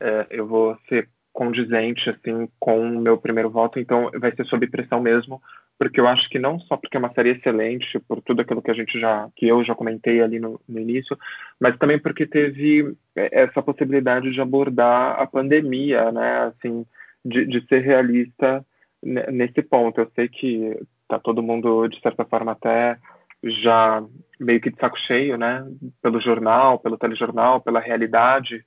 É, 0.00 0.26
eu 0.30 0.46
vou 0.46 0.76
ser 0.88 1.08
condizente, 1.34 2.08
assim, 2.08 2.48
com 2.60 2.80
o 2.80 3.00
meu 3.00 3.18
primeiro 3.18 3.50
voto. 3.50 3.78
Então, 3.80 4.10
vai 4.18 4.34
ser 4.34 4.46
sob 4.46 4.66
pressão 4.68 5.00
mesmo, 5.00 5.42
porque 5.76 6.00
eu 6.00 6.06
acho 6.06 6.28
que 6.30 6.38
não 6.38 6.60
só 6.60 6.76
porque 6.76 6.96
é 6.96 7.00
uma 7.00 7.12
série 7.12 7.30
excelente, 7.30 7.98
por 7.98 8.22
tudo 8.22 8.40
aquilo 8.40 8.62
que 8.62 8.70
a 8.70 8.74
gente 8.74 8.98
já, 9.00 9.28
que 9.34 9.48
eu 9.48 9.64
já 9.64 9.74
comentei 9.74 10.22
ali 10.22 10.38
no, 10.38 10.60
no 10.68 10.78
início, 10.78 11.18
mas 11.60 11.76
também 11.76 11.98
porque 11.98 12.24
teve 12.24 12.96
é, 13.16 13.42
essa 13.42 13.60
possibilidade 13.60 14.30
de 14.30 14.40
abordar 14.40 15.20
a 15.20 15.26
pandemia, 15.26 16.12
né? 16.12 16.52
Assim, 16.54 16.86
de, 17.24 17.44
de 17.46 17.66
ser 17.66 17.80
realista 17.80 18.64
ne- 19.02 19.26
nesse 19.32 19.60
ponto. 19.60 20.00
Eu 20.00 20.10
sei 20.14 20.28
que 20.28 20.78
tá 21.08 21.18
todo 21.18 21.42
mundo, 21.42 21.88
de 21.88 22.00
certa 22.00 22.24
forma, 22.24 22.52
até 22.52 22.96
já 23.42 24.02
meio 24.38 24.60
que 24.60 24.70
de 24.70 24.78
saco 24.78 24.98
cheio, 24.98 25.36
né? 25.36 25.66
Pelo 26.00 26.20
jornal, 26.20 26.78
pelo 26.78 26.96
telejornal, 26.96 27.60
pela 27.60 27.80
realidade 27.80 28.64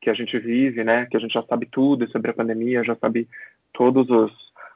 que 0.00 0.10
a 0.10 0.14
gente 0.14 0.38
vive, 0.38 0.84
né? 0.84 1.06
Que 1.06 1.16
a 1.16 1.20
gente 1.20 1.32
já 1.32 1.42
sabe 1.42 1.66
tudo 1.66 2.08
sobre 2.10 2.30
a 2.30 2.34
pandemia, 2.34 2.84
já 2.84 2.94
sabe 2.96 3.28
todos 3.72 4.08
os, 4.10 4.32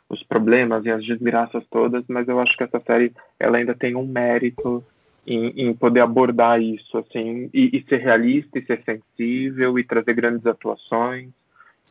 os 0.09 0.23
problemas 0.23 0.85
e 0.85 0.91
as 0.91 1.05
desgraças 1.05 1.65
todas, 1.71 2.05
mas 2.09 2.29
eu 2.29 2.39
acho 2.41 2.57
que 2.57 2.65
essa 2.65 2.81
série 2.81 3.13
ela 3.39 3.59
ainda 3.59 3.75
tem 3.75 3.95
um 3.97 4.07
mérito 4.07 4.85
em, 5.27 5.69
em 5.69 5.75
poder 5.75 6.01
abordar 6.01 6.61
isso, 6.61 6.99
assim, 6.99 7.49
e, 7.55 7.77
e 7.77 7.85
ser 7.89 7.99
realista, 7.99 8.59
e 8.59 8.67
ser 8.67 8.83
sensível, 8.85 9.79
e 9.79 9.85
trazer 9.85 10.15
grandes 10.15 10.47
atuações. 10.47 11.31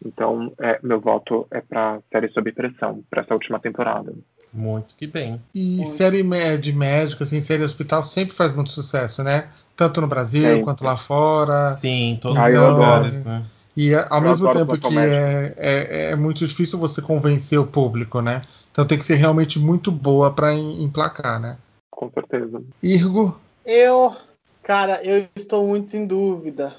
Então, 0.05 0.51
é, 0.59 0.79
meu 0.81 0.99
voto 0.99 1.47
é 1.51 1.61
para 1.61 1.99
série 2.11 2.29
sob 2.29 2.51
pressão, 2.51 3.03
para 3.09 3.21
essa 3.21 3.33
última 3.33 3.59
temporada. 3.59 4.13
Muito 4.53 4.95
que 4.97 5.07
bem. 5.07 5.41
E 5.53 5.77
Muito. 5.77 5.91
série 5.91 6.23
de 6.57 6.73
médico, 6.73 7.23
assim, 7.23 7.39
série 7.39 7.63
hospital 7.63 8.03
sempre 8.03 8.35
faz 8.35 8.53
muito 8.53 8.71
sucesso, 8.71 9.23
né? 9.23 9.47
Tanto 9.81 9.99
no 9.99 10.07
Brasil 10.07 10.43
Sempre. 10.43 10.63
quanto 10.63 10.83
lá 10.83 10.95
fora. 10.95 11.75
Sim, 11.77 12.19
todos 12.21 12.37
os 12.37 12.53
eu 12.53 12.69
lugares, 12.69 13.23
né? 13.23 13.43
E 13.75 13.95
ao 13.95 14.17
Eu 14.17 14.21
mesmo 14.21 14.51
tempo 14.51 14.77
que 14.77 14.97
é, 14.97 15.53
é, 15.57 16.11
é 16.11 16.15
muito 16.15 16.45
difícil 16.45 16.77
você 16.77 17.01
convencer 17.01 17.57
o 17.59 17.65
público, 17.65 18.21
né? 18.21 18.43
Então 18.71 18.85
tem 18.85 18.99
que 18.99 19.05
ser 19.05 19.15
realmente 19.15 19.57
muito 19.57 19.91
boa 19.91 20.31
para 20.31 20.53
emplacar, 20.53 21.39
né? 21.39 21.57
Com 21.89 22.11
certeza. 22.11 22.61
Irgo, 22.83 23.39
Eu, 23.65 24.15
cara, 24.61 25.01
eu 25.03 25.27
estou 25.35 25.65
muito 25.67 25.97
em 25.97 26.05
dúvida. 26.05 26.75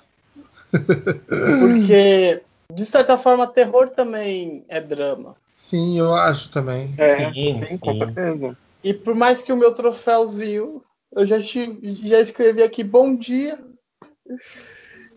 Porque, 1.59 2.41
de 2.73 2.87
certa 2.87 3.19
forma, 3.19 3.49
terror 3.49 3.89
também 3.91 4.65
é 4.69 4.81
drama. 4.81 5.35
sim, 5.59 5.99
eu 5.99 6.15
acho 6.15 6.51
também. 6.51 6.95
É, 6.99 7.33
Sim, 7.33 7.33
sim, 7.69 7.79
com 7.79 7.93
sim. 7.93 7.99
certeza. 7.99 8.57
E 8.85 8.95
por 8.95 9.15
mais 9.15 9.43
que 9.43 9.53
o 9.53 9.57
meu 9.57 9.75
troféuzinho, 9.75 10.83
eu 11.15 11.27
já, 11.27 11.39
estive- 11.39 11.95
já 12.09 12.21
escrevi 12.21 12.63
aqui 12.63 12.83
bom 12.83 13.15
dia 13.15 13.59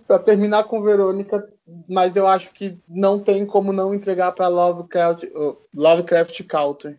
para 0.07 0.19
terminar 0.19 0.65
com 0.65 0.81
Verônica, 0.83 1.47
mas 1.89 2.15
eu 2.15 2.27
acho 2.27 2.51
que 2.53 2.77
não 2.87 3.19
tem 3.19 3.45
como 3.45 3.73
não 3.73 3.93
entregar 3.93 4.31
para 4.33 4.47
Lovecraft, 4.47 5.23
Lovecraft 5.73 6.43
Country. 6.43 6.95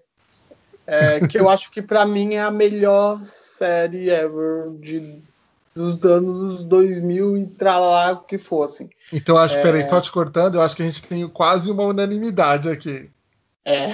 É, 0.86 1.20
que 1.26 1.38
eu 1.38 1.49
acho 1.49 1.70
que 1.70 1.82
para 1.82 2.05
mim 2.07 2.34
é 2.34 2.40
a 2.42 2.51
melhor 2.51 3.22
série 3.22 4.09
ever 4.11 4.70
de, 4.80 5.22
dos 5.74 6.03
anos 6.05 6.64
2000 6.64 7.36
e 7.36 7.47
pra 7.47 7.78
lá 7.78 8.12
o 8.12 8.24
que 8.24 8.38
fossem. 8.38 8.90
Então 9.12 9.36
acho, 9.38 9.55
É. 9.55 9.62
peraí, 9.62 9.84
só 9.84 10.01
te 10.01 10.11
cortando, 10.11 10.57
eu 10.57 10.62
acho 10.62 10.74
que 10.74 10.82
a 10.82 10.86
gente 10.86 11.03
tem 11.03 11.28
quase 11.28 11.70
uma 11.70 11.84
unanimidade 11.84 12.68
aqui. 12.68 13.11
É. 13.66 13.88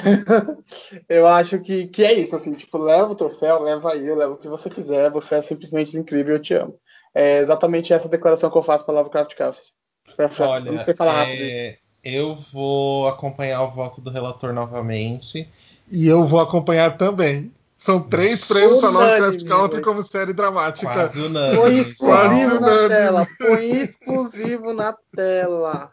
eu 1.09 1.27
acho 1.27 1.59
que, 1.61 1.87
que 1.87 2.05
é 2.05 2.13
isso, 2.13 2.37
assim, 2.37 2.53
tipo, 2.53 2.77
leva 2.77 3.11
o 3.11 3.15
troféu, 3.15 3.63
leva 3.63 3.93
aí, 3.93 4.15
leva 4.15 4.35
o 4.35 4.37
que 4.37 4.49
você 4.49 4.69
quiser, 4.69 5.11
você 5.11 5.37
é 5.37 5.43
simplesmente 5.43 5.97
incrível, 5.97 6.35
eu 6.35 6.43
te 6.43 6.53
amo. 6.53 6.79
é 7.15 7.39
exatamente 7.39 7.93
essa 7.93 8.09
declaração 8.09 8.51
que 8.51 8.59
eu 8.59 8.63
faço 8.63 8.85
para 8.85 8.95
Lovecraft 8.95 9.35
Country. 9.35 9.63
Olha, 10.41 10.69
eu 10.69 10.73
não 10.73 10.79
sei 10.79 10.95
falar 10.95 11.15
rápido 11.15 11.43
é... 11.43 11.47
isso. 11.71 11.83
Eu 12.05 12.37
vou 12.53 13.09
acompanhar 13.09 13.63
o 13.63 13.71
voto 13.71 14.01
do 14.01 14.11
relator 14.11 14.53
novamente. 14.53 15.49
E 15.91 16.07
eu 16.07 16.27
vou 16.27 16.41
acompanhar 16.41 16.99
também. 16.99 17.51
São 17.77 18.01
três 18.01 18.47
prêmios 18.47 18.81
para 18.81 18.91
Lovecraft 18.91 19.45
Country 19.45 19.83
como 19.83 20.03
série 20.03 20.33
dramática. 20.33 20.93
Quase 20.93 21.21
unânime. 21.21 21.57
Põe 21.57 21.79
exclusivo 21.79 22.61
na 22.61 22.89
tela. 22.89 23.29
Põe 23.39 23.71
exclusivo 23.71 24.73
na 24.73 24.97
tela. 25.15 25.91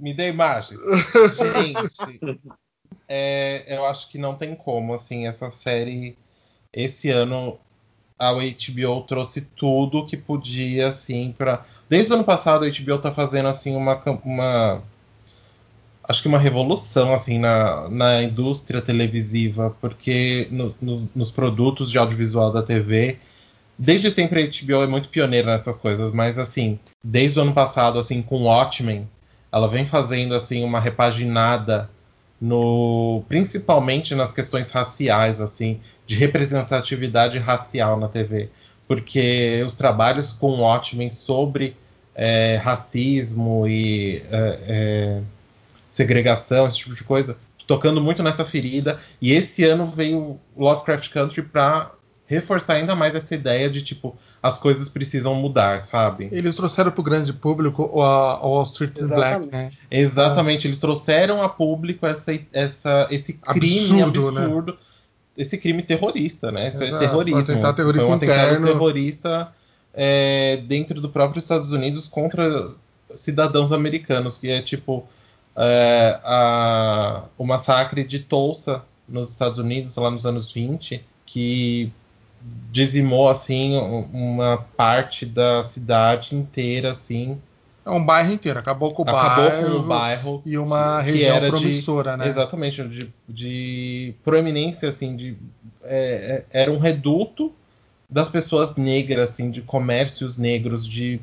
Me 0.00 0.14
dê 0.14 0.28
imagens. 0.28 0.80
Gente, 1.36 2.20
é, 3.08 3.64
eu 3.76 3.84
acho 3.84 4.08
que 4.08 4.18
não 4.18 4.34
tem 4.34 4.54
como, 4.54 4.94
assim, 4.94 5.26
essa 5.26 5.50
série. 5.50 6.16
Esse 6.72 7.10
ano 7.10 7.58
a 8.18 8.32
HBO 8.32 9.02
trouxe 9.06 9.42
tudo 9.42 10.06
que 10.06 10.16
podia, 10.16 10.88
assim, 10.88 11.34
para 11.36 11.64
Desde 11.88 12.12
o 12.12 12.16
ano 12.16 12.24
passado 12.24 12.64
a 12.64 12.68
HBO 12.68 12.98
tá 12.98 13.10
fazendo, 13.10 13.48
assim, 13.48 13.74
uma. 13.74 14.00
uma 14.24 14.82
acho 16.04 16.22
que 16.22 16.28
uma 16.28 16.38
revolução, 16.38 17.14
assim, 17.14 17.38
na, 17.38 17.88
na 17.88 18.22
indústria 18.22 18.82
televisiva, 18.82 19.74
porque 19.80 20.48
no, 20.50 20.74
no, 20.80 21.08
nos 21.14 21.30
produtos 21.30 21.90
de 21.90 21.98
audiovisual 21.98 22.52
da 22.52 22.62
TV. 22.62 23.18
Desde 23.80 24.10
sempre 24.10 24.42
a 24.42 24.46
HBO 24.46 24.82
é 24.82 24.86
muito 24.88 25.08
pioneira 25.08 25.56
nessas 25.56 25.76
coisas, 25.76 26.12
mas 26.12 26.36
assim, 26.36 26.80
desde 27.02 27.38
o 27.38 27.42
ano 27.42 27.52
passado, 27.52 27.96
assim, 27.96 28.20
com 28.20 28.42
Watchmen, 28.42 29.08
ela 29.50 29.68
vem 29.68 29.86
fazendo 29.86 30.34
assim 30.34 30.64
uma 30.64 30.80
repaginada 30.80 31.88
no 32.40 33.22
principalmente 33.28 34.14
nas 34.14 34.32
questões 34.32 34.70
raciais, 34.70 35.40
assim, 35.40 35.80
de 36.06 36.14
representatividade 36.14 37.38
racial 37.38 37.98
na 37.98 38.08
TV, 38.08 38.48
porque 38.86 39.62
os 39.66 39.74
trabalhos 39.74 40.32
com 40.32 40.60
Watchmen 40.60 41.10
sobre 41.10 41.76
é, 42.14 42.56
racismo 42.56 43.66
e 43.66 44.22
é, 44.30 44.58
é, 44.68 45.20
segregação, 45.90 46.66
esse 46.66 46.78
tipo 46.78 46.94
de 46.94 47.04
coisa, 47.04 47.36
tocando 47.66 48.00
muito 48.00 48.22
nessa 48.22 48.44
ferida. 48.44 48.98
E 49.20 49.32
esse 49.32 49.64
ano 49.64 49.86
veio 49.86 50.40
Lovecraft 50.56 51.10
Country 51.10 51.42
para 51.42 51.92
reforçar 52.26 52.74
ainda 52.74 52.94
mais 52.94 53.14
essa 53.14 53.34
ideia 53.34 53.68
de 53.70 53.82
tipo 53.82 54.16
as 54.42 54.58
coisas 54.58 54.88
precisam 54.88 55.34
mudar, 55.34 55.80
sabe? 55.80 56.28
Eles 56.30 56.54
trouxeram 56.54 56.90
para 56.90 57.00
o 57.00 57.04
grande 57.04 57.32
público 57.32 57.82
o 57.82 57.98
Wall 57.98 58.62
Street 58.62 58.96
Exatamente. 58.96 59.50
Black, 59.50 59.52
né? 59.52 59.70
Exatamente, 59.90 60.66
eles 60.68 60.78
trouxeram 60.78 61.42
a 61.42 61.48
público 61.48 62.06
essa, 62.06 62.38
essa, 62.52 63.08
esse 63.10 63.32
crime 63.32 64.02
absurdo, 64.02 64.32
né? 64.32 64.44
absurdo 64.44 64.72
né? 64.72 64.78
esse 65.36 65.56
crime 65.56 65.82
terrorista, 65.82 66.50
né? 66.50 66.68
Isso 66.68 66.82
é 66.82 66.88
Exato, 66.88 67.04
é 67.04 67.06
terrorismo. 67.06 67.40
Um 67.40 67.74
terrorista 67.74 68.04
Foi 68.04 68.10
um 68.10 68.16
atentado 68.16 68.46
interno. 68.46 68.66
terrorista 68.66 69.52
é, 69.94 70.56
dentro 70.66 71.00
do 71.00 71.08
próprio 71.08 71.38
Estados 71.38 71.72
Unidos 71.72 72.08
contra 72.08 72.72
cidadãos 73.14 73.72
americanos, 73.72 74.36
que 74.38 74.50
é 74.50 74.60
tipo 74.60 75.06
é, 75.56 76.20
a, 76.22 77.24
o 77.36 77.44
massacre 77.44 78.04
de 78.04 78.20
Tulsa 78.20 78.82
nos 79.08 79.30
Estados 79.30 79.58
Unidos, 79.58 79.96
lá 79.96 80.10
nos 80.10 80.26
anos 80.26 80.52
20, 80.52 81.04
que 81.24 81.92
dizimou 82.70 83.28
assim 83.28 83.76
uma 84.12 84.58
parte 84.76 85.26
da 85.26 85.64
cidade 85.64 86.34
inteira 86.34 86.92
assim. 86.92 87.38
É 87.84 87.90
um 87.90 88.04
bairro 88.04 88.32
inteiro. 88.32 88.58
Acabou 88.58 88.92
com 88.92 89.02
o 89.02 89.08
acabou 89.08 89.48
bairro 89.48 89.70
com 89.70 89.76
o 89.78 89.82
bairro 89.82 90.42
e 90.44 90.58
uma 90.58 91.00
região 91.00 91.40
promissora 91.48 92.12
de, 92.12 92.18
né? 92.18 92.28
Exatamente 92.28 92.86
de, 92.86 93.10
de 93.28 94.14
proeminência 94.22 94.90
assim 94.90 95.16
de 95.16 95.36
é, 95.82 96.44
é, 96.52 96.62
era 96.62 96.70
um 96.70 96.78
reduto 96.78 97.52
das 98.08 98.28
pessoas 98.28 98.74
negras 98.76 99.30
assim 99.30 99.50
de 99.50 99.62
comércios 99.62 100.36
negros 100.36 100.86
de 100.86 101.20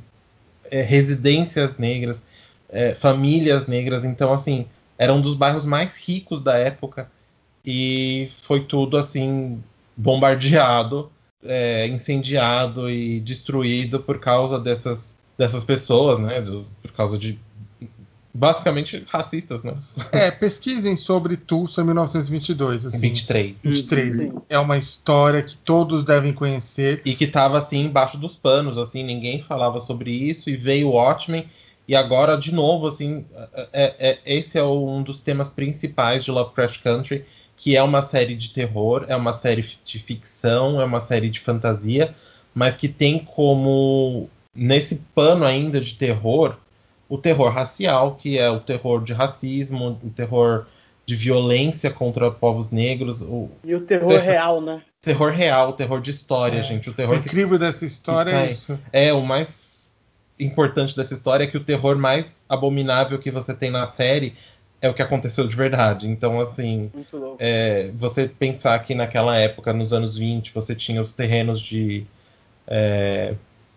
é, 0.71 0.81
residências 0.81 1.77
negras 1.77 2.23
é, 2.69 2.93
famílias 2.93 3.67
negras. 3.67 4.03
Então 4.03 4.33
assim 4.33 4.65
era 4.97 5.13
um 5.13 5.21
dos 5.21 5.35
bairros 5.35 5.65
mais 5.65 5.95
ricos 5.97 6.41
da 6.41 6.57
época. 6.57 7.09
E 7.63 8.29
foi 8.43 8.61
tudo 8.61 8.97
assim 8.97 9.63
bombardeado, 9.95 11.11
é, 11.43 11.87
incendiado 11.87 12.89
e 12.89 13.19
destruído 13.19 13.99
por 13.99 14.19
causa 14.19 14.59
dessas, 14.59 15.15
dessas 15.37 15.63
pessoas, 15.63 16.19
né? 16.19 16.41
Por 16.81 16.91
causa 16.91 17.17
de 17.17 17.39
basicamente 18.35 19.05
racistas, 19.07 19.63
né? 19.63 19.75
É, 20.11 20.29
pesquisem 20.29 20.97
sobre 20.97 21.37
Tulsa 21.37 21.83
1922, 21.83 22.85
assim. 22.85 22.99
23. 22.99 23.57
23. 23.63 24.17
Sim. 24.17 24.33
É 24.49 24.59
uma 24.59 24.77
história 24.77 25.41
que 25.41 25.55
todos 25.57 26.03
devem 26.03 26.33
conhecer 26.33 27.01
e 27.05 27.15
que 27.15 27.23
estava 27.23 27.57
assim 27.57 27.85
embaixo 27.85 28.17
dos 28.17 28.35
panos, 28.35 28.77
assim, 28.77 29.03
ninguém 29.03 29.41
falava 29.41 29.79
sobre 29.79 30.11
isso 30.11 30.49
e 30.49 30.55
veio 30.57 30.89
o 30.89 30.93
Watchmen 30.93 31.47
e 31.87 31.95
agora 31.95 32.35
de 32.35 32.53
novo, 32.53 32.87
assim, 32.87 33.25
é, 33.53 33.69
é, 33.71 34.09
é 34.09 34.19
esse 34.25 34.57
é 34.57 34.63
um 34.63 35.01
dos 35.01 35.21
temas 35.21 35.49
principais 35.49 36.25
de 36.25 36.31
Lovecraft 36.31 36.81
Country 36.81 37.23
que 37.57 37.75
é 37.75 37.81
uma 37.81 38.01
série 38.01 38.35
de 38.35 38.49
terror, 38.49 39.05
é 39.07 39.15
uma 39.15 39.33
série 39.33 39.65
de 39.83 39.99
ficção, 39.99 40.79
é 40.81 40.85
uma 40.85 40.99
série 40.99 41.29
de 41.29 41.39
fantasia, 41.39 42.13
mas 42.53 42.75
que 42.75 42.87
tem 42.87 43.19
como 43.19 44.29
nesse 44.53 44.95
pano 45.13 45.45
ainda 45.45 45.79
de 45.79 45.95
terror 45.95 46.57
o 47.07 47.17
terror 47.17 47.51
racial, 47.51 48.15
que 48.15 48.37
é 48.37 48.49
o 48.49 48.59
terror 48.59 49.03
de 49.03 49.13
racismo, 49.13 49.99
o 50.03 50.09
terror 50.09 50.65
de 51.05 51.15
violência 51.15 51.91
contra 51.91 52.31
povos 52.31 52.71
negros. 52.71 53.21
O 53.21 53.49
e 53.63 53.75
o 53.75 53.81
terror, 53.81 54.09
terror 54.09 54.23
real, 54.23 54.61
né? 54.61 54.81
Terror 55.01 55.31
real, 55.31 55.69
o 55.69 55.73
terror 55.73 56.01
de 56.01 56.09
história, 56.09 56.59
é. 56.59 56.63
gente. 56.63 56.89
O 56.89 56.93
terror 56.93 57.15
o 57.15 57.19
incrível 57.19 57.59
que, 57.59 57.65
dessa 57.65 57.85
história 57.85 58.31
é 58.31 58.49
isso. 58.49 58.79
É, 58.91 59.13
o 59.13 59.21
mais 59.21 59.91
importante 60.39 60.95
dessa 60.95 61.13
história 61.13 61.43
é 61.43 61.47
que 61.47 61.57
o 61.57 61.63
terror 61.63 61.95
mais 61.95 62.43
abominável 62.49 63.19
que 63.19 63.31
você 63.31 63.53
tem 63.53 63.69
na 63.69 63.85
série 63.85 64.35
é 64.85 64.89
o 64.89 64.93
que 64.93 65.01
aconteceu 65.01 65.47
de 65.47 65.55
verdade. 65.55 66.07
Então, 66.07 66.39
assim, 66.39 66.91
é, 67.39 67.91
você 67.95 68.27
pensar 68.27 68.77
que 68.79 68.93
naquela 68.93 69.35
época, 69.35 69.73
nos 69.73 69.91
anos 69.91 70.17
20, 70.17 70.53
você 70.53 70.75
tinha 70.75 71.01
os 71.01 71.11
terrenos 71.11 71.59
de. 71.59 72.05
É, 72.67 73.33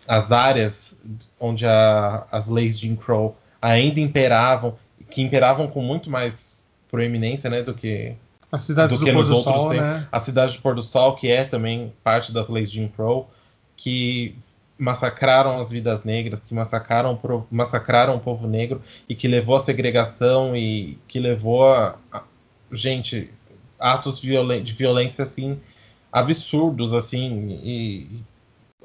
as 0.07 0.31
áreas 0.31 0.97
onde 1.39 1.65
a, 1.65 2.25
as 2.31 2.47
leis 2.47 2.79
de 2.79 2.87
Jim 2.87 2.95
Crow 2.95 3.37
ainda 3.61 3.99
imperavam, 3.99 4.75
que 5.09 5.21
imperavam 5.21 5.67
com 5.67 5.81
muito 5.81 6.09
mais 6.09 6.65
proeminência 6.89 7.49
né, 7.49 7.63
do 7.63 7.73
que. 7.73 8.15
A 8.51 8.57
cidade 8.57 8.93
do, 8.93 8.99
do 8.99 9.05
que 9.05 9.11
nos 9.11 9.29
outros 9.29 9.55
Sol, 9.55 9.73
né? 9.73 10.07
A 10.11 10.19
cidade 10.19 10.55
do 10.55 10.61
Pôr 10.61 10.75
do 10.75 10.81
Sol, 10.81 11.15
que 11.15 11.29
é 11.29 11.43
também 11.43 11.93
parte 12.03 12.31
das 12.31 12.49
leis 12.49 12.71
de 12.71 12.79
Jim 12.79 12.87
Crow, 12.87 13.29
que 13.77 14.35
massacraram 14.79 15.59
as 15.59 15.69
vidas 15.69 16.05
negras, 16.05 16.39
que 16.39 16.53
massacraram, 16.53 17.19
massacraram 17.51 18.15
o 18.15 18.19
povo 18.19 18.47
negro 18.47 18.81
e 19.07 19.13
que 19.13 19.27
levou 19.27 19.57
à 19.57 19.59
segregação 19.59 20.55
e 20.55 20.97
que 21.05 21.19
levou 21.19 21.71
a, 21.73 21.97
a 22.11 22.23
gente 22.71 23.29
atos 23.77 24.19
violen 24.19 24.63
de 24.63 24.73
violência 24.73 25.23
assim 25.23 25.59
absurdos 26.11 26.93
assim 26.93 27.59
e 27.63 28.23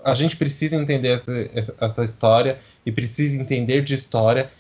a 0.05 0.15
gente 0.15 0.37
precisa 0.37 0.77
entender 0.77 1.09
essa, 1.09 1.33
essa, 1.81 2.05
história 2.05 2.61
e 2.85 2.93
precisa 2.93 3.41
entender 3.41 3.83
de 3.83 3.95
história 3.95 4.51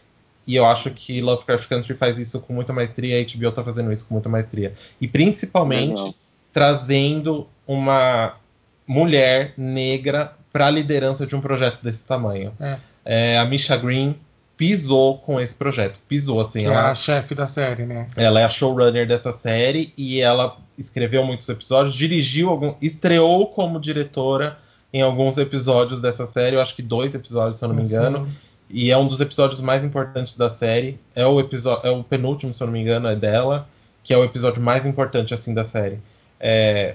e 0.46 0.56
eu 0.56 0.64
acho 0.64 0.90
que 0.90 1.20
Lovecraft 1.20 1.68
Country 1.68 1.94
faz 1.94 2.18
isso 2.18 2.40
com 2.40 2.52
muita 2.52 2.72
maestria, 2.72 3.18
a 3.18 3.22
HBO 3.22 3.48
está 3.48 3.62
fazendo 3.62 3.92
isso 3.92 4.04
com 4.06 4.14
muita 4.14 4.28
maestria 4.28 4.74
e 5.00 5.06
principalmente 5.06 5.98
Legal. 5.98 6.14
trazendo 6.52 7.46
uma 7.66 8.36
mulher 8.86 9.54
negra 9.56 10.36
para 10.54 10.68
a 10.68 10.70
liderança 10.70 11.26
de 11.26 11.34
um 11.34 11.40
projeto 11.40 11.80
desse 11.82 12.04
tamanho. 12.04 12.52
É. 12.60 12.78
É, 13.04 13.38
a 13.40 13.44
Misha 13.44 13.76
Green 13.76 14.14
pisou 14.56 15.18
com 15.18 15.40
esse 15.40 15.52
projeto, 15.52 15.98
pisou 16.08 16.40
assim. 16.40 16.60
Que 16.60 16.66
ela 16.66 16.88
é 16.88 16.90
a 16.92 16.94
chefe 16.94 17.34
da 17.34 17.48
série, 17.48 17.84
né? 17.84 18.08
Ela 18.14 18.38
é 18.38 18.44
a 18.44 18.48
showrunner 18.48 19.04
dessa 19.04 19.32
série 19.32 19.92
e 19.96 20.20
ela 20.20 20.56
escreveu 20.78 21.24
muitos 21.24 21.48
episódios, 21.48 21.96
dirigiu 21.96 22.50
algum, 22.50 22.74
estreou 22.80 23.48
como 23.48 23.80
diretora 23.80 24.56
em 24.92 25.02
alguns 25.02 25.38
episódios 25.38 26.00
dessa 26.00 26.24
série, 26.24 26.54
eu 26.54 26.60
acho 26.60 26.76
que 26.76 26.82
dois 26.82 27.16
episódios, 27.16 27.56
se 27.56 27.64
eu 27.64 27.68
não 27.68 27.74
me 27.74 27.82
engano. 27.82 28.24
Sim. 28.24 28.32
E 28.70 28.92
é 28.92 28.96
um 28.96 29.08
dos 29.08 29.20
episódios 29.20 29.60
mais 29.60 29.82
importantes 29.82 30.36
da 30.36 30.48
série. 30.48 31.00
É 31.16 31.26
o 31.26 31.40
episódio, 31.40 31.84
é 31.84 31.90
o 31.90 32.04
penúltimo, 32.04 32.54
se 32.54 32.62
eu 32.62 32.68
não 32.68 32.72
me 32.72 32.80
engano, 32.80 33.08
é 33.08 33.16
dela, 33.16 33.68
que 34.04 34.14
é 34.14 34.16
o 34.16 34.22
episódio 34.22 34.62
mais 34.62 34.86
importante 34.86 35.34
assim 35.34 35.52
da 35.52 35.64
série. 35.64 35.98
É, 36.38 36.94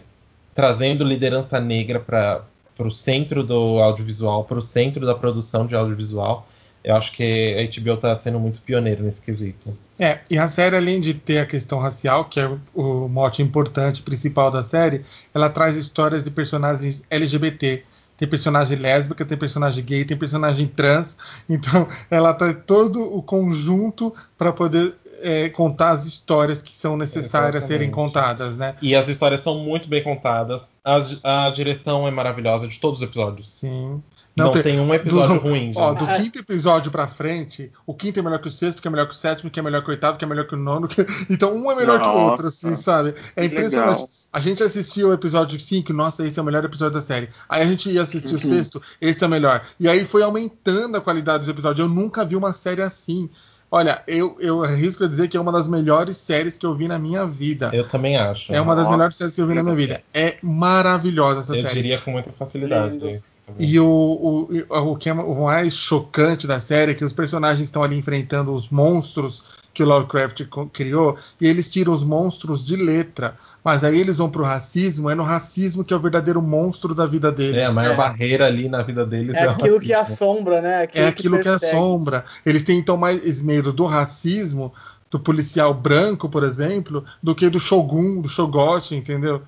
trazendo 0.55 1.03
liderança 1.03 1.59
negra 1.59 1.99
para 1.99 2.41
para 2.79 2.87
o 2.87 2.91
centro 2.91 3.43
do 3.43 3.79
audiovisual, 3.79 4.45
para 4.45 4.57
o 4.57 4.61
centro 4.61 5.05
da 5.05 5.13
produção 5.13 5.67
de 5.67 5.75
audiovisual. 5.75 6.47
Eu 6.81 6.95
acho 6.95 7.11
que 7.11 7.53
a 7.57 7.81
HBO 7.81 7.95
está 7.95 8.17
sendo 8.17 8.39
muito 8.39 8.61
pioneiro 8.61 9.03
nesse 9.03 9.21
quesito. 9.21 9.77
É, 9.99 10.19
e 10.29 10.37
a 10.37 10.47
série, 10.47 10.77
além 10.77 11.01
de 11.01 11.13
ter 11.13 11.39
a 11.39 11.45
questão 11.45 11.77
racial, 11.77 12.23
que 12.29 12.39
é 12.39 12.49
o 12.73 13.09
mote 13.09 13.41
importante 13.41 14.01
principal 14.01 14.49
da 14.49 14.63
série, 14.63 15.03
ela 15.33 15.49
traz 15.49 15.75
histórias 15.75 16.23
de 16.23 16.31
personagens 16.31 17.03
LGBT. 17.09 17.83
Tem 18.17 18.29
personagem 18.29 18.77
lésbica, 18.77 19.25
tem 19.25 19.37
personagem 19.37 19.83
gay, 19.83 20.05
tem 20.05 20.15
personagem 20.15 20.65
trans. 20.65 21.17
Então, 21.49 21.85
ela 22.09 22.33
traz 22.33 22.59
todo 22.65 23.03
o 23.13 23.21
conjunto 23.21 24.15
para 24.37 24.53
poder 24.53 24.95
é, 25.21 25.49
contar 25.49 25.91
as 25.91 26.05
histórias 26.05 26.61
que 26.61 26.73
são 26.73 26.95
necessárias 26.97 27.63
Exatamente. 27.63 27.67
serem 27.67 27.91
contadas, 27.91 28.57
né? 28.57 28.75
E 28.81 28.95
as 28.95 29.07
histórias 29.07 29.41
são 29.41 29.59
muito 29.59 29.87
bem 29.87 30.03
contadas. 30.03 30.61
A, 30.83 31.45
a, 31.45 31.49
direção 31.49 32.07
é 32.07 32.11
maravilhosa 32.11 32.67
de 32.67 32.79
todos 32.79 32.99
os 33.01 33.05
episódios. 33.07 33.53
Sim. 33.53 34.01
Não, 34.35 34.51
tem- 34.51 34.63
tem 34.63 34.79
um 34.79 34.93
episódio 34.93 35.35
do- 35.35 35.41
ruim, 35.41 35.65
gente. 35.73 35.77
Ó, 35.77 35.93
do 35.93 36.07
quinto 36.07 36.39
episódio 36.39 36.91
pra 36.91 37.07
frente, 37.07 37.71
o 37.85 37.93
quinto 37.93 38.19
é 38.19 38.21
melhor 38.23 38.39
que 38.39 38.47
o 38.47 38.51
sexto, 38.51 38.81
que 38.81 38.87
é 38.87 38.91
melhor 38.91 39.05
que 39.07 39.13
o 39.13 39.17
sétimo, 39.17 39.49
que 39.49 39.59
é 39.59 39.63
melhor 39.63 39.81
que 39.81 39.87
o 39.89 39.91
oitavo, 39.91 40.17
que 40.17 40.23
é 40.23 40.27
melhor 40.27 40.47
que 40.47 40.53
o 40.55 40.57
nono. 40.57 40.87
que- 40.87 41.05
Então 41.29 41.53
um 41.55 41.69
é 41.69 41.75
melhor 41.75 41.99
que 42.01 42.07
o 42.07 42.11
outro, 42.13 42.47
assim, 42.47 42.69
Nossa. 42.69 42.81
sabe? 42.83 43.15
É 43.35 43.41
Que 43.47 43.53
impressionante. 43.55 43.89
legal. 44.01 44.09
A 44.31 44.39
gente 44.39 44.61
assistiu 44.63 45.09
o 45.09 45.13
episódio 45.13 45.59
5, 45.59 45.91
nossa, 45.91 46.23
esse 46.25 46.37
é 46.37 46.41
o 46.41 46.45
melhor 46.45 46.63
episódio 46.63 46.93
da 46.93 47.01
série. 47.01 47.29
Aí 47.49 47.63
a 47.63 47.65
gente 47.65 47.89
ia 47.89 48.03
assistir 48.03 48.35
o 48.35 48.37
Uhum. 48.47 48.55
sexto, 48.55 48.81
esse 49.01 49.23
é 49.23 49.27
o 49.27 49.29
melhor. 49.29 49.65
E 49.79 49.89
aí 49.89 50.05
foi 50.05 50.21
aumentando 50.21 50.95
a 50.95 51.01
qualidade 51.01 51.39
dos 51.39 51.49
episódios. 51.49 51.79
Eu 51.85 51.91
nunca 51.93 52.23
vi 52.23 52.35
uma 52.35 52.53
série 52.53 52.81
assim. 52.83 53.27
Olha, 53.71 54.01
eu, 54.07 54.35
eu 54.39 54.63
arrisco 54.63 55.03
a 55.03 55.07
dizer 55.07 55.27
que 55.27 55.37
é 55.37 55.39
uma 55.39 55.51
das 55.51 55.67
melhores 55.67 56.17
séries 56.17 56.57
que 56.57 56.65
eu 56.65 56.73
vi 56.73 56.87
na 56.87 56.97
minha 56.97 57.25
vida. 57.25 57.69
Eu 57.71 57.87
também 57.87 58.17
acho. 58.17 58.51
É 58.51 58.59
uma 58.59 58.75
das 58.75 58.85
Nossa. 58.85 58.97
melhores 58.97 59.15
séries 59.15 59.35
que 59.35 59.41
eu 59.41 59.47
vi 59.47 59.53
na 59.53 59.61
minha 59.61 59.75
vida. 59.75 60.01
É 60.13 60.37
maravilhosa 60.41 61.41
essa 61.41 61.55
Eu 61.55 61.61
série. 61.61 61.75
diria 61.75 61.99
com 61.99 62.11
muita 62.11 62.31
facilidade. 62.31 62.93
Lindo. 62.93 63.21
E 63.57 63.79
o, 63.79 63.85
o, 63.87 64.91
o 64.91 64.95
que 64.95 65.09
é 65.09 65.13
o 65.13 65.43
mais 65.45 65.75
chocante 65.75 66.45
da 66.45 66.59
série 66.59 66.91
é 66.91 66.95
que 66.95 67.05
os 67.05 67.13
personagens 67.13 67.65
estão 67.65 67.83
ali 67.83 67.97
enfrentando 67.97 68.53
os 68.53 68.69
monstros 68.69 69.43
que 69.73 69.83
o 69.83 69.87
Lovecraft 69.87 70.41
criou 70.73 71.17
e 71.39 71.47
eles 71.47 71.69
tiram 71.69 71.93
os 71.93 72.03
monstros 72.03 72.65
de 72.65 72.75
letra. 72.75 73.35
Mas 73.69 73.83
aí 73.83 73.99
eles 73.99 74.17
vão 74.17 74.31
pro 74.31 74.43
racismo, 74.43 75.11
é 75.11 75.13
no 75.15 75.21
racismo 75.21 75.83
que 75.83 75.93
é 75.93 75.95
o 75.95 75.99
verdadeiro 75.99 76.41
monstro 76.41 76.95
da 76.95 77.05
vida 77.05 77.31
deles. 77.31 77.57
É, 77.57 77.65
a 77.65 77.71
maior 77.71 77.93
É. 77.93 77.95
barreira 77.97 78.47
ali 78.47 78.67
na 78.67 78.81
vida 78.81 79.05
deles 79.05 79.35
É 79.35 79.45
o 79.47 79.51
aquilo 79.51 79.79
que 79.79 79.93
racismo. 79.93 80.31
assombra, 80.31 80.59
né? 80.59 80.87
É 80.91 81.05
aquilo 81.07 81.37
que 81.37 81.43
persegue. 81.43 81.75
assombra. 81.75 82.25
Eles 82.43 82.63
têm 82.63 82.79
então 82.79 82.97
mais 82.97 83.41
medo 83.43 83.71
do 83.71 83.85
racismo, 83.85 84.73
do 85.11 85.19
policial 85.19 85.71
branco, 85.71 86.27
por 86.27 86.43
exemplo, 86.43 87.05
do 87.21 87.35
que 87.35 87.47
do 87.47 87.59
shogun, 87.59 88.21
do 88.21 88.27
shogote, 88.27 88.95
entendeu? 88.95 89.43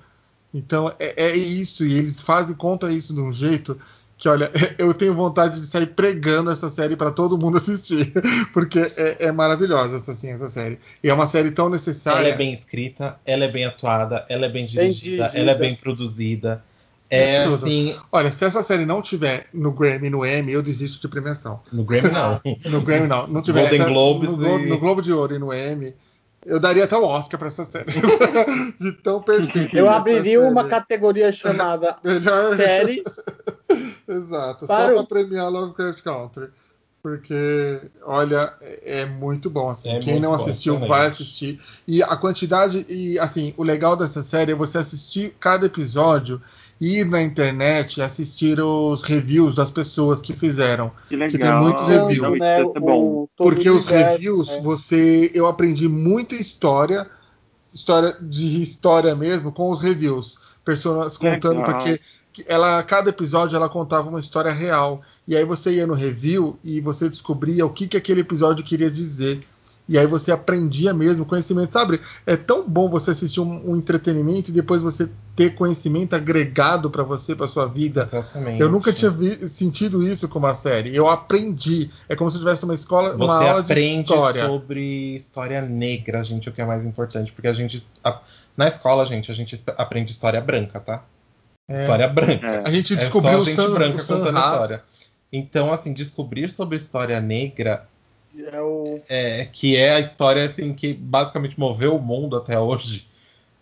Então 0.54 0.92
é, 1.00 1.30
é 1.30 1.36
isso, 1.36 1.84
e 1.84 1.92
eles 1.94 2.20
fazem 2.20 2.54
conta 2.54 2.92
isso 2.92 3.12
de 3.12 3.20
um 3.20 3.32
jeito 3.32 3.76
que, 4.22 4.28
olha, 4.28 4.52
eu 4.78 4.94
tenho 4.94 5.12
vontade 5.14 5.60
de 5.60 5.66
sair 5.66 5.86
pregando 5.88 6.50
essa 6.50 6.68
série 6.68 6.94
para 6.96 7.10
todo 7.10 7.36
mundo 7.36 7.58
assistir, 7.58 8.12
porque 8.54 8.78
é, 8.96 9.16
é 9.26 9.32
maravilhosa 9.32 9.96
essa, 9.96 10.12
assim, 10.12 10.30
essa 10.30 10.48
série. 10.48 10.78
E 11.02 11.10
é 11.10 11.14
uma 11.14 11.26
série 11.26 11.50
tão 11.50 11.68
necessária. 11.68 12.20
Ela 12.20 12.28
é 12.28 12.36
bem 12.36 12.52
escrita, 12.54 13.16
ela 13.26 13.44
é 13.44 13.48
bem 13.48 13.64
atuada, 13.64 14.24
ela 14.28 14.46
é 14.46 14.48
bem 14.48 14.64
dirigida, 14.64 14.92
dirigida. 15.26 15.32
ela 15.34 15.50
é 15.50 15.54
bem 15.56 15.74
produzida. 15.74 16.62
É 17.10 17.34
É 17.34 17.44
tudo. 17.44 17.66
assim, 17.66 17.94
Olha, 18.12 18.30
se 18.30 18.44
essa 18.44 18.62
série 18.62 18.86
não 18.86 19.02
tiver 19.02 19.46
no 19.52 19.70
Grammy 19.72 20.06
e 20.06 20.10
no 20.10 20.24
Emmy, 20.24 20.52
eu 20.52 20.62
desisto 20.62 21.00
de 21.02 21.08
premiação. 21.08 21.60
no 21.72 21.82
Grammy 21.84 22.10
não. 22.10 22.40
No 22.64 22.80
Grammy 22.80 23.06
não. 23.08 23.26
Não 23.26 23.42
tiver 23.42 23.60
Golden 23.62 23.80
essa- 23.80 23.90
Globes 23.90 24.30
no, 24.30 24.36
Glo- 24.36 24.60
e- 24.60 24.66
no 24.66 24.78
Globo 24.78 25.02
de 25.02 25.12
Ouro 25.12 25.34
e 25.34 25.38
no 25.38 25.52
Emmy, 25.52 25.94
eu 26.46 26.58
daria 26.58 26.84
até 26.84 26.96
o 26.96 27.04
Oscar 27.04 27.38
pra 27.38 27.48
essa 27.48 27.64
série. 27.66 27.92
de 28.80 28.92
tão 29.02 29.20
perfeita. 29.20 29.76
Eu 29.76 29.90
abriria 29.90 30.38
série. 30.40 30.50
uma 30.50 30.68
categoria 30.68 31.30
chamada 31.32 31.96
Melhor... 32.02 32.56
séries. 32.56 33.02
Exato, 34.08 34.66
Para 34.66 34.86
só 34.88 34.92
o- 34.92 35.06
pra 35.06 35.18
premiar 35.22 35.50
Lovecraft 35.50 36.02
Country. 36.02 36.48
Porque, 37.02 37.80
olha, 38.04 38.52
é 38.60 39.00
é 39.00 39.06
muito 39.06 39.50
bom. 39.50 39.68
Assim. 39.70 39.88
É 39.88 39.98
Quem 39.98 40.14
muito 40.14 40.22
não 40.22 40.36
bom, 40.36 40.44
assistiu, 40.44 40.74
excelente. 40.74 40.88
vai 40.88 41.06
assistir. 41.08 41.60
E 41.86 42.00
a 42.02 42.16
quantidade, 42.16 42.86
e 42.88 43.18
assim, 43.18 43.52
o 43.56 43.64
legal 43.64 43.96
dessa 43.96 44.22
série 44.22 44.52
é 44.52 44.54
você 44.54 44.78
assistir 44.78 45.34
cada 45.40 45.66
episódio 45.66 46.40
e 46.80 47.00
ir 47.00 47.04
na 47.06 47.20
internet 47.20 47.96
e 47.96 48.02
assistir 48.02 48.60
os 48.60 49.02
reviews 49.02 49.52
das 49.54 49.68
pessoas 49.70 50.20
que 50.20 50.32
fizeram. 50.32 50.92
Que 51.08 51.16
tem 51.16 51.28
legal. 51.28 51.60
muito 51.62 51.82
Não, 51.82 51.88
review. 52.06 52.34
isso 52.36 52.38
né, 52.38 52.62
bom. 52.80 53.02
o- 53.24 53.28
Porque 53.36 53.68
os 53.68 53.84
reviews, 53.86 54.48
né? 54.48 54.60
você. 54.62 55.28
Eu 55.34 55.48
aprendi 55.48 55.88
muita 55.88 56.36
história, 56.36 57.08
história 57.74 58.16
de 58.20 58.62
história 58.62 59.14
mesmo, 59.16 59.50
com 59.50 59.70
os 59.70 59.80
reviews. 59.80 60.38
Pessoas 60.64 61.18
contando, 61.18 61.58
Legal. 61.58 61.78
porque 61.78 62.00
ela, 62.46 62.82
cada 62.82 63.10
episódio 63.10 63.56
ela 63.56 63.68
contava 63.68 64.08
uma 64.08 64.20
história 64.20 64.50
real. 64.52 65.02
E 65.26 65.36
aí 65.36 65.44
você 65.44 65.72
ia 65.72 65.86
no 65.86 65.94
review 65.94 66.58
e 66.64 66.80
você 66.80 67.08
descobria 67.08 67.64
o 67.66 67.70
que, 67.70 67.86
que 67.86 67.96
aquele 67.96 68.20
episódio 68.22 68.64
queria 68.64 68.90
dizer. 68.90 69.46
E 69.88 69.98
aí 69.98 70.06
você 70.06 70.30
aprendia 70.30 70.94
mesmo 70.94 71.24
conhecimento, 71.26 71.72
sabe? 71.72 72.00
É 72.24 72.36
tão 72.36 72.66
bom 72.66 72.88
você 72.88 73.10
assistir 73.10 73.40
um, 73.40 73.72
um 73.72 73.76
entretenimento 73.76 74.50
e 74.50 74.54
depois 74.54 74.80
você 74.80 75.10
ter 75.34 75.54
conhecimento 75.56 76.14
agregado 76.14 76.88
para 76.88 77.02
você, 77.02 77.34
para 77.34 77.48
sua 77.48 77.66
vida. 77.66 78.04
Exatamente. 78.04 78.60
Eu 78.60 78.70
nunca 78.70 78.92
tinha 78.92 79.10
vi- 79.10 79.48
sentido 79.48 80.02
isso 80.06 80.28
com 80.28 80.38
uma 80.38 80.54
série. 80.54 80.94
Eu 80.94 81.08
aprendi. 81.08 81.90
É 82.08 82.14
como 82.14 82.30
se 82.30 82.36
eu 82.36 82.38
estivesse 82.38 82.62
numa 82.62 82.74
escola, 82.74 83.16
Você 83.16 83.30
aula 83.44 83.62
de 83.62 83.72
aprende 83.72 84.00
história. 84.12 84.46
sobre 84.46 85.16
história 85.16 85.60
negra, 85.62 86.24
gente, 86.24 86.48
o 86.48 86.52
que 86.52 86.62
é 86.62 86.64
mais 86.64 86.84
importante. 86.86 87.32
Porque 87.32 87.48
a 87.48 87.54
gente. 87.54 87.84
a- 88.04 88.20
na 88.56 88.68
escola, 88.68 89.04
gente, 89.04 89.32
a 89.32 89.34
gente 89.34 89.60
aprende 89.76 90.12
história 90.12 90.40
branca, 90.40 90.78
tá? 90.78 91.02
É. 91.68 91.74
História 91.74 92.08
branca. 92.08 92.46
É. 92.46 92.62
A 92.68 92.70
gente 92.72 92.92
É 92.92 92.96
descobriu 92.96 93.40
só 93.40 93.42
o 93.42 93.44
gente 93.44 93.72
branca 93.72 93.98
contando 93.98 94.30
Ra. 94.30 94.40
história. 94.40 94.84
Então, 95.32 95.72
assim, 95.72 95.92
descobrir 95.92 96.50
sobre 96.50 96.76
história 96.76 97.20
negra, 97.20 97.88
É 98.50 98.60
o 98.60 99.00
é, 99.08 99.44
que 99.46 99.76
é 99.76 99.94
a 99.94 100.00
história 100.00 100.44
assim 100.44 100.72
que 100.74 100.94
basicamente 100.94 101.58
moveu 101.58 101.96
o 101.96 102.02
mundo 102.02 102.36
até 102.36 102.58
hoje, 102.58 103.06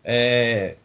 é, 0.05 0.77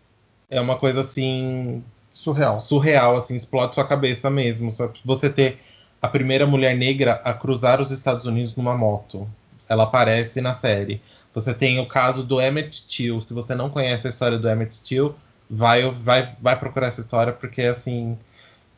é 0.49 0.59
uma 0.61 0.77
coisa 0.77 1.01
assim 1.01 1.83
surreal. 2.13 2.59
surreal, 2.59 3.17
assim, 3.17 3.35
explode 3.35 3.75
sua 3.75 3.87
cabeça 3.87 4.29
mesmo. 4.29 4.71
Só 4.71 4.87
que 4.87 5.01
você 5.05 5.29
ter 5.29 5.59
a 6.01 6.07
primeira 6.07 6.45
mulher 6.45 6.75
negra 6.75 7.21
a 7.23 7.33
cruzar 7.33 7.81
os 7.81 7.91
Estados 7.91 8.25
Unidos 8.25 8.55
numa 8.55 8.75
moto. 8.77 9.27
Ela 9.67 9.83
aparece 9.83 10.41
na 10.41 10.53
série. 10.53 11.01
Você 11.33 11.53
tem 11.53 11.79
o 11.79 11.87
caso 11.87 12.23
do 12.23 12.39
Emmett 12.39 12.87
Till. 12.87 13.21
Se 13.21 13.33
você 13.33 13.55
não 13.55 13.69
conhece 13.69 14.07
a 14.07 14.09
história 14.09 14.37
do 14.37 14.47
Emmett 14.47 14.81
Till, 14.81 15.15
vai, 15.49 15.89
vai, 15.89 16.35
vai 16.41 16.57
procurar 16.57 16.87
essa 16.87 17.01
história, 17.01 17.33
porque 17.33 17.63
assim. 17.63 18.17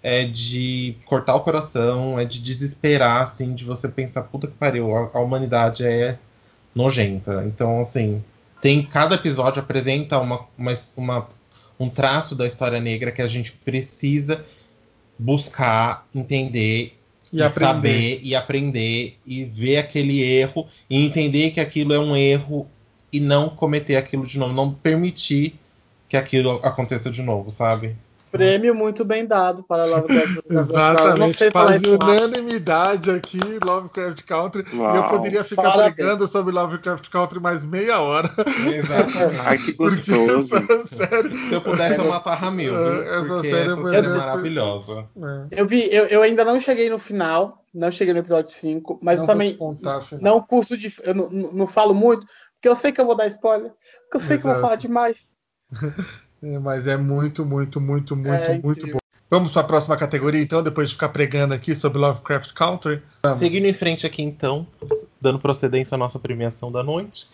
É 0.04 0.24
de 0.24 0.96
cortar 1.06 1.36
o 1.36 1.42
coração, 1.42 2.20
é 2.20 2.24
de 2.24 2.40
desesperar, 2.40 3.24
assim, 3.24 3.56
de 3.56 3.66
você 3.66 3.90
pensar, 3.90 4.22
puta 4.22 4.48
que 4.48 4.54
pariu, 4.54 4.96
a, 4.96 5.10
a 5.16 5.20
humanidade 5.20 5.84
é 5.86 6.18
nojenta. 6.74 7.44
Então, 7.46 7.82
assim, 7.82 8.24
tem 8.62 8.84
cada 8.84 9.16
episódio 9.16 9.62
apresenta 9.62 10.20
uma, 10.20 10.46
uma, 10.58 10.74
uma 10.96 11.28
um 11.80 11.90
traço 11.90 12.36
da 12.36 12.48
história 12.48 12.80
negra 12.80 13.12
que 13.12 13.22
a 13.22 13.28
gente 13.28 13.52
precisa 13.52 14.44
buscar, 15.18 16.08
entender 16.14 16.94
E 17.32 17.42
e, 17.42 17.50
saber 17.50 18.20
e 18.24 18.36
aprender 18.36 19.18
e 19.26 19.44
ver 19.44 19.78
aquele 19.78 20.22
erro 20.22 20.68
e 20.90 21.06
entender 21.06 21.52
que 21.52 21.60
aquilo 21.60 21.94
é 21.94 22.00
um 22.00 22.16
erro 22.16 22.68
e 23.12 23.20
não 23.20 23.50
cometer 23.50 23.96
aquilo 23.96 24.26
de 24.26 24.38
novo, 24.38 24.54
não 24.54 24.74
permitir 24.74 25.56
que 26.10 26.18
aquilo 26.18 26.60
aconteça 26.64 27.10
de 27.10 27.22
novo, 27.22 27.52
sabe? 27.52 27.96
prêmio 28.30 28.76
muito 28.76 29.06
bem 29.06 29.26
dado 29.26 29.64
para 29.64 29.86
Lovecraft. 29.86 30.42
Não 30.50 30.62
Exatamente, 30.62 31.50
quase 31.52 31.88
unanimidade 31.90 33.10
aqui, 33.10 33.40
Lovecraft 33.64 34.24
Country. 34.26 34.66
E 34.72 34.76
eu 34.76 34.82
Uau. 34.82 35.10
poderia 35.10 35.44
ficar 35.44 35.62
Parabéns. 35.64 35.96
pregando 35.96 36.28
sobre 36.28 36.54
Lovecraft 36.54 37.10
Country 37.10 37.40
mais 37.40 37.66
meia 37.66 38.00
hora. 38.02 38.30
Exatamente. 38.72 39.40
Ai, 39.40 39.58
que 39.58 39.74
gostoso. 39.74 40.56
essa 40.56 40.86
série. 41.08 41.38
Se 41.38 41.54
eu 41.54 41.62
pudesse, 41.62 42.00
eu 42.00 42.08
matar 42.10 42.52
mil? 42.52 42.78
É, 42.78 43.18
essa 43.20 43.28
Porque 43.28 43.50
série 43.50 43.68
essa 43.72 43.78
foi 43.82 43.94
série 43.94 44.08
é 44.08 44.10
maravilhosa. 44.10 45.08
É, 45.52 45.62
Eu 45.62 45.66
vi, 45.66 45.88
eu, 45.92 46.06
eu 46.08 46.22
ainda 46.22 46.44
não 46.44 46.60
cheguei 46.60 46.90
no 46.90 47.00
final, 47.00 47.64
não 47.74 47.92
cheguei 47.92 48.14
no 48.14 48.20
episódio 48.20 48.52
5, 48.52 49.00
mas 49.02 49.18
não 49.18 49.24
eu 49.24 49.28
também 49.28 49.56
contar, 49.56 50.02
não 50.22 50.42
curso 50.42 50.78
de. 50.78 50.94
Eu 51.04 51.16
não, 51.16 51.30
não- 51.30 51.68
falo 51.68 51.94
muito, 51.94 52.26
porque 52.56 52.68
eu 52.70 52.76
sei 52.76 52.92
que 52.92 53.00
eu 53.00 53.06
vou 53.06 53.16
dar 53.16 53.28
spoiler, 53.28 53.72
porque 54.04 54.18
eu 54.18 54.22
sei 54.22 54.38
que 54.38 54.42
eu 54.46 54.50
vou 54.50 54.52
Exato. 54.52 54.62
falar 54.68 54.76
demais. 54.76 55.37
É, 56.44 56.60
mas 56.60 56.86
é 56.86 56.96
muito, 56.96 57.44
muito, 57.44 57.82
muito, 57.82 58.16
muito, 58.16 58.32
É 58.32 58.60
muito 58.60 58.86
bom. 58.92 59.00
Vamos 59.28 59.52
para 59.52 59.62
a 59.62 59.66
próxima 59.66 59.98
categoria, 59.98 60.40
então, 60.40 60.62
depois 60.62 60.88
de 60.90 60.94
ficar 60.94 61.10
pregando 61.10 61.52
aqui 61.54 61.76
sobre 61.76 61.98
Lovecraft 61.98 62.54
Country. 62.54 63.02
Seguindo 63.40 63.66
em 63.66 63.74
frente 63.74 64.06
aqui, 64.06 64.22
então, 64.22 64.68
dando 65.20 65.40
procedência 65.40 65.96
à 65.96 65.98
nossa 65.98 66.20
premiação 66.20 66.72
da 66.72 66.84
noite, 66.84 67.28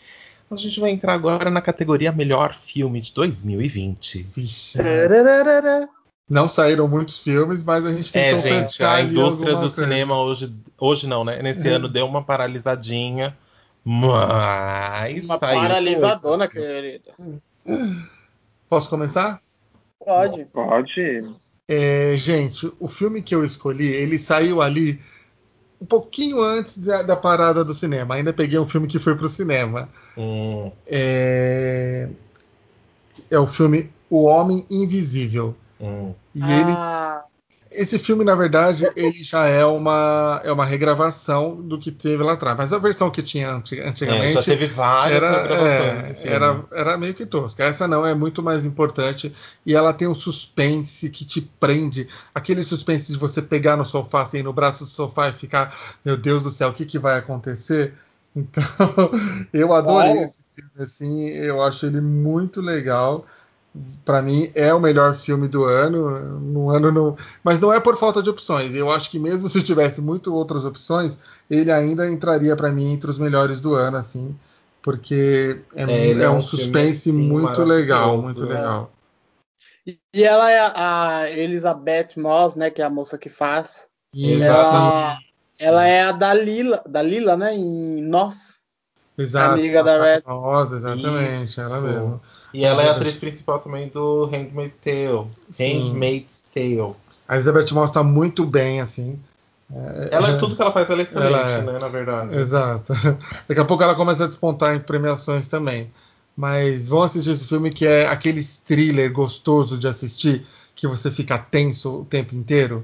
a 0.49 0.55
gente 0.55 0.79
vai 0.79 0.91
entrar 0.91 1.13
agora 1.13 1.49
na 1.51 1.59
categoria 1.61 2.13
Melhor 2.13 2.55
Filme 2.55 3.01
de 3.01 3.11
2020. 3.13 4.23
Vixe, 4.34 4.77
Tararara. 4.77 5.89
não 6.29 6.47
saíram 6.47 6.88
muitos 6.88 7.19
filmes, 7.19 7.61
mas 7.61 7.86
a 7.86 7.91
gente 7.91 8.17
É, 8.17 8.29
tentou 8.34 8.41
gente, 8.49 8.65
pescar 8.67 8.95
a 8.95 9.01
indústria 9.01 9.51
do 9.55 9.59
coisa. 9.69 9.75
cinema 9.84 10.17
hoje, 10.17 10.55
hoje 10.79 11.07
não, 11.07 11.25
né? 11.25 11.41
Nesse 11.43 11.67
É. 11.67 11.71
ano 11.73 11.89
deu 11.89 12.05
uma 12.07 12.23
paralisadinha, 12.23 13.38
mas 13.84 15.25
Uma 15.25 15.38
paralisadona, 15.38 16.47
coisa. 16.47 16.65
querida. 16.67 17.11
Posso 18.74 18.89
começar? 18.89 19.39
Pode. 19.99 20.45
Pode. 20.45 21.21
É, 21.69 22.15
gente, 22.17 22.74
o 22.80 22.88
filme 22.88 23.21
que 23.21 23.36
eu 23.36 23.45
escolhi, 23.45 23.86
ele 23.86 24.17
saiu 24.17 24.63
ali 24.63 24.99
um 25.80 25.86
pouquinho 25.86 26.41
antes 26.41 26.80
da, 26.80 27.03
da 27.03 27.15
parada 27.15 27.63
do 27.63 27.71
cinema. 27.71 28.15
Ainda 28.15 28.34
peguei 28.34 28.57
um 28.57 28.65
filme 28.65 28.88
que 28.88 28.97
foi 28.97 29.15
pro 29.15 29.30
cinema. 29.30 29.88
Hum, 30.17 30.71
É, 30.88 32.09
é 33.30 33.38
o 33.38 33.45
filme 33.45 33.93
O 34.09 34.24
Homem 34.24 34.65
Invisível. 34.71 35.55
hum. 35.80 36.15
E 36.34 36.51
ele 36.51 36.71
Ah, 36.76 37.26
esse 37.76 37.99
filme, 37.99 38.24
na 38.24 38.36
verdade, 38.36 38.89
ele 38.95 39.24
já 39.24 39.45
é 39.45 39.65
uma, 39.65 40.41
é 40.43 40.51
uma 40.51 40.65
regravação 40.65 41.55
do 41.55 41.80
que 41.80 41.91
teve 41.91 42.24
lá 42.24 42.34
atrás. 42.34 42.57
Mas 42.57 42.74
a 42.74 42.78
versão 42.78 43.09
que 43.09 43.21
tinha 43.21 43.51
antigamente. 43.51 44.03
É, 44.03 44.30
já 44.30 44.41
teve 44.41 44.67
várias 44.67 45.24
era, 45.24 45.41
regravações. 45.41 46.26
É, 46.26 46.28
era, 46.28 46.65
era 46.71 46.97
meio 46.97 47.13
que 47.13 47.26
tosca. 47.26 47.63
Essa 47.63 47.88
não 47.88 48.05
é 48.05 48.13
muito 48.13 48.41
mais 48.41 48.65
importante. 48.65 49.34
E 49.65 49.74
ela 49.74 49.93
tem 49.93 50.07
um 50.07 50.15
suspense 50.15 51.09
que 51.09 51.26
te 51.26 51.41
prende. 51.41 52.07
Aquele 52.34 52.63
suspense 52.63 53.11
de 53.11 53.17
você 53.17 53.41
pegar 53.41 53.78
no 53.78 53.86
sofá, 53.86 54.24
assim, 54.24 54.41
no 54.43 54.53
braço 54.53 54.86
do 54.86 54.89
sofá 54.89 55.30
e 55.30 55.34
ficar, 55.34 55.97
meu 56.03 56.17
Deus 56.17 56.43
do 56.43 56.51
céu, 56.51 56.69
o 56.69 56.74
que, 56.74 56.86
que 56.86 56.99
vai 56.99 57.17
acontecer? 57.17 57.93
Então, 58.36 58.63
eu 59.53 59.71
adorei 59.71 60.13
é. 60.13 60.24
esse 60.24 60.39
filme, 60.55 60.71
assim. 60.80 61.28
Eu 61.30 61.61
acho 61.61 61.86
ele 61.86 62.01
muito 62.01 62.61
legal 62.61 63.28
para 64.05 64.21
mim 64.21 64.51
é 64.53 64.74
o 64.74 64.80
melhor 64.80 65.15
filme 65.15 65.47
do 65.47 65.65
ano. 65.65 66.39
No 66.39 66.69
ano 66.69 66.91
não, 66.91 67.17
mas 67.43 67.59
não 67.59 67.74
é 67.74 67.80
por 67.80 67.97
falta 67.97 68.21
de 68.21 68.30
opções. 68.30 68.76
Eu 68.76 68.91
acho 68.91 69.09
que 69.09 69.19
mesmo 69.19 69.49
se 69.49 69.63
tivesse 69.63 70.01
muito 70.01 70.34
outras 70.34 70.65
opções, 70.65 71.17
ele 71.49 71.71
ainda 71.71 72.09
entraria 72.09 72.55
para 72.55 72.71
mim 72.71 72.93
entre 72.93 73.09
os 73.09 73.17
melhores 73.17 73.59
do 73.59 73.76
ano, 73.76 73.97
assim, 73.97 74.36
porque 74.82 75.61
é, 75.76 75.84
é, 75.84 76.11
é 76.11 76.30
um, 76.30 76.38
um, 76.38 76.41
suspense 76.41 77.11
filme, 77.11 77.28
muito 77.28 77.63
legal, 77.63 78.21
muito 78.21 78.43
é. 78.43 78.47
legal. 78.47 78.91
E 80.13 80.24
ela 80.24 80.49
é 80.49 80.71
a 80.76 81.30
Elizabeth 81.30 82.09
Moss, 82.15 82.55
né, 82.55 82.69
que 82.69 82.82
é 82.82 82.86
a 82.86 82.89
moça 82.89 83.17
que 83.17 83.30
faz. 83.30 83.86
Ela, 84.15 85.17
ela 85.59 85.88
é 85.88 86.03
a 86.03 86.11
Dalila, 86.11 86.82
Dalila, 86.88 87.36
né, 87.36 87.53
em 87.55 88.01
Nós. 88.03 88.61
Exato. 89.17 89.55
Amiga 89.55 89.84
da 89.84 90.01
Red. 90.01 90.21
Rosa, 90.26 90.78
exatamente, 90.78 91.43
Isso. 91.43 91.61
ela 91.61 91.82
mesmo. 91.82 92.21
E 92.54 92.64
ela 92.64 92.84
é 92.84 92.89
a 92.89 92.91
atriz 92.91 93.16
principal 93.16 93.60
também 93.60 93.88
do 93.88 94.26
Handmaid's 94.26 94.78
Tale. 94.84 95.28
Handmaid's 95.60 96.43
Tale. 96.54 96.95
A 97.28 97.36
Elizabeth 97.36 97.74
Moss 97.74 97.91
tá 97.91 98.04
muito 98.04 98.45
bem, 98.45 98.80
assim. 98.80 99.20
É, 99.74 100.10
ela 100.12 100.30
é 100.30 100.38
tudo 100.38 100.56
que 100.56 100.62
ela 100.62 100.72
faz, 100.72 100.88
ela 100.89 101.01
é 101.01 101.04
excelente, 101.04 101.34
ela 101.34 101.51
é, 101.51 101.62
né, 101.62 101.80
na 101.80 101.88
verdade. 101.88 102.36
Exato. 102.36 102.93
Daqui 103.47 103.60
a 103.60 103.66
pouco 103.66 103.84
ela 103.84 103.95
começa 103.95 104.26
a 104.26 104.28
despontar 104.28 104.76
em 104.76 104.80
premiações 104.80 105.47
também. 105.47 105.89
Mas 106.36 106.89
vão 106.89 107.01
assistir 107.01 107.32
esse 107.32 107.47
filme 107.47 107.72
que 107.72 107.86
é 107.86 108.08
aquele 108.08 108.43
thriller 108.43 109.12
gostoso 109.12 109.78
de 109.78 109.88
assistir, 109.88 110.45
que 110.76 110.88
você 110.88 111.10
fica 111.10 111.38
tenso 111.38 112.01
o 112.01 112.06
tempo 112.06 112.36
inteiro. 112.36 112.84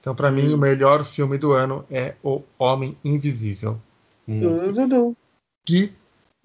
Então, 0.00 0.14
para 0.14 0.28
hum. 0.28 0.32
mim, 0.32 0.52
o 0.52 0.58
melhor 0.58 1.04
filme 1.04 1.38
do 1.38 1.52
ano 1.52 1.84
é 1.90 2.14
O 2.22 2.42
Homem 2.58 2.96
Invisível. 3.04 3.80
Hum. 4.28 5.14
Que 5.64 5.92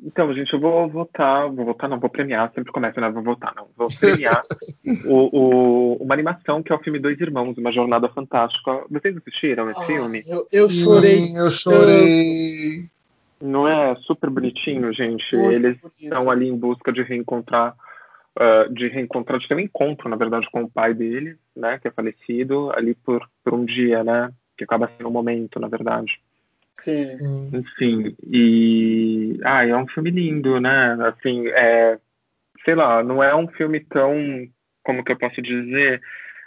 então, 0.04 0.34
gente, 0.34 0.52
eu 0.52 0.60
vou 0.60 0.90
votar, 0.90 1.48
vou 1.52 1.66
votar, 1.66 1.88
não, 1.88 2.00
vou 2.00 2.10
premiar, 2.10 2.52
sempre 2.56 2.72
começa, 2.72 3.00
né? 3.00 3.10
Vou 3.12 3.22
votar, 3.22 3.54
não. 3.56 3.68
Vou 3.78 3.88
premiar 4.00 4.42
o, 5.06 5.30
o, 5.32 5.96
uma 5.98 6.16
animação 6.16 6.64
que 6.64 6.72
é 6.72 6.76
o 6.76 6.80
filme 6.80 6.98
Dois 6.98 7.20
Irmãos, 7.22 7.56
Uma 7.56 7.72
Jornada 7.72 8.10
Fantástica. 8.10 8.84
Vocês 8.90 9.16
assistiram 9.16 9.70
esse 9.70 9.80
ah, 9.80 9.86
filme? 9.86 10.24
Eu, 10.28 10.48
eu 10.52 10.70
chorei. 10.70 11.20
Sim, 11.20 11.38
eu 11.38 11.52
chorei. 11.52 12.90
Não 13.40 13.68
é 13.68 13.96
super 13.98 14.32
bonitinho, 14.32 14.92
gente? 14.92 15.36
Muito 15.36 15.52
Eles 15.54 15.78
bonito. 15.80 16.02
estão 16.02 16.32
ali 16.32 16.48
em 16.48 16.58
busca 16.58 16.92
de 16.92 17.04
reencontrar, 17.04 17.76
uh, 18.40 18.74
de 18.74 18.88
reencontrar, 18.88 19.40
de 19.40 19.48
ter 19.48 19.56
um 19.56 19.60
encontro, 19.60 20.10
na 20.10 20.16
verdade, 20.16 20.48
com 20.52 20.64
o 20.64 20.70
pai 20.70 20.96
dele, 20.96 21.38
né? 21.56 21.78
Que 21.78 21.90
é 21.90 21.92
falecido, 21.92 22.72
ali 22.74 22.96
por, 22.96 23.28
por 23.44 23.54
um 23.54 23.66
dia, 23.66 24.04
né? 24.04 24.32
Que 24.58 24.64
acaba 24.64 24.90
sendo 24.98 25.10
um 25.10 25.14
momento, 25.14 25.60
na 25.60 25.68
verdade. 25.68 26.20
Sim. 26.80 27.50
Enfim, 27.54 28.16
e. 28.26 29.40
Ah, 29.44 29.66
é 29.66 29.76
um 29.76 29.88
filme 29.88 30.10
lindo, 30.10 30.60
né? 30.60 30.98
Assim, 31.02 31.48
é. 31.50 32.00
Sei 32.66 32.76
lá, 32.76 33.04
não 33.04 33.24
é 33.24 33.36
um 33.36 33.48
filme 33.48 33.80
tão. 33.80 34.16
Como 34.84 35.04
que 35.04 35.12
eu 35.12 35.18
posso 35.18 35.42
dizer? 35.42 36.02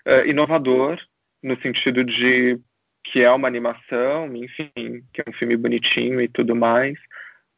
É, 0.05 0.29
inovador, 0.29 0.99
no 1.43 1.61
sentido 1.61 2.05
de 2.05 2.59
que 3.05 3.22
é 3.22 3.31
uma 3.31 3.47
animação, 3.47 4.35
enfim, 4.35 4.70
que 5.12 5.20
é 5.20 5.25
um 5.29 5.33
filme 5.33 5.57
bonitinho 5.57 6.20
e 6.20 6.29
tudo 6.29 6.57
mais. 6.57 6.99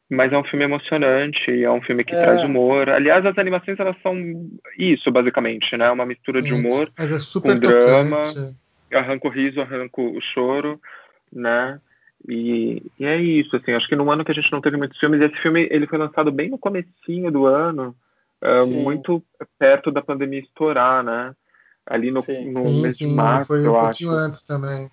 Mas 0.09 0.33
é 0.33 0.39
um 0.39 0.45
filme 0.45 0.65
emocionante, 0.65 1.65
é 1.65 1.71
um 1.71 1.83
filme 1.83 2.05
que 2.05 2.15
é. 2.15 2.23
traz 2.23 2.45
humor. 2.45 2.89
Aliás, 2.89 3.25
as 3.27 3.37
animações 3.39 3.79
elas 3.81 3.97
são 4.03 4.17
isso, 4.79 5.11
basicamente, 5.11 5.77
né? 5.77 5.91
Uma 5.91 6.07
mistura 6.07 6.41
de 6.41 6.53
humor 6.53 6.93
é 6.97 7.07
com 7.41 7.59
drama. 7.59 8.23
Arranca 8.93 9.27
o 9.27 9.31
riso, 9.31 9.61
arranca 9.61 10.01
o 10.01 10.21
choro, 10.21 10.81
né? 11.33 11.81
E, 12.29 12.83
e, 12.99 13.05
é 13.05 13.21
isso, 13.21 13.57
assim, 13.57 13.73
acho 13.73 13.89
que 13.89 13.97
no 13.97 14.11
ano 14.11 14.25
que 14.25 14.33
a 14.33 14.35
gente 14.35 14.51
não 14.51 14.61
teve 14.61 14.77
muitos 14.77 14.99
filmes, 14.99 15.21
esse 15.21 15.37
filme 15.37 15.69
ele 15.71 15.87
foi 15.87 15.99
lançado 15.99 16.33
bem 16.33 16.51
no 16.51 16.59
comecinho 16.59 17.31
do 17.31 17.47
ano, 17.47 17.95
uh, 18.43 18.67
muito 18.67 19.23
perto 19.59 19.91
da 19.91 20.03
pandemia 20.03 20.41
estourar, 20.41 21.05
né? 21.05 21.35
Ali 21.87 22.11
no, 22.11 22.21
sim. 22.21 22.51
no 22.51 22.65
sim, 22.65 22.83
mês 22.83 22.97
sim, 22.97 23.09
de 23.09 23.15
março, 23.15 23.47
foi 23.47 23.61
um 23.61 23.65
eu 23.65 23.79
acho. 23.79 24.09
antes 24.11 24.43
também. 24.43 24.91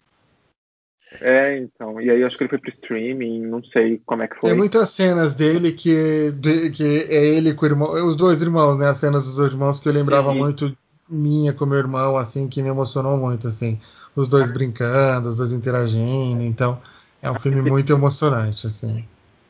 É, 1.22 1.58
então, 1.58 2.00
e 2.02 2.10
aí 2.10 2.24
acho 2.24 2.36
que 2.38 2.44
ele 2.44 2.50
foi 2.50 2.58
pro 2.58 2.72
streaming, 2.72 3.42
não 3.42 3.64
sei 3.64 4.02
como 4.06 4.24
é 4.24 4.28
que 4.28 4.36
foi. 4.36 4.50
Tem 4.50 4.58
muitas 4.58 4.90
cenas 4.90 5.36
dele 5.36 5.72
que, 5.72 6.32
de, 6.32 6.72
que 6.72 7.06
é 7.10 7.26
ele 7.26 7.54
com 7.54 7.66
o 7.66 7.70
irmão, 7.70 7.94
os 7.94 8.16
dois 8.16 8.42
irmãos, 8.42 8.78
né? 8.78 8.90
As 8.90 8.98
cenas 8.98 9.26
dos 9.26 9.36
dois 9.36 9.52
irmãos 9.52 9.80
que 9.80 9.88
eu 9.88 9.94
lembrava 9.94 10.32
sim. 10.32 10.40
muito 10.40 10.78
minha 11.10 11.54
com 11.54 11.66
meu 11.66 11.78
irmão, 11.78 12.18
assim, 12.18 12.48
que 12.48 12.62
me 12.62 12.70
emocionou 12.70 13.18
muito, 13.18 13.48
assim. 13.48 13.80
Os 14.16 14.28
dois 14.28 14.52
brincando, 14.52 15.30
os 15.30 15.38
dois 15.38 15.52
interagindo, 15.52 16.44
então 16.44 16.80
é 17.24 17.32
um 17.32 17.36
filme 17.36 17.62
muito 17.62 17.92
emocionante, 17.94 18.68
assim. 18.68 19.06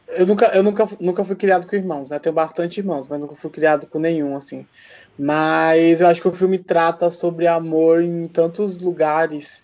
Eu 0.07 0.27
nunca, 0.27 0.45
eu 0.55 0.61
nunca, 0.61 0.87
nunca 0.99 1.23
fui 1.23 1.35
criado 1.35 1.65
com 1.65 1.75
irmãos, 1.75 2.11
né? 2.11 2.19
Tenho 2.19 2.35
bastante 2.35 2.77
irmãos, 2.77 3.07
mas 3.09 3.19
nunca 3.19 3.35
fui 3.35 3.49
criado 3.49 3.87
com 3.87 3.97
nenhum, 3.97 4.37
assim. 4.37 4.63
Mas 5.17 5.99
eu 5.99 6.07
acho 6.07 6.21
que 6.21 6.27
o 6.27 6.33
filme 6.33 6.59
trata 6.59 7.09
sobre 7.09 7.47
amor 7.47 8.03
em 8.03 8.27
tantos 8.27 8.77
lugares 8.77 9.63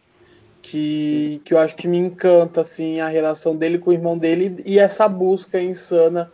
que, 0.59 1.39
que 1.45 1.53
eu 1.53 1.59
acho 1.59 1.75
que 1.75 1.87
me 1.87 1.99
encanta, 1.99 2.61
assim, 2.61 2.99
a 2.99 3.07
relação 3.07 3.55
dele 3.55 3.77
com 3.77 3.91
o 3.91 3.93
irmão 3.93 4.17
dele 4.17 4.59
e 4.65 4.79
essa 4.79 5.07
busca 5.07 5.61
insana 5.61 6.31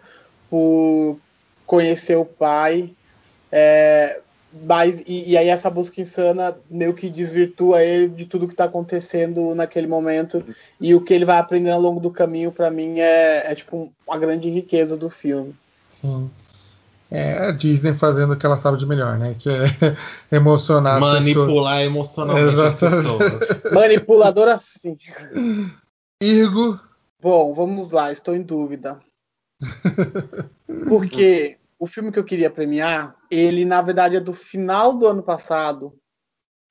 por 0.49 1.17
conhecer 1.65 2.15
o 2.15 2.23
pai. 2.23 2.93
É, 3.51 4.21
mas, 4.63 5.03
e, 5.05 5.31
e, 5.31 5.37
aí 5.37 5.49
essa 5.49 5.69
busca 5.69 5.99
insana 5.99 6.55
meio 6.69 6.93
que 6.93 7.09
desvirtua 7.09 7.83
ele 7.83 8.07
de 8.07 8.25
tudo 8.25 8.47
que 8.47 8.53
está 8.53 8.63
acontecendo 8.63 9.53
naquele 9.53 9.85
momento 9.85 10.43
e 10.79 10.95
o 10.95 11.01
que 11.01 11.13
ele 11.13 11.25
vai 11.25 11.37
aprendendo 11.37 11.73
ao 11.73 11.81
longo 11.81 11.99
do 11.99 12.09
caminho 12.09 12.53
para 12.53 12.71
mim 12.71 12.99
é, 12.99 13.51
é, 13.51 13.55
tipo 13.55 13.91
a 14.09 14.17
grande 14.17 14.49
riqueza 14.49 14.95
do 14.95 15.09
filme. 15.09 15.53
Sim. 15.89 16.31
É 17.11 17.47
a 17.47 17.51
Disney 17.51 17.93
fazendo 17.93 18.33
o 18.33 18.37
que 18.37 18.45
ela 18.45 18.55
sabe 18.55 18.77
de 18.77 18.85
melhor, 18.85 19.17
né? 19.17 19.35
Que 19.37 19.49
é 19.49 19.65
emocionar 20.31 20.99
Manipular 20.99 21.81
emocionalmente 21.81 22.55
as 22.59 23.71
Manipuladora 23.73 24.57
sim. 24.59 24.97
Irgo. 26.21 26.79
Bom, 27.21 27.53
vamos 27.53 27.91
lá, 27.91 28.11
estou 28.11 28.33
em 28.33 28.41
dúvida. 28.41 28.99
Porque 30.87 31.57
o 31.79 31.85
filme 31.85 32.11
que 32.11 32.19
eu 32.19 32.23
queria 32.23 32.49
premiar, 32.49 33.15
ele 33.29 33.65
na 33.65 33.81
verdade 33.81 34.15
é 34.15 34.19
do 34.19 34.33
final 34.33 34.97
do 34.97 35.07
ano 35.07 35.23
passado, 35.23 35.93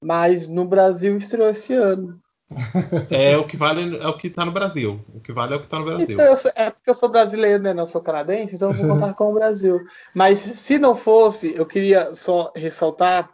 mas 0.02 0.48
no 0.48 0.64
Brasil 0.64 1.16
estreou 1.16 1.48
esse 1.48 1.74
ano. 1.74 2.20
É 3.10 3.36
o 3.36 3.46
que 3.46 3.56
vale, 3.56 3.96
é 3.96 4.06
o 4.06 4.18
que 4.18 4.28
tá 4.30 4.44
no 4.44 4.52
Brasil. 4.52 5.04
O 5.14 5.20
que 5.20 5.32
vale 5.32 5.54
é 5.54 5.56
o 5.56 5.62
que 5.62 5.68
tá 5.68 5.78
no 5.78 5.84
Brasil. 5.84 6.08
Então, 6.10 6.36
sou, 6.36 6.50
é 6.54 6.70
porque 6.70 6.90
eu 6.90 6.94
sou 6.94 7.08
brasileiro, 7.08 7.62
né? 7.62 7.72
Não 7.72 7.86
sou 7.86 8.02
canadense, 8.02 8.54
então 8.54 8.70
eu 8.70 8.76
vou 8.76 8.86
contar 8.86 9.14
com 9.14 9.30
o 9.30 9.34
Brasil. 9.34 9.80
Mas 10.14 10.38
se 10.38 10.78
não 10.78 10.94
fosse, 10.94 11.56
eu 11.56 11.66
queria 11.66 12.14
só 12.14 12.52
ressaltar 12.54 13.30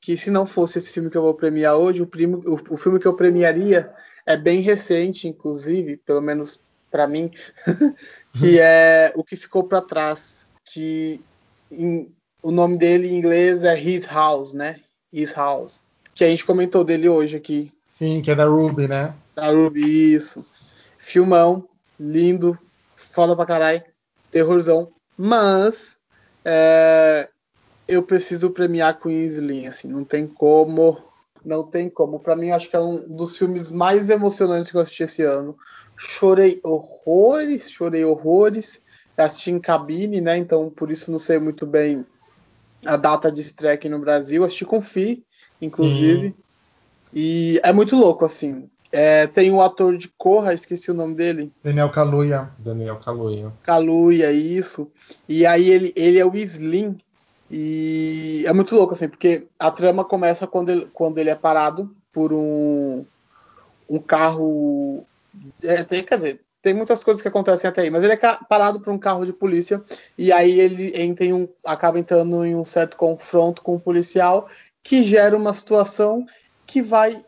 que 0.00 0.16
se 0.16 0.30
não 0.30 0.46
fosse 0.46 0.78
esse 0.78 0.92
filme 0.92 1.10
que 1.10 1.16
eu 1.16 1.22
vou 1.22 1.34
premiar 1.34 1.76
hoje, 1.76 2.02
o, 2.02 2.06
primo, 2.06 2.42
o, 2.44 2.74
o 2.74 2.76
filme 2.76 2.98
que 2.98 3.06
eu 3.06 3.14
premiaria 3.14 3.92
é 4.26 4.36
bem 4.36 4.60
recente, 4.60 5.28
inclusive, 5.28 5.98
pelo 5.98 6.20
menos 6.20 6.60
para 6.90 7.06
mim, 7.06 7.30
que 8.38 8.58
é 8.58 9.12
O 9.14 9.22
que 9.22 9.36
ficou 9.36 9.62
para 9.64 9.80
trás 9.80 10.40
que 10.72 11.20
em, 11.70 12.10
o 12.42 12.50
nome 12.50 12.78
dele 12.78 13.08
em 13.08 13.16
inglês 13.16 13.62
é 13.62 13.78
His 13.78 14.06
House, 14.06 14.52
né? 14.52 14.80
His 15.12 15.32
House. 15.32 15.80
Que 16.14 16.24
a 16.24 16.28
gente 16.28 16.44
comentou 16.44 16.84
dele 16.84 17.08
hoje 17.08 17.36
aqui. 17.36 17.72
Sim, 17.94 18.22
que 18.22 18.30
é 18.30 18.34
da 18.34 18.46
Ruby, 18.46 18.88
né? 18.88 19.14
Da 19.34 19.50
Ruby, 19.50 20.14
isso. 20.14 20.44
Filmão, 20.98 21.68
lindo, 21.98 22.58
foda 22.94 23.34
pra 23.36 23.46
caralho, 23.46 23.82
terrorzão. 24.30 24.90
Mas 25.16 25.96
é, 26.44 27.28
eu 27.86 28.02
preciso 28.02 28.50
premiar 28.50 28.98
Queensland, 28.98 29.66
assim, 29.66 29.88
não 29.88 30.04
tem 30.04 30.26
como. 30.26 30.98
Não 31.44 31.64
tem 31.64 31.88
como. 31.88 32.20
Para 32.20 32.36
mim, 32.36 32.50
acho 32.50 32.68
que 32.68 32.76
é 32.76 32.80
um 32.80 33.16
dos 33.16 33.36
filmes 33.36 33.70
mais 33.70 34.10
emocionantes 34.10 34.70
que 34.70 34.76
eu 34.76 34.80
assisti 34.80 35.02
esse 35.02 35.22
ano. 35.22 35.56
Chorei 35.96 36.60
horrores, 36.62 37.70
chorei 37.70 38.04
horrores 38.04 38.82
assisti 39.26 39.50
em 39.50 39.60
cabine, 39.60 40.20
né? 40.20 40.36
Então 40.36 40.70
por 40.70 40.90
isso 40.90 41.10
não 41.10 41.18
sei 41.18 41.38
muito 41.38 41.66
bem 41.66 42.04
a 42.84 42.96
data 42.96 43.30
de 43.30 43.40
estreia 43.40 43.74
aqui 43.74 43.88
no 43.88 43.98
Brasil. 43.98 44.44
Assisti 44.44 44.64
com 44.64 44.80
Fi, 44.80 45.22
inclusive. 45.60 46.28
Sim. 46.28 46.34
E 47.12 47.60
é 47.62 47.72
muito 47.72 47.96
louco, 47.96 48.24
assim. 48.24 48.68
É, 48.92 49.26
tem 49.26 49.52
o 49.52 49.60
ator 49.60 49.96
de 49.96 50.08
Corra, 50.08 50.52
esqueci 50.52 50.90
o 50.90 50.94
nome 50.94 51.14
dele. 51.14 51.52
Daniel 51.62 51.90
Kaluuya. 51.90 52.50
Daniel 52.58 52.96
Kaluuya. 52.96 53.52
Kaluuya, 53.62 54.32
isso. 54.32 54.90
E 55.28 55.46
aí 55.46 55.70
ele, 55.70 55.92
ele 55.94 56.18
é 56.18 56.26
o 56.26 56.34
Slim. 56.34 56.98
E 57.50 58.44
é 58.46 58.52
muito 58.52 58.74
louco, 58.74 58.94
assim, 58.94 59.08
porque 59.08 59.46
a 59.58 59.70
trama 59.70 60.04
começa 60.04 60.46
quando 60.46 60.70
ele, 60.70 60.88
quando 60.92 61.18
ele 61.18 61.30
é 61.30 61.34
parado 61.34 61.94
por 62.12 62.32
um, 62.32 63.04
um 63.88 63.98
carro. 63.98 65.04
É, 65.62 65.82
tem, 65.82 66.02
quer 66.02 66.16
dizer, 66.16 66.40
tem 66.62 66.74
muitas 66.74 67.02
coisas 67.02 67.22
que 67.22 67.28
acontecem 67.28 67.68
até 67.68 67.82
aí, 67.82 67.90
mas 67.90 68.02
ele 68.02 68.12
é 68.12 68.38
parado 68.48 68.80
por 68.80 68.92
um 68.92 68.98
carro 68.98 69.24
de 69.24 69.32
polícia 69.32 69.82
e 70.16 70.32
aí 70.32 70.60
ele 70.60 70.92
entra 71.00 71.24
um, 71.34 71.48
acaba 71.64 71.98
entrando 71.98 72.44
em 72.44 72.54
um 72.54 72.64
certo 72.64 72.96
confronto 72.96 73.62
com 73.62 73.72
o 73.72 73.76
um 73.76 73.80
policial 73.80 74.48
que 74.82 75.02
gera 75.04 75.36
uma 75.36 75.54
situação 75.54 76.24
que 76.66 76.82
vai 76.82 77.24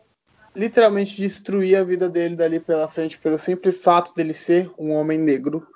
literalmente 0.55 1.19
destruir 1.19 1.75
a 1.75 1.83
vida 1.83 2.09
dele 2.09 2.35
dali 2.35 2.59
pela 2.59 2.87
frente 2.87 3.17
pelo 3.17 3.37
simples 3.37 3.81
fato 3.81 4.13
dele 4.13 4.33
ser 4.33 4.71
um 4.77 4.91
homem 4.91 5.17
negro 5.17 5.67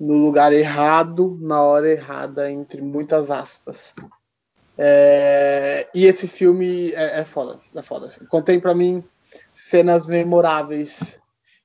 no 0.00 0.14
lugar 0.14 0.50
errado, 0.52 1.38
na 1.42 1.62
hora 1.62 1.90
errada, 1.90 2.50
entre 2.50 2.80
muitas 2.80 3.30
aspas. 3.30 3.94
É, 4.78 5.86
e 5.94 6.06
esse 6.06 6.26
filme 6.26 6.90
é, 6.92 7.20
é, 7.20 7.24
foda, 7.24 7.60
é 7.74 7.82
foda. 7.82 8.06
Assim. 8.06 8.24
Contém 8.24 8.58
para 8.58 8.74
mim 8.74 9.04
cenas 9.52 10.06
memoráveis 10.06 11.19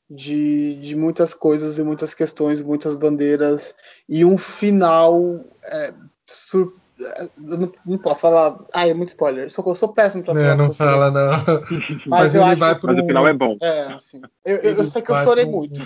de, 0.10 0.76
de 0.76 0.96
muitas 0.96 1.34
coisas 1.34 1.78
e 1.78 1.84
muitas 1.84 2.14
questões, 2.14 2.62
muitas 2.62 2.96
bandeiras 2.96 3.76
e 4.08 4.24
um 4.24 4.38
final 4.38 5.44
é, 5.64 5.94
sur... 6.28 6.74
É, 6.98 7.28
não, 7.38 7.72
não, 7.86 7.98
posso 7.98 8.22
falar. 8.22 8.58
Ah, 8.74 8.88
é 8.88 8.94
muito 8.94 9.10
spoiler. 9.10 9.52
Sou, 9.52 9.66
eu 9.68 9.76
sou 9.76 9.90
péssimo 9.90 10.24
pra 10.24 10.34
falar. 10.34 10.56
Não, 10.56 10.68
não 10.68 10.74
fala, 10.74 11.12
não. 11.12 11.44
Mas, 12.08 12.34
Mas 12.34 12.36
eu 12.36 12.44
acho 12.46 12.56
vai 12.56 12.76
pro... 12.76 12.94
Mas 12.94 13.04
o 13.04 13.08
final 13.08 13.28
é 13.28 13.34
bom. 13.34 13.58
É, 13.62 13.82
assim. 13.94 14.22
Eu, 14.46 14.58
eu, 14.58 14.76
eu 14.76 14.86
sei 14.86 15.02
que 15.02 15.12
eu 15.12 15.16
chorei 15.18 15.46
pro... 15.46 15.58
muito. 15.58 15.82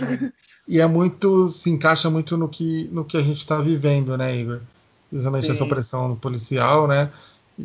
E 0.68 0.80
é 0.80 0.86
muito. 0.86 1.50
se 1.50 1.72
encaixa 1.72 2.12
muito 2.12 2.38
no 2.38 2.48
que, 2.48 2.88
no 2.92 3.04
que 3.04 3.18
a 3.18 3.22
gente 3.22 3.38
está 3.38 3.60
vivendo, 3.60 4.16
né, 4.16 4.36
Igor? 4.36 4.60
Justamente 5.12 5.48
Sim. 5.48 5.54
essa 5.54 5.64
opressão 5.64 6.16
policial, 6.16 6.88
né? 6.88 7.10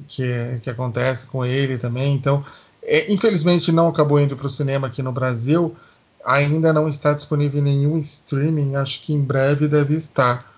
Que, 0.08 0.58
que 0.62 0.70
acontece 0.70 1.26
com 1.26 1.44
ele 1.44 1.76
também. 1.76 2.14
Então, 2.14 2.42
é, 2.82 3.12
infelizmente 3.12 3.70
não 3.70 3.88
acabou 3.88 4.18
indo 4.18 4.36
para 4.36 4.46
o 4.46 4.50
cinema 4.50 4.86
aqui 4.86 5.02
no 5.02 5.12
Brasil. 5.12 5.76
Ainda 6.24 6.72
não 6.72 6.88
está 6.88 7.12
disponível 7.12 7.60
em 7.60 7.64
nenhum 7.64 7.98
streaming. 7.98 8.76
Acho 8.76 9.02
que 9.02 9.12
em 9.12 9.20
breve 9.20 9.68
deve 9.68 9.94
estar. 9.94 10.52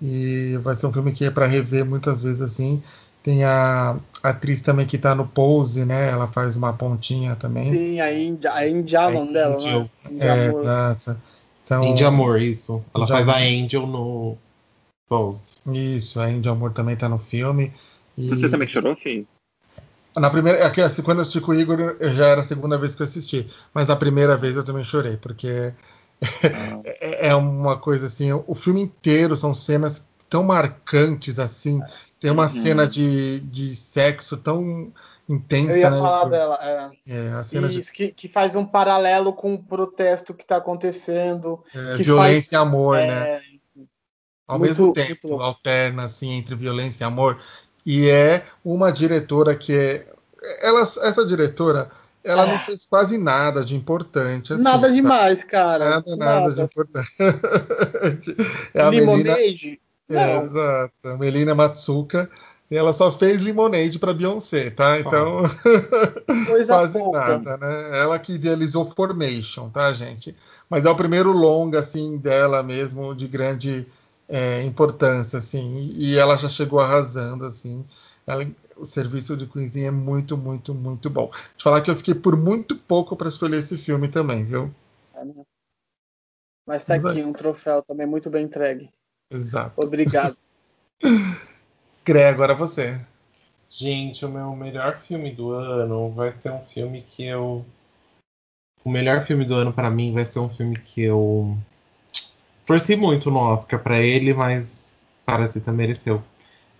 E 0.00 0.58
vai 0.62 0.74
ser 0.74 0.86
um 0.86 0.92
filme 0.92 1.12
que 1.12 1.24
é 1.24 1.30
para 1.30 1.46
rever 1.46 1.84
muitas 1.84 2.20
vezes 2.20 2.42
assim. 2.42 2.82
Tem 3.22 3.44
a 3.44 3.96
atriz 4.22 4.60
também 4.60 4.86
que 4.86 4.96
está 4.96 5.14
no 5.14 5.26
Pose, 5.26 5.84
né? 5.84 6.10
Ela 6.10 6.28
faz 6.28 6.56
uma 6.56 6.72
pontinha 6.72 7.34
também. 7.34 7.72
Sim, 7.72 8.00
a 8.00 8.12
India, 8.12 8.52
a 8.52 8.68
India 8.68 9.00
é, 9.00 9.32
dela, 9.32 9.56
né? 9.58 9.90
É, 10.20 10.46
exato. 10.46 11.16
Então, 11.64 11.82
Indy 11.84 12.04
Amor, 12.04 12.40
isso. 12.40 12.84
Ela 12.94 13.08
faz 13.08 13.28
a 13.28 13.38
Angel 13.38 13.86
no 13.86 14.36
Pose. 15.08 15.54
Isso, 15.66 16.20
a 16.20 16.30
Indy 16.30 16.48
Amor 16.48 16.72
também 16.72 16.94
tá 16.94 17.08
no 17.08 17.18
filme. 17.18 17.72
E... 18.16 18.28
Você 18.28 18.48
também 18.48 18.68
chorou, 18.68 18.96
sim? 19.02 19.26
Na 20.16 20.30
primeira, 20.30 20.60
é 20.60 20.70
que 20.70 20.80
assim, 20.80 21.02
quando 21.02 21.18
eu 21.18 21.22
assisti 21.22 21.40
com 21.40 21.52
o 21.52 21.54
Igor, 21.54 21.96
já 22.14 22.26
era 22.26 22.40
a 22.40 22.44
segunda 22.44 22.78
vez 22.78 22.94
que 22.94 23.02
eu 23.02 23.06
assisti. 23.06 23.50
Mas 23.74 23.86
na 23.86 23.96
primeira 23.96 24.36
vez 24.36 24.56
eu 24.56 24.64
também 24.64 24.82
chorei, 24.82 25.16
porque 25.16 25.74
é, 26.42 27.28
é 27.28 27.34
uma 27.34 27.78
coisa 27.78 28.06
assim, 28.06 28.32
o 28.32 28.54
filme 28.54 28.80
inteiro 28.80 29.36
são 29.36 29.52
cenas 29.52 30.02
tão 30.28 30.42
marcantes 30.42 31.38
assim. 31.38 31.82
Tem 32.18 32.30
uma 32.30 32.44
uhum. 32.44 32.48
cena 32.48 32.86
de, 32.86 33.40
de 33.40 33.76
sexo 33.76 34.36
tão 34.36 34.92
intensa. 35.28 35.72
Eu 35.72 35.78
ia 35.78 35.90
né? 35.90 35.98
falar 35.98 36.24
dela. 36.24 36.58
É. 37.06 37.12
É, 37.12 37.40
Isso, 37.40 37.90
de... 37.90 37.92
que, 37.92 38.12
que 38.12 38.28
faz 38.28 38.56
um 38.56 38.64
paralelo 38.64 39.32
com 39.32 39.54
o 39.54 39.62
protesto 39.62 40.34
que 40.34 40.42
está 40.42 40.56
acontecendo. 40.56 41.62
É, 41.74 41.96
violência 41.98 42.40
faz... 42.40 42.52
e 42.52 42.56
amor, 42.56 42.98
é, 42.98 43.06
né? 43.06 43.42
Ao 44.46 44.58
muito, 44.60 44.80
mesmo 44.80 44.92
tempo, 44.92 45.40
alterna 45.40 46.04
assim 46.04 46.32
entre 46.32 46.54
violência 46.54 47.04
e 47.04 47.06
amor. 47.06 47.40
E 47.86 48.10
é 48.10 48.44
uma 48.64 48.90
diretora 48.90 49.54
que 49.54 49.72
é. 49.72 50.06
Ela, 50.60 50.80
essa 50.82 51.24
diretora, 51.24 51.88
ela 52.22 52.44
não 52.44 52.54
é. 52.54 52.58
fez 52.58 52.84
quase 52.84 53.16
nada 53.16 53.64
de 53.64 53.76
importante. 53.76 54.52
Assim, 54.52 54.62
nada 54.62 54.88
tá? 54.88 54.92
demais, 54.92 55.44
cara. 55.44 55.90
Nada, 55.90 56.16
nada, 56.16 56.40
nada 56.40 56.54
de 56.54 56.62
importante. 56.62 57.08
é 58.74 58.82
a 58.82 58.90
Limonade? 58.90 59.80
Melina... 60.08 60.32
É, 60.32 60.42
exato. 60.42 61.18
Melina 61.18 61.54
Matsuka 61.54 62.28
e 62.70 62.76
ela 62.76 62.92
só 62.92 63.12
fez 63.12 63.40
Lemonade 63.40 63.98
para 63.98 64.12
Beyoncé, 64.12 64.70
tá? 64.70 64.98
Então, 64.98 65.42
quase 66.66 66.92
pouca. 66.92 67.38
nada, 67.38 67.56
né? 67.56 68.00
Ela 68.00 68.18
que 68.18 68.32
idealizou 68.32 68.84
Formation, 68.84 69.70
tá, 69.70 69.92
gente? 69.92 70.36
Mas 70.68 70.84
é 70.84 70.90
o 70.90 70.96
primeiro 70.96 71.30
longa, 71.30 71.78
assim, 71.78 72.18
dela 72.18 72.62
mesmo, 72.64 73.14
de 73.14 73.28
grande 73.28 73.86
é, 74.28 74.62
importância, 74.62 75.38
assim. 75.38 75.90
E 75.94 76.18
ela 76.18 76.36
já 76.36 76.48
chegou 76.48 76.80
arrasando, 76.80 77.44
assim. 77.44 77.84
Ela, 78.26 78.46
o 78.76 78.84
serviço 78.84 79.36
de 79.36 79.46
Queen's 79.46 79.74
é 79.76 79.90
muito, 79.90 80.36
muito, 80.36 80.74
muito 80.74 81.08
bom. 81.08 81.30
Te 81.56 81.62
falar 81.62 81.80
que 81.80 81.90
eu 81.90 81.96
fiquei 81.96 82.14
por 82.14 82.36
muito 82.36 82.76
pouco 82.76 83.16
para 83.16 83.28
escolher 83.28 83.58
esse 83.58 83.76
filme 83.76 84.08
também, 84.08 84.44
viu? 84.44 84.74
É 85.14 85.24
Mas 86.66 86.84
tá 86.84 86.96
aqui 86.96 87.22
um 87.22 87.32
troféu 87.32 87.82
também 87.82 88.06
muito 88.06 88.28
bem 88.28 88.44
entregue. 88.44 88.90
Exato. 89.30 89.80
Obrigado. 89.80 90.36
Crê, 92.04 92.24
agora 92.24 92.54
você. 92.54 93.00
Gente, 93.70 94.24
o 94.24 94.28
meu 94.28 94.54
melhor 94.54 95.02
filme 95.02 95.34
do 95.34 95.50
ano 95.52 96.10
vai 96.12 96.32
ser 96.40 96.50
um 96.50 96.64
filme 96.66 97.02
que 97.02 97.24
eu. 97.24 97.64
O 98.84 98.90
melhor 98.90 99.24
filme 99.26 99.44
do 99.44 99.54
ano 99.54 99.72
para 99.72 99.90
mim 99.90 100.12
vai 100.12 100.24
ser 100.24 100.38
um 100.38 100.48
filme 100.48 100.78
que 100.78 101.02
eu 101.02 101.58
torci 102.66 102.96
muito 102.96 103.30
no 103.30 103.38
Oscar 103.38 103.80
para 103.80 104.00
ele, 104.00 104.34
mas 104.34 104.94
Parasita 105.24 105.72
mereceu. 105.72 106.22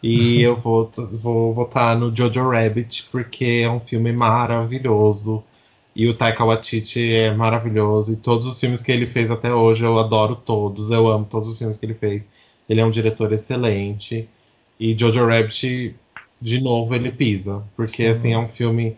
E 0.02 0.40
eu 0.42 0.56
vou, 0.56 0.90
vou 1.22 1.54
votar 1.54 1.96
no 1.96 2.14
Jojo 2.14 2.50
Rabbit 2.50 3.08
porque 3.10 3.62
é 3.64 3.70
um 3.70 3.80
filme 3.80 4.12
maravilhoso. 4.12 5.42
E 5.94 6.06
o 6.06 6.14
Taika 6.14 6.44
Waititi 6.44 7.14
é 7.14 7.32
maravilhoso. 7.32 8.12
E 8.12 8.16
todos 8.16 8.46
os 8.46 8.60
filmes 8.60 8.82
que 8.82 8.92
ele 8.92 9.06
fez 9.06 9.30
até 9.30 9.52
hoje 9.52 9.82
eu 9.82 9.98
adoro 9.98 10.36
todos. 10.36 10.90
Eu 10.90 11.08
amo 11.08 11.24
todos 11.24 11.48
os 11.48 11.58
filmes 11.58 11.78
que 11.78 11.86
ele 11.86 11.94
fez. 11.94 12.26
Ele 12.68 12.80
é 12.80 12.84
um 12.84 12.90
diretor 12.90 13.32
excelente. 13.32 14.28
E 14.78 14.96
Jojo 14.96 15.26
Rabbit, 15.26 15.94
de 16.40 16.60
novo, 16.60 16.94
ele 16.94 17.10
pisa. 17.10 17.62
Porque, 17.74 18.02
Sim. 18.02 18.08
assim, 18.08 18.32
é 18.34 18.38
um 18.38 18.48
filme. 18.48 18.96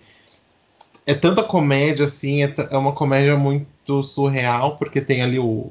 É 1.06 1.14
tanta 1.14 1.42
comédia, 1.42 2.04
assim, 2.04 2.42
é, 2.42 2.54
é, 2.70 2.76
uma 2.76 2.92
comédia 2.92 3.36
muito 3.36 4.02
surreal, 4.02 4.76
porque 4.76 5.00
tem 5.00 5.22
ali 5.22 5.38
o, 5.38 5.70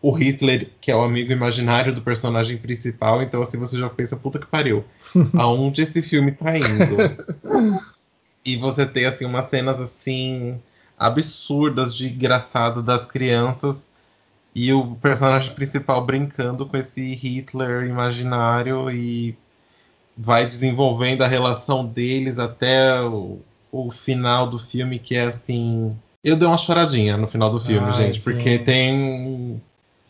o 0.00 0.12
Hitler, 0.12 0.70
que 0.80 0.90
é 0.90 0.96
o 0.96 1.02
amigo 1.02 1.32
imaginário 1.32 1.94
do 1.94 2.02
personagem 2.02 2.56
principal. 2.56 3.22
Então, 3.22 3.42
assim, 3.42 3.58
você 3.58 3.78
já 3.78 3.88
pensa, 3.90 4.16
puta 4.16 4.38
que 4.38 4.46
pariu. 4.46 4.84
Aonde 5.36 5.82
esse 5.82 6.00
filme 6.02 6.32
tá 6.32 6.56
indo? 6.56 6.96
e 8.44 8.56
você 8.56 8.86
tem, 8.86 9.04
assim, 9.04 9.24
umas 9.24 9.48
cenas, 9.48 9.80
assim, 9.80 10.60
absurdas 10.98 11.94
de 11.94 12.08
engraçado 12.08 12.82
das 12.82 13.06
crianças 13.06 13.86
e 14.54 14.72
o 14.72 14.94
personagem 14.96 15.54
principal 15.54 16.04
brincando 16.04 16.66
com 16.66 16.76
esse 16.76 17.14
Hitler 17.14 17.86
imaginário 17.86 18.90
e 18.90 19.36
vai 20.16 20.46
desenvolvendo 20.46 21.22
a 21.22 21.26
relação 21.26 21.86
deles 21.86 22.38
até 22.38 23.00
o, 23.00 23.40
o 23.70 23.90
final 23.90 24.48
do 24.48 24.58
filme, 24.58 24.98
que 24.98 25.16
é 25.16 25.24
assim. 25.24 25.96
Eu 26.22 26.36
dei 26.36 26.46
uma 26.46 26.58
choradinha 26.58 27.16
no 27.16 27.26
final 27.26 27.50
do 27.50 27.60
filme, 27.60 27.86
Ai, 27.86 27.92
gente, 27.94 28.20
sim. 28.20 28.24
porque 28.24 28.58
tem. 28.58 29.60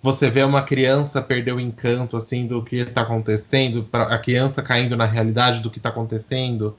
Você 0.02 0.28
vê 0.28 0.42
uma 0.42 0.62
criança 0.62 1.22
perder 1.22 1.52
o 1.52 1.60
encanto 1.60 2.16
assim 2.16 2.46
do 2.46 2.62
que 2.62 2.76
está 2.76 3.02
acontecendo, 3.02 3.88
a 3.92 4.18
criança 4.18 4.60
caindo 4.60 4.96
na 4.96 5.06
realidade 5.06 5.60
do 5.60 5.70
que 5.70 5.78
está 5.78 5.90
acontecendo, 5.90 6.76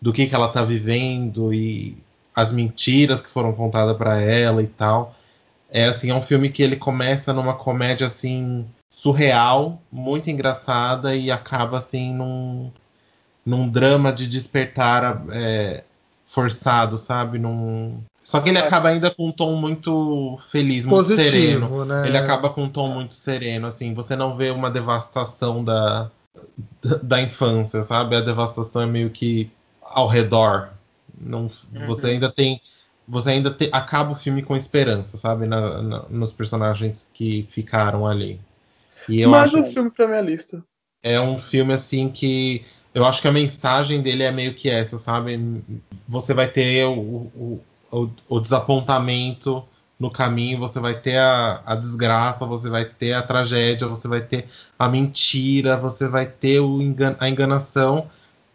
do 0.00 0.12
que, 0.12 0.26
que 0.26 0.34
ela 0.34 0.48
está 0.48 0.62
vivendo 0.62 1.52
e 1.52 1.96
as 2.34 2.52
mentiras 2.52 3.22
que 3.22 3.30
foram 3.30 3.54
contadas 3.54 3.96
para 3.96 4.20
ela 4.20 4.62
e 4.62 4.66
tal. 4.66 5.16
É 5.70 5.86
assim, 5.86 6.10
é 6.10 6.14
um 6.14 6.22
filme 6.22 6.50
que 6.50 6.62
ele 6.62 6.76
começa 6.76 7.32
numa 7.32 7.54
comédia 7.54 8.06
assim 8.06 8.66
surreal, 8.90 9.80
muito 9.90 10.30
engraçada 10.30 11.16
e 11.16 11.30
acaba 11.30 11.78
assim 11.78 12.12
num, 12.12 12.70
num 13.46 13.68
drama 13.68 14.12
de 14.12 14.26
despertar 14.26 15.24
é, 15.32 15.84
forçado, 16.26 16.98
sabe? 16.98 17.38
Num... 17.38 18.02
Só 18.28 18.40
que 18.40 18.50
ele 18.50 18.58
é. 18.58 18.60
acaba 18.60 18.90
ainda 18.90 19.10
com 19.10 19.28
um 19.28 19.32
tom 19.32 19.56
muito 19.56 20.38
feliz, 20.50 20.84
muito 20.84 21.08
Positivo, 21.08 21.30
sereno. 21.30 21.84
Né? 21.86 22.08
Ele 22.08 22.18
acaba 22.18 22.50
com 22.50 22.64
um 22.64 22.68
tom 22.68 22.88
muito 22.88 23.14
sereno, 23.14 23.66
assim. 23.66 23.94
Você 23.94 24.14
não 24.14 24.36
vê 24.36 24.50
uma 24.50 24.70
devastação 24.70 25.64
da, 25.64 26.10
da, 27.02 27.22
infância, 27.22 27.82
sabe? 27.82 28.16
A 28.16 28.20
devastação 28.20 28.82
é 28.82 28.86
meio 28.86 29.08
que 29.08 29.50
ao 29.80 30.06
redor. 30.06 30.68
Não, 31.18 31.50
uhum. 31.72 31.86
Você 31.86 32.08
ainda 32.08 32.30
tem 32.30 32.60
você 33.08 33.30
ainda 33.30 33.50
te, 33.50 33.70
acaba 33.72 34.12
o 34.12 34.14
filme 34.14 34.42
com 34.42 34.54
esperança, 34.54 35.16
sabe? 35.16 35.46
Na, 35.46 35.80
na, 35.80 36.02
nos 36.10 36.30
personagens 36.30 37.08
que 37.14 37.48
ficaram 37.50 38.06
ali. 38.06 38.38
E 39.08 39.22
eu 39.22 39.30
Mais 39.30 39.54
um 39.54 39.64
filme 39.64 39.90
pra 39.90 40.06
minha 40.06 40.20
lista. 40.20 40.62
É 41.02 41.18
um 41.18 41.38
filme 41.38 41.72
assim 41.72 42.10
que 42.10 42.62
eu 42.92 43.06
acho 43.06 43.22
que 43.22 43.28
a 43.28 43.32
mensagem 43.32 44.02
dele 44.02 44.22
é 44.22 44.30
meio 44.30 44.52
que 44.52 44.68
essa, 44.68 44.98
sabe? 44.98 45.62
Você 46.06 46.34
vai 46.34 46.46
ter 46.46 46.84
o, 46.84 46.92
o, 46.94 47.60
o, 47.90 48.08
o 48.28 48.40
desapontamento 48.40 49.64
no 49.98 50.10
caminho, 50.10 50.58
você 50.58 50.78
vai 50.78 50.94
ter 50.94 51.18
a, 51.18 51.60
a, 51.66 51.74
desgraça, 51.74 52.46
você 52.46 52.68
vai 52.68 52.84
ter 52.84 53.14
a 53.14 53.22
tragédia, 53.22 53.88
você 53.88 54.06
vai 54.06 54.20
ter 54.20 54.46
a 54.78 54.88
mentira, 54.88 55.76
você 55.76 56.06
vai 56.06 56.26
ter 56.26 56.60
engan 56.60 57.16
a 57.18 57.28
enganação 57.28 58.08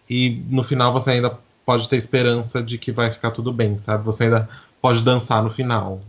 e 0.09 0.41
no 0.49 0.63
final 0.63 0.93
você 0.93 1.11
ainda 1.11 1.37
pode 1.65 1.89
ter 1.89 1.97
esperança 1.97 2.63
de 2.63 2.77
que 2.77 2.91
vai 2.91 3.11
ficar 3.11 3.31
tudo 3.31 3.51
bem, 3.51 3.77
sabe? 3.77 4.05
Você 4.05 4.25
ainda 4.25 4.47
pode 4.81 5.01
dançar 5.01 5.43
no 5.43 5.49
final. 5.49 6.01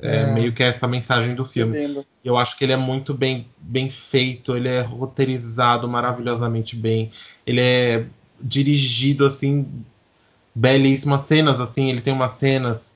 É, 0.00 0.16
É. 0.16 0.26
meio 0.26 0.52
que 0.52 0.62
essa 0.62 0.88
mensagem 0.88 1.34
do 1.34 1.44
filme. 1.44 1.86
Lindo. 1.86 2.04
Eu 2.24 2.36
acho 2.36 2.56
que 2.56 2.64
ele 2.64 2.72
é 2.72 2.76
muito 2.76 3.12
bem, 3.12 3.46
bem 3.58 3.90
feito, 3.90 4.56
ele 4.56 4.68
é 4.68 4.80
roteirizado 4.80 5.88
maravilhosamente 5.88 6.76
bem, 6.76 7.10
ele 7.46 7.60
é 7.60 8.04
dirigido 8.40 9.24
assim, 9.24 9.66
belíssimas 10.54 11.22
cenas 11.22 11.60
assim, 11.60 11.88
ele 11.90 12.00
tem 12.00 12.12
umas 12.12 12.32
cenas 12.32 12.92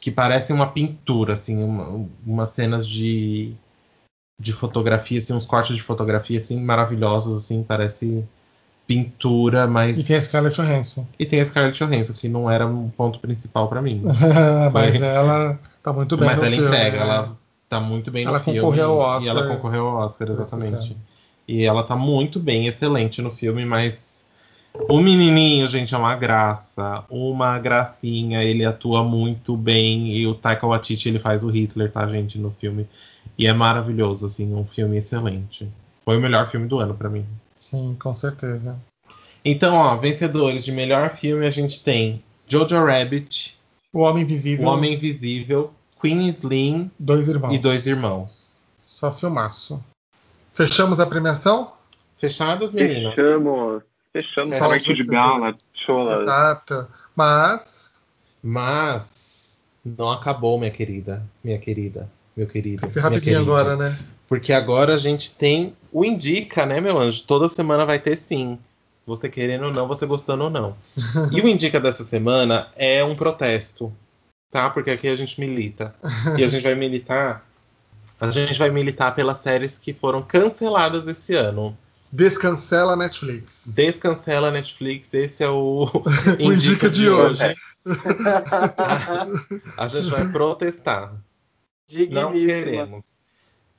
que 0.00 0.10
parecem 0.10 0.54
uma 0.54 0.66
pintura 0.66 1.32
assim, 1.32 1.62
uma- 1.62 2.06
umas 2.26 2.50
cenas 2.50 2.86
de 2.86 3.52
de 4.40 4.52
fotografia, 4.52 5.20
assim, 5.20 5.32
uns 5.32 5.46
cortes 5.46 5.76
de 5.76 5.82
fotografia 5.82 6.40
assim 6.40 6.60
maravilhosos 6.60 7.44
assim, 7.44 7.62
parece 7.62 8.24
pintura, 8.86 9.66
mas 9.66 9.98
E 9.98 10.04
tem 10.04 10.16
a 10.16 10.20
Scarlett 10.20 10.56
Johansson. 10.60 11.06
e 11.18 11.24
tem 11.24 11.40
a 11.40 11.44
Scarlett 11.44 11.78
Johansson 11.82 12.12
que 12.12 12.28
não 12.28 12.50
era 12.50 12.66
um 12.66 12.90
ponto 12.90 13.18
principal 13.18 13.68
pra 13.68 13.80
mim. 13.80 14.02
Mas 14.72 15.00
ela 15.00 15.58
tá 15.82 15.92
muito 15.92 16.16
bem 16.16 16.26
Mas 16.26 16.38
ela 16.38 16.50
filme, 16.50 16.66
entrega, 16.66 16.96
né? 16.98 17.02
ela 17.04 17.36
tá 17.68 17.80
muito 17.80 18.10
bem 18.10 18.26
Ela 18.26 18.38
no 18.38 18.44
filme. 18.44 18.60
concorreu 18.60 18.90
ao 18.90 18.98
Oscar. 18.98 19.22
E 19.24 19.28
ela 19.28 19.48
concorreu 19.48 19.86
ao 19.86 19.96
Oscar, 20.04 20.30
exatamente. 20.30 20.96
E 21.48 21.64
ela 21.64 21.82
tá 21.82 21.96
muito 21.96 22.38
bem, 22.40 22.66
excelente 22.66 23.22
no 23.22 23.30
filme, 23.30 23.64
mas 23.64 24.13
o 24.88 25.00
menininho, 25.00 25.68
gente, 25.68 25.94
é 25.94 25.98
uma 25.98 26.14
graça. 26.16 27.04
Uma 27.08 27.58
gracinha, 27.58 28.42
ele 28.42 28.64
atua 28.64 29.02
muito 29.04 29.56
bem. 29.56 30.12
E 30.12 30.26
o 30.26 30.34
Taika 30.34 30.66
Waititi, 30.66 31.08
ele 31.08 31.18
faz 31.18 31.42
o 31.42 31.48
Hitler, 31.48 31.90
tá, 31.90 32.06
gente, 32.06 32.38
no 32.38 32.50
filme. 32.50 32.88
E 33.38 33.46
é 33.46 33.52
maravilhoso, 33.52 34.26
assim, 34.26 34.54
um 34.54 34.64
filme 34.64 34.98
excelente. 34.98 35.68
Foi 36.04 36.16
o 36.16 36.20
melhor 36.20 36.50
filme 36.50 36.66
do 36.66 36.78
ano 36.78 36.94
pra 36.94 37.08
mim. 37.08 37.24
Sim, 37.56 37.96
com 37.98 38.12
certeza. 38.14 38.76
Então, 39.44 39.76
ó, 39.76 39.96
vencedores 39.96 40.64
de 40.64 40.72
melhor 40.72 41.10
filme 41.10 41.46
a 41.46 41.50
gente 41.50 41.82
tem 41.82 42.22
Jojo 42.46 42.84
Rabbit, 42.84 43.58
O 43.92 44.00
Homem 44.00 44.22
Invisível, 44.24 44.66
O 44.66 44.70
Homem 44.70 44.94
Invisível, 44.94 45.72
Queen 46.00 46.28
Slim 46.28 46.90
Dois 46.98 47.28
Irmãos. 47.28 47.54
e 47.54 47.58
Dois 47.58 47.86
Irmãos. 47.86 48.44
Só 48.82 49.10
filmaço. 49.10 49.82
Fechamos 50.52 51.00
a 51.00 51.06
premiação? 51.06 51.72
Fechadas, 52.16 52.72
meninas? 52.72 53.14
Fechamos. 53.14 53.82
Fechamos 54.14 54.56
Só 54.56 54.66
a 54.66 54.68
noite 54.68 54.94
de 54.94 55.04
gala. 55.04 55.56
Cholas. 55.74 56.22
Exato. 56.22 56.86
Mas 57.16 57.90
Mas 58.40 59.60
não 59.84 60.12
acabou, 60.12 60.56
minha 60.56 60.70
querida. 60.70 61.20
Minha 61.42 61.58
querida. 61.58 62.08
Meu 62.36 62.46
querido. 62.46 62.80
tem 62.80 62.88
que 62.88 62.94
ser 62.94 63.00
rapidinho 63.00 63.44
querida. 63.44 63.60
agora, 63.60 63.76
né? 63.76 63.98
Porque 64.28 64.52
agora 64.52 64.94
a 64.94 64.96
gente 64.96 65.34
tem 65.34 65.74
o 65.92 66.04
Indica, 66.04 66.64
né, 66.64 66.80
meu 66.80 66.98
anjo? 66.98 67.24
Toda 67.24 67.48
semana 67.48 67.84
vai 67.84 67.98
ter 67.98 68.16
sim. 68.16 68.56
Você 69.04 69.28
querendo 69.28 69.66
ou 69.66 69.72
não, 69.72 69.88
você 69.88 70.06
gostando 70.06 70.44
ou 70.44 70.50
não. 70.50 70.76
e 71.32 71.40
o 71.40 71.48
Indica 71.48 71.80
dessa 71.80 72.04
semana 72.04 72.68
é 72.76 73.04
um 73.04 73.16
protesto, 73.16 73.92
tá? 74.50 74.70
Porque 74.70 74.92
aqui 74.92 75.08
a 75.08 75.16
gente 75.16 75.40
milita. 75.40 75.92
E 76.38 76.44
a 76.44 76.48
gente 76.48 76.62
vai 76.62 76.76
militar. 76.76 77.44
A 78.20 78.30
gente 78.30 78.58
vai 78.58 78.70
militar 78.70 79.12
pelas 79.14 79.38
séries 79.38 79.76
que 79.76 79.92
foram 79.92 80.22
canceladas 80.22 81.06
esse 81.08 81.34
ano. 81.34 81.76
Descancela 82.14 82.92
a 82.92 82.96
Netflix. 82.96 83.64
Descancela 83.74 84.46
a 84.48 84.50
Netflix, 84.52 85.12
esse 85.12 85.42
é 85.42 85.48
o, 85.48 85.84
O 86.38 86.52
Indica 86.52 86.88
de 86.88 87.08
hoje. 87.10 87.40
A 89.76 89.88
gente 89.88 90.08
vai 90.10 90.26
protestar. 90.30 91.12
Não 92.10 92.32
Digníssima. 92.32 92.46
queremos. 92.64 93.04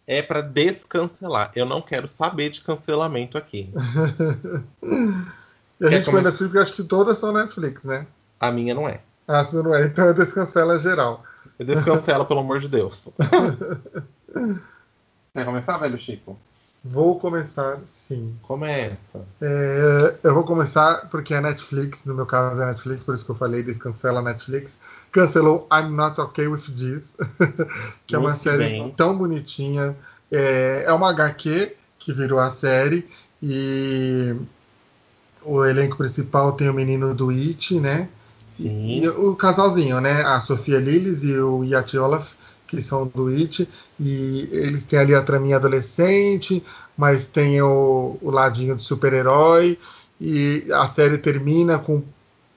É 0.06 0.22
pra 0.22 0.42
descancelar. 0.42 1.52
Eu 1.56 1.66
não 1.66 1.82
quero 1.82 2.08
saber 2.08 2.50
de 2.50 2.60
cancelamento 2.62 3.38
aqui. 3.38 3.74
E 5.80 5.86
a 5.86 5.90
gente 5.90 6.04
foi 6.04 6.14
come- 6.14 6.22
Netflix 6.24 6.38
porque 6.40 6.58
acho 6.60 6.74
que 6.74 6.84
todas 6.84 7.18
são 7.18 7.32
Netflix, 7.34 7.84
né? 7.86 8.06
A 8.40 8.52
minha 8.52 8.76
não 8.76 8.88
é. 8.88 9.00
Ah, 9.28 9.44
se 9.46 9.56
não 9.56 9.74
é, 9.74 9.86
então 9.88 10.14
descancela 10.14 10.78
geral. 10.78 11.24
Eu 11.58 11.66
descancela, 11.66 12.26
pelo 12.26 12.42
amor 12.42 12.60
de 12.60 12.68
Deus. 12.68 13.08
Quer 15.34 15.46
começar, 15.46 15.78
velho 15.78 15.98
Chico? 15.98 16.38
Vou 16.88 17.20
começar, 17.20 17.80
sim. 17.88 18.36
Começa. 18.44 19.26
É, 19.42 20.16
eu 20.22 20.36
vou 20.36 20.44
começar 20.44 21.10
porque 21.10 21.34
a 21.34 21.42
Netflix, 21.42 22.06
no 22.06 22.14
meu 22.14 22.28
caso 22.28 22.62
é 22.62 22.64
a 22.64 22.68
Netflix, 22.68 23.04
por 23.04 23.16
isso 23.16 23.26
que 23.26 23.32
eu 23.32 23.36
falei 23.36 23.64
descancela 23.64 24.20
a 24.20 24.24
Netflix, 24.24 24.78
cancelou 25.12 25.68
I'm 25.74 25.90
Not 25.90 26.22
Okay 26.22 26.48
With 26.48 26.62
This, 26.62 27.16
que 28.06 28.14
é 28.14 28.20
uma 28.20 28.30
Muito 28.30 28.44
série 28.44 28.58
bem. 28.70 28.94
tão 28.96 29.18
bonitinha. 29.18 29.96
É, 30.32 30.84
é 30.86 30.94
uma 30.94 31.10
HQ 31.10 31.76
que 31.98 32.14
virou 32.14 32.38
a 32.38 32.52
série 32.52 33.10
e 33.42 34.36
o 35.42 35.66
elenco 35.66 35.98
principal 35.98 36.52
tem 36.52 36.70
o 36.70 36.74
menino 36.74 37.16
do 37.16 37.30
It, 37.32 37.80
né? 37.80 38.10
Sim. 38.58 39.02
E 39.02 39.10
o 39.10 39.36
casalzinho, 39.36 40.00
né? 40.00 40.22
A 40.22 40.40
Sofia 40.40 40.80
Lillis 40.80 41.24
e 41.24 41.36
o 41.36 41.64
Yat 41.64 41.98
Olaf, 41.98 42.34
que 42.76 42.82
são 42.82 43.08
do 43.08 43.28
It, 43.28 43.68
e 44.00 44.50
eles 44.52 44.84
têm 44.84 45.00
ali 45.00 45.16
a 45.16 45.22
traminha 45.22 45.56
adolescente, 45.56 46.64
mas 46.98 47.26
tem 47.26 47.62
o, 47.62 48.18
o 48.22 48.30
ladinho 48.30 48.76
de 48.76 48.84
super-herói, 48.84 49.80
e 50.20 50.66
a 50.72 50.88
série 50.88 51.18
termina 51.18 51.78
com 51.80 52.04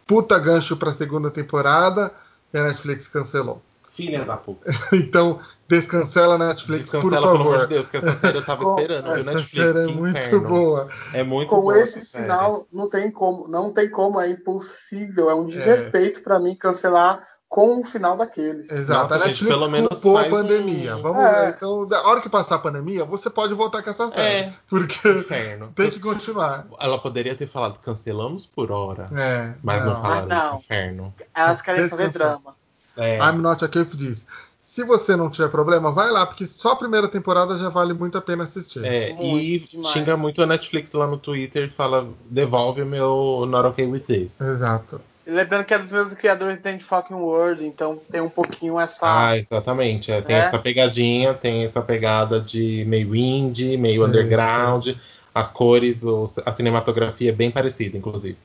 puta 0.06 0.38
gancho 0.38 0.76
pra 0.76 0.92
segunda 0.92 1.30
temporada, 1.30 2.12
e 2.52 2.58
a 2.58 2.64
Netflix 2.64 3.08
cancelou. 3.08 3.62
Filha 3.98 4.24
da 4.24 4.36
puta. 4.36 4.70
Então, 4.92 5.40
descancela 5.68 6.36
a 6.36 6.38
Netflix, 6.38 6.84
Descancela, 6.84 7.02
por 7.02 7.12
pelo 7.12 7.28
amor 7.28 7.38
de 7.38 7.52
favor. 7.60 7.66
Deus, 7.66 7.88
que 7.90 7.96
essa 7.98 8.18
série 8.20 8.38
eu 8.38 8.44
tava 8.44 8.62
Com- 8.64 8.78
esperando, 8.78 9.02
viu, 9.04 9.12
Essa 9.14 9.32
Netflix? 9.32 9.50
série 9.66 9.78
é 9.90 9.92
muito 9.94 10.18
inferno. 10.18 10.48
boa. 10.48 10.88
É 11.12 11.22
muito 11.22 11.48
Com 11.50 11.60
boa 11.60 11.78
esse 11.78 12.04
final, 12.18 12.66
não 12.72 12.88
tem 12.88 13.10
como, 13.10 13.48
não 13.48 13.72
tem 13.72 13.90
como, 13.90 14.20
é 14.20 14.30
impossível, 14.30 15.28
é 15.28 15.34
um 15.34 15.46
desrespeito 15.46 16.22
pra 16.22 16.38
mim 16.38 16.54
cancelar 16.54 17.20
com 17.48 17.80
o 17.80 17.84
final 17.84 18.14
daqueles. 18.16 18.70
Exato, 18.70 19.00
Nossa, 19.10 19.14
a 19.14 19.18
gente, 19.18 19.42
Netflix 19.42 19.54
pelo 19.58 19.70
menos 19.70 20.04
a 20.04 20.08
um- 20.08 20.30
pandemia. 20.30 20.96
Vamos 20.96 21.18
É. 21.24 21.46
ver. 21.46 21.54
Então, 21.56 21.86
da 21.88 22.02
hora 22.06 22.20
que 22.20 22.28
passar 22.28 22.56
a 22.56 22.58
pandemia, 22.58 23.04
você 23.06 23.30
pode 23.30 23.54
voltar 23.54 23.82
com 23.82 23.88
essa 23.90 24.10
série. 24.10 24.20
É. 24.50 24.54
Porque 24.68 25.08
Inferno. 25.08 25.72
tem 25.76 25.90
que 25.90 25.98
continuar. 25.98 26.66
Ela 26.78 26.98
poderia 26.98 27.34
ter 27.34 27.46
falado 27.48 27.78
cancelamos 27.80 28.44
por 28.46 28.70
hora, 28.70 29.08
É, 29.16 29.54
mas 29.62 29.82
não, 29.82 29.94
falaram 30.02 30.26
Mas 30.28 30.38
não. 30.38 30.46
isso, 30.56 30.64
inferno. 30.66 31.14
Elas 31.34 31.62
querem 31.62 31.88
fazer 31.88 32.08
drama. 32.10 32.54
É. 32.98 33.18
I'm 33.18 33.38
not 33.38 33.64
a 33.64 33.68
Cave 33.68 33.96
diz. 33.96 34.26
Se 34.64 34.84
você 34.84 35.16
não 35.16 35.30
tiver 35.30 35.48
problema, 35.48 35.90
vai 35.90 36.10
lá, 36.10 36.26
porque 36.26 36.46
só 36.46 36.72
a 36.72 36.76
primeira 36.76 37.08
temporada 37.08 37.56
já 37.56 37.70
vale 37.70 37.94
muito 37.94 38.18
a 38.18 38.20
pena 38.20 38.44
assistir. 38.44 38.84
É, 38.84 39.12
Muito 39.14 39.38
e 39.38 39.58
demais. 39.60 39.88
xinga 39.88 40.16
muito 40.16 40.42
a 40.42 40.46
Netflix 40.46 40.92
lá 40.92 41.06
no 41.06 41.16
Twitter 41.16 41.64
e 41.64 41.70
fala: 41.70 42.06
devolve 42.28 42.82
o 42.82 42.86
meu 42.86 43.46
Not 43.48 43.68
Okay 43.68 43.86
With 43.86 44.00
This. 44.00 44.38
Exato. 44.40 45.00
E 45.26 45.30
lembrando 45.30 45.64
que 45.64 45.72
é 45.74 45.78
dos 45.78 45.90
mesmos 45.90 46.14
criadores 46.14 46.56
de 46.56 46.62
The 46.62 46.78
Fucking 46.80 47.14
World, 47.14 47.64
então 47.64 47.98
tem 48.10 48.20
um 48.20 48.28
pouquinho 48.28 48.78
essa. 48.78 49.06
Ah, 49.28 49.36
exatamente. 49.38 50.12
É, 50.12 50.20
tem 50.20 50.36
É. 50.36 50.40
essa 50.40 50.58
pegadinha, 50.58 51.32
tem 51.34 51.64
essa 51.64 51.80
pegada 51.82 52.38
de 52.40 52.84
meio 52.86 53.14
indie, 53.16 53.76
meio 53.76 54.02
Isso. 54.02 54.08
underground. 54.10 54.88
As 55.34 55.50
cores, 55.50 56.02
o- 56.02 56.30
a 56.44 56.52
cinematografia 56.52 57.30
é 57.30 57.32
bem 57.34 57.50
parecida, 57.50 57.96
inclusive. 57.96 58.36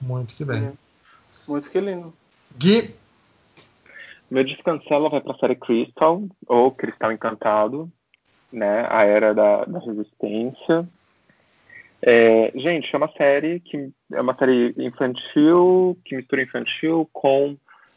Muito 0.00 0.34
que 0.34 0.44
bem. 0.44 0.62
Uhum. 0.62 0.72
Muito 1.48 1.70
que 1.70 1.80
lindo. 1.80 2.12
Gui, 2.58 2.94
Meu 4.30 4.44
descancela 4.44 5.08
vai 5.08 5.20
pra 5.20 5.36
série 5.36 5.54
Crystal, 5.54 6.22
ou 6.46 6.72
Cristal 6.72 7.12
Encantado, 7.12 7.90
né? 8.52 8.86
A 8.90 9.04
Era 9.04 9.32
da, 9.34 9.64
da 9.64 9.78
Resistência. 9.78 10.88
É, 12.02 12.52
gente, 12.54 12.92
é 12.92 12.98
uma 12.98 13.10
série 13.12 13.60
que 13.60 13.90
é 14.12 14.20
uma 14.20 14.36
série 14.36 14.74
infantil, 14.78 15.98
que 16.04 16.16
mistura 16.16 16.42
infantil 16.42 17.08
com 17.12 17.56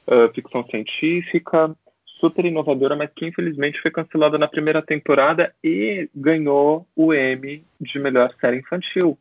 ah, 0.10 0.30
ficção 0.34 0.66
científica, 0.66 1.76
super 2.20 2.44
inovadora, 2.44 2.96
mas 2.96 3.12
que 3.16 3.28
infelizmente 3.28 3.80
foi 3.80 3.92
cancelada 3.92 4.38
na 4.38 4.48
primeira 4.48 4.82
temporada 4.82 5.54
e 5.64 6.10
ganhou 6.16 6.88
o 6.96 7.14
Emmy 7.14 7.64
de 7.80 8.00
melhor 8.00 8.34
série 8.42 8.58
infantil, 8.58 9.18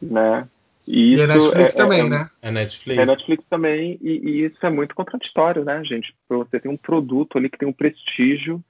né? 0.00 0.48
E 0.86 1.14
e 1.14 1.20
a 1.20 1.24
isso 1.24 1.26
Netflix 1.26 1.74
é- 1.74 1.78
também, 1.78 2.00
é- 2.06 2.08
né? 2.08 2.30
É 2.42 2.50
Netflix. 2.50 3.00
é 3.00 3.06
Netflix 3.06 3.44
também, 3.48 3.98
e, 4.02 4.10
e 4.10 4.44
isso 4.44 4.64
é 4.64 4.70
muito 4.70 4.94
contraditório, 4.94 5.64
né, 5.64 5.82
gente? 5.84 6.14
Você 6.28 6.60
tem 6.60 6.70
um 6.70 6.76
produto 6.76 7.38
ali 7.38 7.48
que 7.48 7.58
tem 7.58 7.68
um 7.68 7.72
prestígio, 7.72 8.62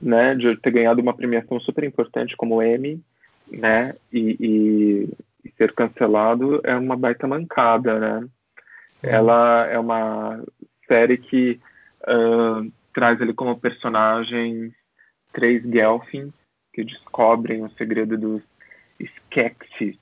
né, 0.00 0.34
de 0.34 0.56
ter 0.56 0.70
ganhado 0.70 1.00
uma 1.02 1.12
premiação 1.14 1.58
super 1.60 1.84
importante 1.84 2.36
como 2.36 2.56
o 2.56 2.62
Emmy, 2.62 3.02
né, 3.50 3.94
e, 4.12 4.36
e- 4.40 5.08
e 5.44 5.52
ser 5.56 5.72
cancelado 5.74 6.60
é 6.64 6.74
uma 6.76 6.96
baita 6.96 7.26
mancada, 7.26 7.98
né? 7.98 8.28
Ela 9.02 9.66
é 9.66 9.78
uma 9.78 10.42
série 10.86 11.18
que 11.18 11.60
ah, 12.06 12.62
traz 12.94 13.20
ali 13.20 13.32
como 13.34 13.58
personagem 13.58 14.72
três 15.32 15.62
Gelfins 15.62 16.32
que 16.72 16.82
descobrem 16.84 17.64
o 17.64 17.70
segredo 17.72 18.16
dos 18.16 18.42
Skeksis, 19.00 19.96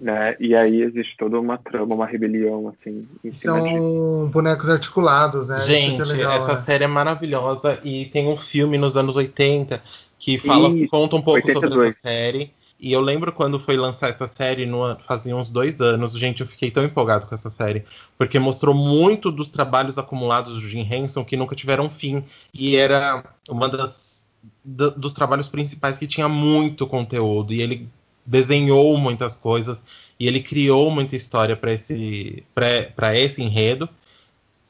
né? 0.00 0.36
E 0.40 0.54
aí 0.54 0.82
existe 0.82 1.16
toda 1.16 1.38
uma 1.38 1.58
trama, 1.58 1.94
uma 1.94 2.06
rebelião, 2.06 2.68
assim, 2.68 3.06
em 3.24 3.32
cima 3.32 3.60
disso. 3.62 3.76
São 3.76 4.28
bonecos 4.28 4.68
articulados, 4.68 5.48
né? 5.48 5.56
É 5.56 5.60
Gente, 5.60 6.02
legal, 6.02 6.42
essa 6.42 6.54
né? 6.54 6.62
série 6.64 6.84
é 6.84 6.88
maravilhosa 6.88 7.78
e 7.84 8.06
tem 8.06 8.28
um 8.28 8.36
filme 8.36 8.78
nos 8.78 8.96
anos 8.96 9.16
80 9.16 9.82
que 10.18 10.38
fala, 10.38 10.68
Isso, 10.68 10.86
conta 10.88 11.16
um 11.16 11.22
pouco 11.22 11.40
sobre 11.40 11.66
82. 11.66 11.90
essa 11.90 12.00
série. 12.00 12.52
E 12.78 12.92
eu 12.92 13.00
lembro 13.00 13.32
quando 13.32 13.60
foi 13.60 13.76
lançar 13.76 14.10
essa 14.10 14.26
série, 14.26 14.66
no, 14.66 14.96
fazia 15.06 15.36
uns 15.36 15.48
dois 15.48 15.80
anos, 15.80 16.12
gente, 16.18 16.40
eu 16.40 16.46
fiquei 16.48 16.68
tão 16.68 16.82
empolgado 16.82 17.26
com 17.26 17.34
essa 17.34 17.48
série, 17.48 17.84
porque 18.18 18.40
mostrou 18.40 18.74
muito 18.74 19.30
dos 19.30 19.50
trabalhos 19.50 19.98
acumulados 19.98 20.54
do 20.54 20.68
Jim 20.68 20.88
Henson 20.90 21.24
que 21.24 21.36
nunca 21.36 21.54
tiveram 21.54 21.88
fim. 21.88 22.24
E 22.52 22.74
era 22.74 23.22
uma 23.48 23.68
das 23.68 24.24
do, 24.64 24.90
dos 24.90 25.14
trabalhos 25.14 25.48
principais 25.48 25.98
que 25.98 26.06
tinha 26.06 26.28
muito 26.28 26.86
conteúdo. 26.86 27.52
E 27.52 27.62
ele 27.62 27.88
desenhou 28.24 28.96
muitas 28.96 29.36
coisas 29.36 29.82
e 30.18 30.26
ele 30.26 30.40
criou 30.40 30.90
muita 30.90 31.16
história 31.16 31.56
para 31.56 31.72
esse, 31.72 32.44
para 32.54 33.16
esse 33.16 33.42
enredo. 33.42 33.88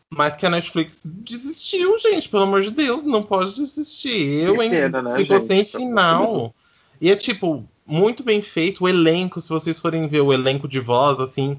Mas 0.09 0.37
que 0.37 0.45
a 0.45 0.51
Netflix 0.51 1.01
desistiu, 1.05 1.99
gente, 1.99 2.29
pelo 2.29 2.43
amor 2.43 2.61
de 2.61 2.71
Deus, 2.71 3.05
não 3.05 3.23
pode 3.23 3.55
desistir. 3.57 4.45
Eu, 4.45 4.63
hein, 4.63 4.71
pena, 4.71 5.03
né, 5.03 5.17
ficou 5.17 5.39
gente? 5.39 5.49
sem 5.49 5.65
final. 5.65 6.55
E 7.01 7.11
é 7.11 7.17
tipo, 7.17 7.67
muito 7.87 8.23
bem 8.23 8.43
feito. 8.43 8.85
O 8.85 8.89
elenco, 8.89 9.41
se 9.41 9.49
vocês 9.49 9.79
forem 9.79 10.07
ver 10.09 10.21
o 10.21 10.33
elenco 10.33 10.69
de 10.69 10.81
voz, 10.81 11.19
assim, 11.19 11.59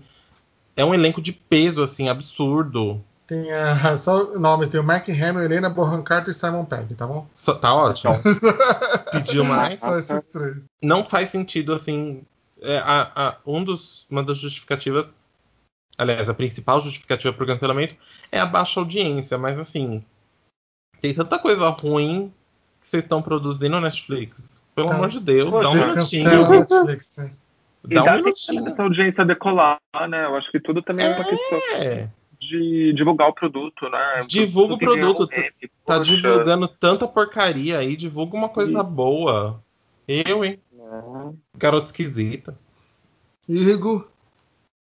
é 0.75 0.85
um 0.85 0.93
elenco 0.93 1.21
de 1.21 1.33
peso, 1.33 1.81
assim, 1.81 2.09
absurdo. 2.09 3.03
Tem 3.27 3.43
uh, 3.43 3.97
só 3.97 4.37
nomes, 4.37 4.69
tem 4.69 4.79
o 4.79 4.83
Mark 4.83 5.07
Hamill, 5.09 5.43
Helena 5.43 5.69
Bonham 5.69 6.03
Carter 6.03 6.31
e 6.31 6.33
Simon 6.33 6.65
Pegg, 6.65 6.93
tá 6.95 7.07
bom? 7.07 7.27
So, 7.33 7.55
tá 7.55 7.73
ótimo. 7.73 8.13
Pediu 9.11 9.43
mais? 9.45 9.79
Só 9.79 9.97
esses 9.97 10.23
três. 10.31 10.57
Não 10.81 11.05
faz 11.05 11.29
sentido, 11.29 11.73
assim, 11.73 12.23
é, 12.61 12.77
a, 12.77 13.11
a, 13.15 13.37
um 13.45 13.63
dos, 13.63 14.05
uma 14.09 14.23
das 14.23 14.39
justificativas 14.39 15.13
aliás, 15.97 16.29
a 16.29 16.33
principal 16.33 16.81
justificativa 16.81 17.33
para 17.33 17.43
o 17.43 17.47
cancelamento 17.47 17.95
é 18.31 18.39
a 18.39 18.45
baixa 18.45 18.79
audiência, 18.79 19.37
mas 19.37 19.59
assim, 19.59 20.03
tem 21.01 21.13
tanta 21.13 21.37
coisa 21.39 21.69
ruim 21.69 22.33
que 22.81 22.87
vocês 22.87 23.03
estão 23.03 23.21
produzindo 23.21 23.69
na 23.69 23.81
Netflix. 23.81 24.63
Pelo 24.75 24.87
então, 24.87 24.97
amor 24.97 25.09
de 25.09 25.19
Deus, 25.19 25.51
dá 25.51 25.69
um 25.69 25.75
minutinho. 25.75 26.49
Netflix, 26.49 27.11
né? 27.15 27.31
Dá 27.83 28.03
um 28.03 28.15
minutinho. 28.15 28.67
Essa 28.69 28.83
audiência 28.83 29.25
decolar, 29.25 29.79
né? 30.09 30.25
Eu 30.25 30.35
acho 30.35 30.51
que 30.51 30.59
tudo 30.59 30.81
também 30.81 31.05
é, 31.05 31.11
é 31.11 31.15
uma 31.15 31.23
questão 31.23 31.59
de 32.47 32.93
divulgar 32.93 33.29
o 33.29 33.33
produto, 33.33 33.89
né? 33.89 34.19
Divulga 34.27 34.75
o 34.75 34.77
produto. 34.77 35.27
tá 35.85 35.99
divulgando 35.99 36.67
tanta 36.67 37.07
porcaria 37.07 37.79
aí, 37.79 37.95
divulga 37.95 38.35
uma 38.35 38.49
coisa 38.49 38.79
e... 38.79 38.83
boa. 38.83 39.63
Eu, 40.07 40.43
hein? 40.43 40.59
É. 40.77 41.33
Garota 41.57 41.85
esquisita. 41.85 42.57
Igor. 43.47 44.07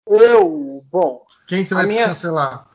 Eu, 0.07 0.83
bom. 0.91 1.23
Quem 1.47 1.65
você 1.65 1.75
vai 1.75 1.87
minha... 1.87 2.07
cancelar? 2.07 2.68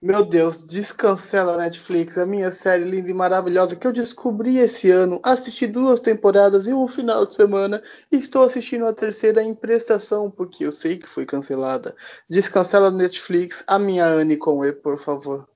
Meu 0.00 0.24
Deus, 0.24 0.62
descancela 0.62 1.54
a 1.54 1.56
Netflix, 1.56 2.16
a 2.16 2.24
minha 2.24 2.52
série 2.52 2.84
linda 2.84 3.10
e 3.10 3.14
maravilhosa 3.14 3.74
que 3.74 3.84
eu 3.84 3.92
descobri 3.92 4.58
esse 4.58 4.92
ano. 4.92 5.20
Assisti 5.24 5.66
duas 5.66 5.98
temporadas 5.98 6.68
em 6.68 6.72
um 6.72 6.86
final 6.86 7.26
de 7.26 7.34
semana 7.34 7.82
e 8.10 8.16
estou 8.16 8.44
assistindo 8.44 8.86
a 8.86 8.94
terceira 8.94 9.42
em 9.42 9.56
prestação, 9.56 10.30
porque 10.30 10.64
eu 10.64 10.70
sei 10.70 10.98
que 10.98 11.08
foi 11.08 11.26
cancelada. 11.26 11.96
Descancela 12.30 12.88
a 12.88 12.92
Netflix, 12.92 13.64
a 13.66 13.76
minha 13.76 14.06
Anne 14.06 14.36
com 14.36 14.64
E, 14.64 14.72
por 14.72 14.98
favor. 14.98 15.48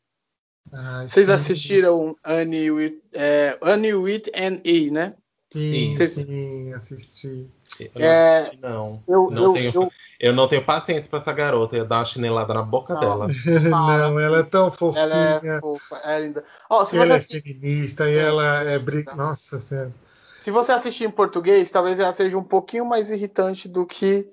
Ai, 0.73 1.09
Vocês 1.09 1.29
assistiram 1.31 2.17
Annie 2.25 2.71
with, 2.73 3.01
é, 3.15 3.57
Annie 3.63 3.95
with 3.95 4.23
an 4.35 4.61
E, 4.65 4.91
né? 4.91 5.15
Sim, 5.53 5.95
Vocês... 5.95 6.13
sim, 6.13 6.73
assisti. 6.73 7.47
Eu 7.79 7.91
não, 7.95 8.07
é, 8.07 8.53
não. 8.61 9.03
Eu, 9.07 9.31
não 9.31 9.43
eu, 9.45 9.53
tenho, 9.53 9.73
eu, 9.75 9.93
eu, 10.19 10.33
não 10.33 10.49
tenho 10.49 10.65
paciência 10.65 11.09
pra 11.11 11.19
essa 11.19 11.33
garota. 11.33 11.77
Eu 11.77 11.83
ia 11.83 11.85
dar 11.85 11.99
uma 11.99 12.05
chinelada 12.05 12.55
na 12.55 12.63
boca 12.63 12.95
não, 12.95 13.01
dela. 13.01 13.29
não, 13.71 14.19
ela 14.19 14.39
é 14.39 14.43
tão 14.43 14.73
fofinha. 14.73 15.05
Ela 15.05 15.41
é 15.45 15.61
fofa, 15.61 16.01
é 16.05 16.21
linda. 16.21 16.45
Oh, 16.71 16.85
se 16.87 16.97
ela 16.97 17.17
é 17.17 17.21
feminista 17.21 18.09
e 18.09 18.17
é, 18.17 18.23
ela 18.23 18.63
é. 18.65 18.79
Nossa 19.15 19.59
Senhora. 19.59 19.93
Se 20.39 20.51
você 20.51 20.73
assistir 20.73 21.05
em 21.05 21.11
português, 21.11 21.71
talvez 21.71 22.01
ela 22.01 22.13
seja 22.13 22.37
um 22.37 22.43
pouquinho 22.43 22.85
mais 22.85 23.11
irritante 23.11 23.69
do 23.69 23.87
que 23.87 24.29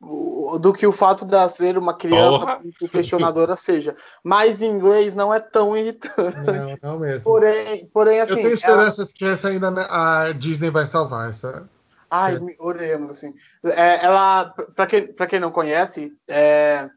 do 0.00 0.72
que 0.72 0.86
o 0.86 0.92
fato 0.92 1.26
de 1.26 1.48
ser 1.50 1.76
uma 1.76 1.92
criança 1.94 2.58
questionadora 2.90 3.54
seja. 3.54 3.94
Mas 4.24 4.62
em 4.62 4.70
inglês 4.70 5.14
não 5.14 5.32
é 5.32 5.38
tão 5.38 5.76
irritante. 5.76 6.38
Não, 6.46 6.78
não 6.94 6.98
mesmo. 6.98 7.22
Porém, 7.22 7.86
porém 7.92 8.20
assim. 8.20 8.32
Eu 8.32 8.36
tenho 8.36 8.54
esperanças 8.54 8.98
ela... 8.98 9.14
que 9.14 9.24
essa 9.26 9.48
ainda 9.48 9.68
a 9.90 10.32
Disney 10.32 10.70
vai 10.70 10.86
salvar 10.86 11.28
essa. 11.28 11.68
Ai, 12.10 12.36
é. 12.36 12.40
oremos, 12.58 13.10
assim. 13.10 13.34
É, 13.64 14.04
ela, 14.04 14.52
para 14.74 14.86
quem, 14.86 15.12
pra 15.12 15.26
quem 15.26 15.38
não 15.38 15.52
conhece, 15.52 16.12
é, 16.28 16.88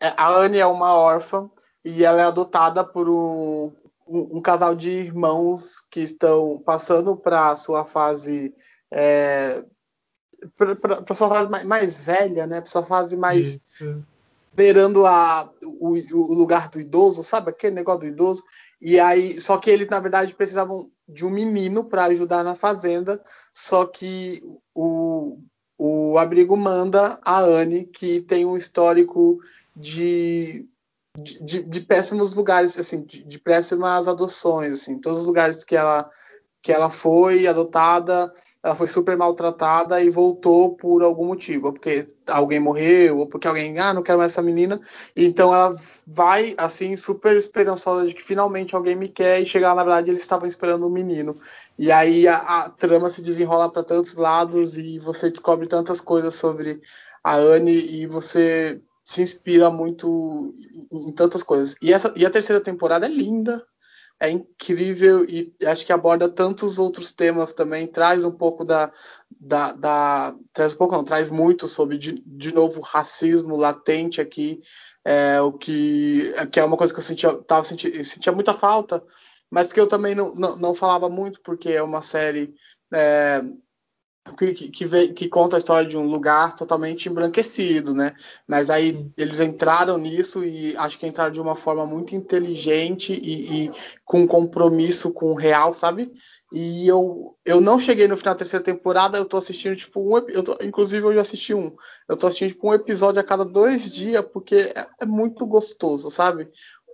é, 0.00 0.12
a 0.16 0.30
Anne 0.30 0.58
é 0.58 0.66
uma 0.66 0.94
órfã 0.94 1.50
e 1.84 2.04
ela 2.04 2.20
é 2.20 2.24
adotada 2.24 2.84
por 2.84 3.08
um, 3.08 3.74
um, 4.06 4.36
um 4.36 4.42
casal 4.42 4.76
de 4.76 4.90
irmãos 4.90 5.80
que 5.90 6.00
estão 6.00 6.62
passando 6.64 7.16
para 7.16 7.56
sua 7.56 7.86
fase. 7.86 8.54
É, 8.92 9.64
para 10.56 11.14
sua 11.14 11.28
fase 11.28 11.50
mais, 11.50 11.64
mais, 11.64 12.04
velha, 12.04 12.46
né? 12.46 12.60
Para 12.60 12.70
sua 12.70 12.82
fase 12.82 13.16
mais. 13.16 13.60
Isso. 13.64 14.04
Beirando 14.54 15.06
a, 15.06 15.50
o, 15.80 15.94
o 15.94 16.34
lugar 16.34 16.68
do 16.68 16.78
idoso, 16.78 17.24
sabe? 17.24 17.50
Aquele 17.50 17.74
negócio 17.74 18.00
do 18.00 18.06
idoso. 18.06 18.42
E 18.80 18.98
aí, 19.00 19.40
só 19.40 19.56
que 19.58 19.70
eles, 19.70 19.88
na 19.88 20.00
verdade, 20.00 20.34
precisavam 20.34 20.90
de 21.08 21.24
um 21.24 21.30
menino 21.30 21.84
para 21.84 22.04
ajudar 22.04 22.42
na 22.42 22.54
fazenda, 22.54 23.22
só 23.52 23.86
que 23.86 24.42
o, 24.74 25.38
o 25.78 26.18
abrigo 26.18 26.56
manda 26.56 27.18
a 27.22 27.40
Anne, 27.40 27.84
que 27.84 28.20
tem 28.20 28.44
um 28.44 28.56
histórico 28.56 29.38
de, 29.76 30.66
de, 31.16 31.62
de 31.62 31.80
péssimos 31.80 32.32
lugares, 32.34 32.78
assim, 32.78 33.02
de, 33.02 33.22
de, 33.24 33.38
péssimas 33.38 34.08
adoções, 34.08 34.72
assim, 34.72 35.00
todos 35.00 35.20
os 35.20 35.26
lugares 35.26 35.62
que 35.64 35.76
ela, 35.76 36.10
que 36.62 36.72
ela 36.72 36.88
foi 36.90 37.46
adotada, 37.46 38.32
ela 38.62 38.76
foi 38.76 38.86
super 38.86 39.16
maltratada 39.16 40.00
e 40.00 40.08
voltou 40.08 40.76
por 40.76 41.02
algum 41.02 41.26
motivo, 41.26 41.66
ou 41.66 41.72
porque 41.72 42.06
alguém 42.28 42.60
morreu, 42.60 43.18
ou 43.18 43.26
porque 43.26 43.48
alguém, 43.48 43.76
ah, 43.80 43.92
não 43.92 44.02
quero 44.02 44.18
mais 44.18 44.32
essa 44.32 44.42
menina. 44.42 44.80
Então 45.16 45.52
ela 45.52 45.74
vai, 46.06 46.54
assim, 46.56 46.94
super 46.96 47.36
esperançosa 47.36 48.06
de 48.06 48.14
que 48.14 48.24
finalmente 48.24 48.74
alguém 48.74 48.94
me 48.94 49.08
quer, 49.08 49.42
e 49.42 49.46
chegar 49.46 49.74
na 49.74 49.82
verdade 49.82 50.10
eles 50.10 50.22
estavam 50.22 50.48
esperando 50.48 50.86
um 50.86 50.90
menino. 50.90 51.36
E 51.76 51.90
aí 51.90 52.28
a, 52.28 52.36
a 52.36 52.70
trama 52.70 53.10
se 53.10 53.20
desenrola 53.20 53.70
para 53.70 53.82
tantos 53.82 54.14
lados 54.14 54.78
e 54.78 54.98
você 55.00 55.28
descobre 55.28 55.66
tantas 55.66 56.00
coisas 56.00 56.34
sobre 56.34 56.80
a 57.24 57.34
Anne 57.36 57.72
e 57.72 58.06
você 58.06 58.80
se 59.04 59.22
inspira 59.22 59.70
muito 59.70 60.54
em, 60.92 61.08
em 61.08 61.12
tantas 61.12 61.42
coisas. 61.42 61.74
E, 61.82 61.92
essa, 61.92 62.12
e 62.16 62.24
a 62.24 62.30
terceira 62.30 62.62
temporada 62.62 63.06
é 63.06 63.08
linda, 63.08 63.64
é 64.22 64.30
incrível 64.30 65.24
e 65.24 65.52
acho 65.66 65.84
que 65.84 65.92
aborda 65.92 66.28
tantos 66.28 66.78
outros 66.78 67.10
temas 67.10 67.52
também, 67.52 67.88
traz 67.88 68.22
um 68.22 68.30
pouco 68.30 68.64
da. 68.64 68.88
da, 69.28 69.72
da 69.72 70.34
traz 70.52 70.74
um 70.74 70.76
pouco, 70.76 70.94
não, 70.94 71.04
traz 71.04 71.28
muito 71.28 71.66
sobre, 71.66 71.98
de, 71.98 72.22
de 72.24 72.54
novo, 72.54 72.80
racismo 72.80 73.56
latente 73.56 74.20
aqui, 74.20 74.60
é, 75.04 75.40
o 75.40 75.52
que, 75.52 76.32
que 76.52 76.60
é 76.60 76.64
uma 76.64 76.76
coisa 76.76 76.94
que 76.94 77.00
eu 77.00 77.04
sentia, 77.04 77.34
tava, 77.42 77.64
sentia, 77.64 78.04
sentia 78.04 78.32
muita 78.32 78.54
falta, 78.54 79.02
mas 79.50 79.72
que 79.72 79.80
eu 79.80 79.88
também 79.88 80.14
não, 80.14 80.32
não, 80.36 80.56
não 80.56 80.74
falava 80.74 81.08
muito, 81.10 81.40
porque 81.42 81.70
é 81.70 81.82
uma 81.82 82.00
série. 82.00 82.54
É, 82.94 83.42
que, 84.36 84.52
que, 84.52 84.84
vê, 84.84 85.08
que, 85.08 85.28
conta 85.28 85.56
a 85.56 85.58
história 85.58 85.86
de 85.86 85.96
um 85.96 86.06
lugar 86.06 86.54
totalmente 86.54 87.08
embranquecido, 87.08 87.92
né? 87.92 88.14
Mas 88.46 88.70
aí 88.70 89.10
eles 89.18 89.40
entraram 89.40 89.98
nisso 89.98 90.44
e 90.44 90.76
acho 90.76 90.98
que 90.98 91.06
entraram 91.06 91.32
de 91.32 91.40
uma 91.40 91.56
forma 91.56 91.84
muito 91.84 92.14
inteligente 92.14 93.12
e, 93.12 93.64
e 93.64 93.70
com 94.04 94.26
compromisso 94.26 95.12
com 95.12 95.32
o 95.32 95.36
real, 95.36 95.74
sabe? 95.74 96.12
E 96.52 96.86
eu, 96.86 97.36
eu 97.44 97.60
não 97.60 97.80
cheguei 97.80 98.06
no 98.06 98.16
final 98.16 98.34
da 98.34 98.38
terceira 98.38 98.64
temporada, 98.64 99.18
eu 99.18 99.24
tô 99.24 99.36
assistindo 99.36 99.74
tipo 99.74 100.00
um 100.00 100.18
eu 100.28 100.42
tô, 100.44 100.56
inclusive 100.62 101.04
eu 101.04 101.14
já 101.14 101.22
assisti 101.22 101.52
um. 101.52 101.74
Eu 102.08 102.16
tô 102.16 102.26
assistindo 102.28 102.50
tipo 102.50 102.68
um 102.68 102.74
episódio 102.74 103.20
a 103.20 103.24
cada 103.24 103.44
dois 103.44 103.92
dias, 103.92 104.24
porque 104.32 104.54
é, 104.54 104.86
é 105.00 105.06
muito 105.06 105.44
gostoso, 105.46 106.10
sabe? 106.10 106.48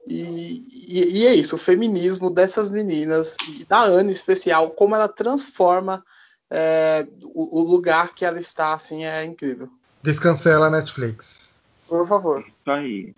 E, 0.06 0.64
e, 0.88 1.18
e, 1.18 1.26
é 1.26 1.34
isso, 1.34 1.56
o 1.56 1.58
feminismo 1.58 2.30
dessas 2.30 2.70
meninas, 2.70 3.36
e 3.46 3.66
da 3.66 3.82
Ana 3.82 4.10
em 4.10 4.14
especial, 4.14 4.70
como 4.70 4.94
ela 4.94 5.08
transforma 5.08 6.02
é, 6.50 7.06
o, 7.34 7.60
o, 7.60 7.62
lugar 7.62 8.14
que 8.14 8.24
ela 8.24 8.38
está, 8.38 8.74
assim, 8.74 9.04
é 9.04 9.24
incrível. 9.24 9.68
Descancela 10.02 10.66
a 10.66 10.70
Netflix. 10.70 11.60
Por 11.86 12.06
favor. 12.06 12.40
Isso 12.40 12.70
aí. 12.70 13.14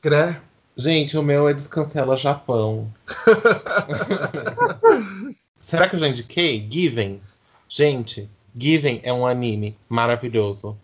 Cré? 0.00 0.40
Gente, 0.76 1.16
o 1.16 1.22
meu 1.22 1.48
é 1.48 1.54
Descancela 1.54 2.16
Japão. 2.16 2.92
Será 5.58 5.88
que 5.88 5.94
eu 5.94 6.00
já 6.00 6.08
indiquei? 6.08 6.66
Given. 6.68 7.20
Gente, 7.68 8.28
Given 8.54 9.00
é 9.02 9.12
um 9.12 9.26
anime 9.26 9.76
maravilhoso. 9.88 10.76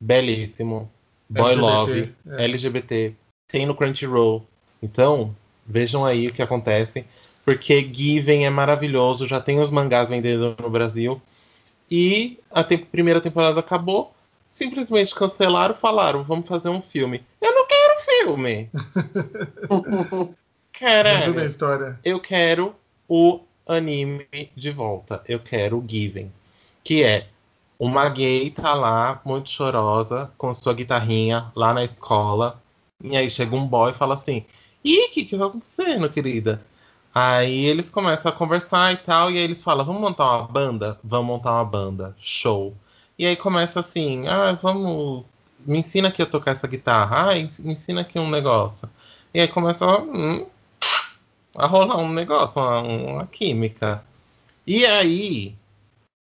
Belíssimo. 0.00 0.90
Boy 1.28 1.52
LGBT, 1.52 1.60
Love. 1.60 2.14
É. 2.30 2.44
LGBT. 2.44 3.14
Tem 3.48 3.66
no 3.66 3.74
Crunchyroll. 3.74 4.46
Então, 4.82 5.34
vejam 5.66 6.04
aí 6.04 6.28
o 6.28 6.32
que 6.32 6.42
acontece. 6.42 7.04
Porque 7.44 7.88
Given 7.92 8.46
é 8.46 8.50
maravilhoso. 8.50 9.26
Já 9.26 9.40
tem 9.40 9.60
os 9.60 9.70
mangás 9.70 10.10
vendendo 10.10 10.56
no 10.60 10.70
Brasil. 10.70 11.20
E 11.94 12.40
a 12.50 12.64
te 12.64 12.78
primeira 12.78 13.20
temporada 13.20 13.60
acabou. 13.60 14.14
Simplesmente 14.54 15.14
cancelaram, 15.14 15.74
falaram, 15.74 16.24
vamos 16.24 16.46
fazer 16.46 16.70
um 16.70 16.80
filme. 16.80 17.22
Eu 17.38 17.54
não 17.54 17.66
quero 17.66 18.00
filme. 18.00 18.70
Caralho. 20.72 21.44
história. 21.44 22.00
Eu 22.02 22.18
quero 22.18 22.74
o 23.06 23.40
anime 23.68 24.26
de 24.56 24.70
volta. 24.70 25.22
Eu 25.28 25.38
quero 25.38 25.80
o 25.80 25.84
Given. 25.86 26.32
Que 26.82 27.04
é 27.04 27.26
Uma 27.78 28.08
gay 28.08 28.50
tá 28.50 28.72
lá, 28.72 29.20
muito 29.22 29.50
chorosa, 29.50 30.30
com 30.38 30.54
sua 30.54 30.72
guitarrinha 30.72 31.52
lá 31.54 31.74
na 31.74 31.84
escola. 31.84 32.58
E 33.04 33.14
aí 33.14 33.28
chega 33.28 33.54
um 33.54 33.66
boy 33.66 33.90
e 33.92 33.94
fala 33.94 34.14
assim: 34.14 34.46
Ih, 34.82 35.08
o 35.08 35.10
que, 35.10 35.26
que 35.26 35.36
tá 35.36 35.44
acontecendo, 35.44 36.08
querida? 36.08 36.64
Aí 37.14 37.66
eles 37.66 37.90
começam 37.90 38.30
a 38.30 38.34
conversar 38.34 38.92
e 38.92 38.96
tal, 38.96 39.30
e 39.30 39.36
aí 39.36 39.44
eles 39.44 39.62
falam: 39.62 39.84
Vamos 39.84 40.00
montar 40.00 40.38
uma 40.38 40.48
banda? 40.48 40.98
Vamos 41.04 41.26
montar 41.26 41.52
uma 41.54 41.64
banda. 41.64 42.16
Show. 42.18 42.74
E 43.18 43.26
aí 43.26 43.36
começa 43.36 43.80
assim: 43.80 44.26
Ah, 44.28 44.52
vamos. 44.60 45.24
Me 45.60 45.78
ensina 45.78 46.08
aqui 46.08 46.22
a 46.22 46.26
tocar 46.26 46.52
essa 46.52 46.66
guitarra. 46.66 47.32
Ah, 47.32 47.34
me 47.34 47.72
ensina 47.72 48.00
aqui 48.00 48.18
um 48.18 48.30
negócio. 48.30 48.88
E 49.34 49.40
aí 49.40 49.48
começa 49.48 49.84
a, 49.84 50.00
hum, 50.00 50.46
a 51.54 51.66
rolar 51.66 51.98
um 51.98 52.12
negócio, 52.12 52.60
uma, 52.60 52.80
uma 52.80 53.26
química. 53.26 54.02
E 54.66 54.86
aí 54.86 55.54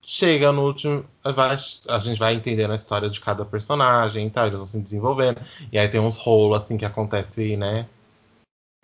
chega 0.05 0.53
no 0.53 0.67
último. 0.67 1.05
Vai, 1.25 1.57
a 1.89 2.01
gente 2.01 2.19
vai 2.19 2.35
entendendo 2.35 2.73
a 2.73 2.77
história 2.77 3.09
de 3.09 3.21
cada 3.21 3.45
personagem 3.45 4.27
e 4.27 4.31
tal, 4.31 4.47
eles 4.47 4.59
vão 4.59 4.67
se 4.67 4.81
desenvolvendo. 4.81 5.41
E 5.73 5.79
aí 5.79 5.89
tem 5.89 6.01
uns 6.01 6.17
rolos 6.17 6.63
assim 6.63 6.77
que 6.77 6.85
acontece, 6.85 7.57
né? 7.57 7.87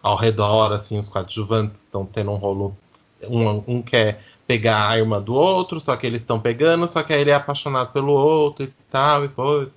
Ao 0.02 0.16
redor, 0.16 0.72
assim, 0.72 0.98
os 0.98 1.08
coadjuvantes 1.08 1.78
estão 1.80 2.06
tendo 2.06 2.30
um 2.30 2.36
rolo. 2.36 2.76
Um, 3.22 3.62
um 3.66 3.82
quer 3.82 4.22
pegar 4.46 4.88
a 4.88 4.98
irmã 4.98 5.20
do 5.20 5.34
outro, 5.34 5.80
só 5.80 5.96
que 5.96 6.06
eles 6.06 6.22
estão 6.22 6.40
pegando, 6.40 6.88
só 6.88 7.02
que 7.02 7.12
aí 7.12 7.20
ele 7.20 7.30
é 7.30 7.34
apaixonado 7.34 7.92
pelo 7.92 8.12
outro 8.12 8.64
e 8.64 8.72
tal, 8.90 9.24
e 9.24 9.28
coisa. 9.28 9.72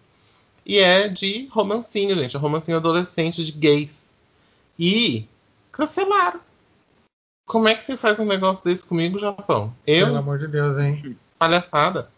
E 0.65 0.79
é 0.79 1.07
de 1.07 1.47
romancinho, 1.51 2.15
gente. 2.15 2.35
É 2.35 2.39
romancinho 2.39 2.77
adolescente 2.77 3.43
de 3.43 3.51
gays. 3.51 4.09
E 4.79 5.27
cancelaram. 5.71 6.39
Como 7.45 7.67
é 7.67 7.75
que 7.75 7.85
você 7.85 7.97
faz 7.97 8.19
um 8.19 8.25
negócio 8.25 8.63
desse 8.63 8.85
comigo, 8.85 9.19
Japão? 9.19 9.73
Eu? 9.85 10.07
Pelo 10.07 10.17
amor 10.19 10.39
de 10.39 10.47
Deus, 10.47 10.77
hein? 10.77 11.17
palhaçada. 11.43 12.09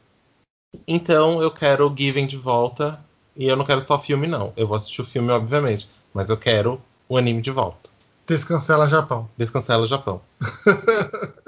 Então 0.88 1.42
eu 1.42 1.50
quero 1.50 1.90
o 1.90 1.98
Given 1.98 2.28
de 2.28 2.38
volta. 2.38 3.00
E 3.36 3.48
eu 3.48 3.56
não 3.56 3.66
quero 3.66 3.82
só 3.82 3.98
filme, 4.00 4.28
não. 4.28 4.54
Eu 4.56 4.68
vou 4.68 4.78
assistir 4.78 5.02
o 5.02 5.06
filme, 5.06 5.32
obviamente. 5.32 5.90
Mas 6.14 6.30
eu 6.30 6.38
quero 6.38 6.82
o 7.10 7.18
anime 7.18 7.42
de 7.42 7.52
volta. 7.52 7.90
Descancela 8.28 8.88
Japão. 8.88 9.30
Descancela 9.38 9.86
Japão. 9.86 10.22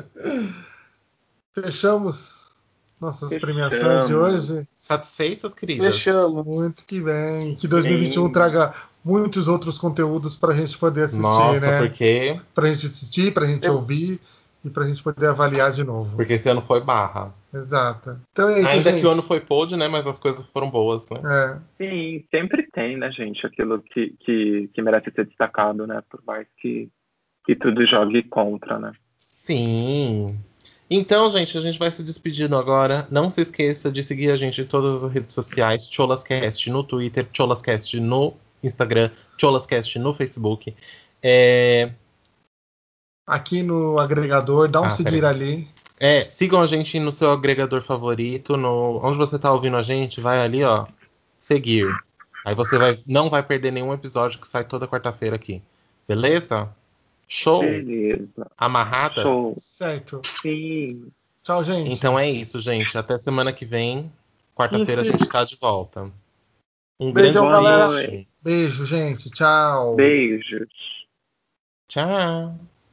Fechamos 1.54 2.48
nossas 3.00 3.30
Fechamos. 3.30 3.42
premiações 3.42 4.08
de 4.08 4.16
hoje. 4.16 4.68
Satisfeitas, 4.80 5.54
queridas? 5.54 5.88
Fechamos. 5.88 6.46
Muito 6.46 6.86
que 6.86 7.02
bem. 7.02 7.56
Que 7.56 7.68
2021 7.68 8.26
Sim. 8.28 8.32
traga 8.32 8.74
muitos 9.04 9.48
outros 9.48 9.78
conteúdos 9.78 10.36
pra 10.36 10.54
gente 10.54 10.78
poder 10.78 11.04
assistir, 11.04 11.22
Nossa, 11.22 11.60
né? 11.60 11.80
porque, 11.80 12.40
Pra 12.54 12.68
gente 12.70 12.86
assistir, 12.88 13.34
pra 13.34 13.46
gente 13.46 13.66
Eu- 13.68 13.76
ouvir 13.76 14.20
e 14.68 14.72
pra 14.72 14.86
gente 14.86 15.02
poder 15.02 15.28
avaliar 15.28 15.72
de 15.72 15.84
novo. 15.84 16.16
porque 16.16 16.34
esse 16.34 16.48
ano 16.50 16.62
foi 16.62 16.82
barra. 16.82 17.34
Exato. 17.54 18.20
Então 18.32 18.50
é 18.50 18.60
isso, 18.60 18.68
Ainda 18.68 18.92
gente. 18.92 19.02
que 19.02 19.08
o 19.08 19.12
ano 19.12 19.24
foi 19.24 19.40
pod, 19.40 19.76
né? 19.76 19.88
Mas 19.88 20.06
as 20.06 20.20
coisas 20.20 20.46
foram 20.48 20.70
boas, 20.70 21.10
né? 21.10 21.20
É. 21.26 21.60
Sim, 21.84 22.24
sempre 22.30 22.64
tem, 22.72 22.98
né, 22.98 23.12
gente, 23.12 23.46
aquilo 23.46 23.82
que, 23.82 24.14
que, 24.20 24.70
que 24.74 24.82
merece 24.82 25.12
ser 25.12 25.26
destacado, 25.26 25.88
né? 25.88 26.04
Por 26.10 26.22
mais 26.26 26.46
que, 26.62 26.90
que 27.46 27.56
tudo 27.56 27.86
jogue 27.86 28.24
contra, 28.24 28.78
né? 28.78 28.92
Sim. 29.18 30.38
Então, 30.90 31.30
gente, 31.30 31.58
a 31.58 31.62
gente 31.62 31.80
vai 31.80 31.92
se 31.92 32.04
despedindo 32.04 32.56
agora. 32.56 33.08
Não 33.12 33.30
se 33.30 33.42
esqueça 33.42 33.92
de 33.92 34.02
seguir 34.04 34.32
a 34.32 34.38
gente 34.38 34.62
em 34.62 34.66
todas 34.66 35.04
as 35.04 35.12
redes 35.12 35.34
sociais: 35.34 35.88
Cholascast 35.90 36.70
no 36.70 36.84
Twitter, 36.84 37.28
Cholascast 37.34 38.00
no 38.00 38.34
Instagram, 38.64 39.10
Cholascast 39.40 40.00
no 40.00 40.14
Facebook. 40.14 40.74
É, 41.22 41.92
Aqui 43.28 43.62
no 43.62 44.00
agregador, 44.00 44.70
dá 44.72 44.80
um 44.82 44.86
Ah, 44.86 44.90
seguir 44.90 45.20
peraí. 45.22 45.30
ali. 45.30 45.68
é, 46.00 46.30
sigam 46.30 46.62
a 46.62 46.66
gente 46.68 46.98
no 47.00 47.12
seu 47.12 47.30
agregador 47.32 47.82
favorito, 47.82 48.56
no 48.56 49.00
onde 49.04 49.18
você 49.18 49.38
tá 49.38 49.52
ouvindo 49.52 49.76
a 49.76 49.84
gente, 49.84 50.22
vai 50.22 50.40
ali, 50.40 50.64
ó, 50.64 50.88
seguir. 51.38 51.86
Aí 52.46 52.56
você 52.56 52.78
vai, 52.78 53.00
não 53.06 53.30
vai 53.30 53.44
perder 53.44 53.72
nenhum 53.72 53.94
episódio 53.94 54.40
que 54.40 54.48
sai 54.48 54.64
toda 54.64 54.88
quarta-feira 54.88 55.36
aqui. 55.36 55.62
Beleza? 56.08 56.70
Show? 57.28 57.60
Beleza. 57.60 58.50
Amarrada? 58.58 59.22
Show. 59.22 59.54
Certo. 59.58 60.22
Sim. 60.24 61.12
Tchau, 61.44 61.62
gente. 61.66 61.92
Então 61.92 62.18
é 62.18 62.30
isso, 62.30 62.58
gente. 62.62 62.98
Até 62.98 63.18
semana 63.18 63.52
que 63.52 63.66
vem. 63.66 64.10
Quarta-feira 64.56 65.02
a 65.02 65.04
gente 65.04 65.28
tá 65.28 65.44
de 65.44 65.58
volta. 65.60 66.10
Um 66.98 67.12
Beijão, 67.12 67.50
grande 67.50 67.64
galera. 67.66 67.88
beijo. 67.90 68.26
Beijo, 68.42 68.86
gente. 68.86 69.30
Tchau. 69.30 69.96
Beijos. 69.96 70.70
Tchau. 71.90 72.56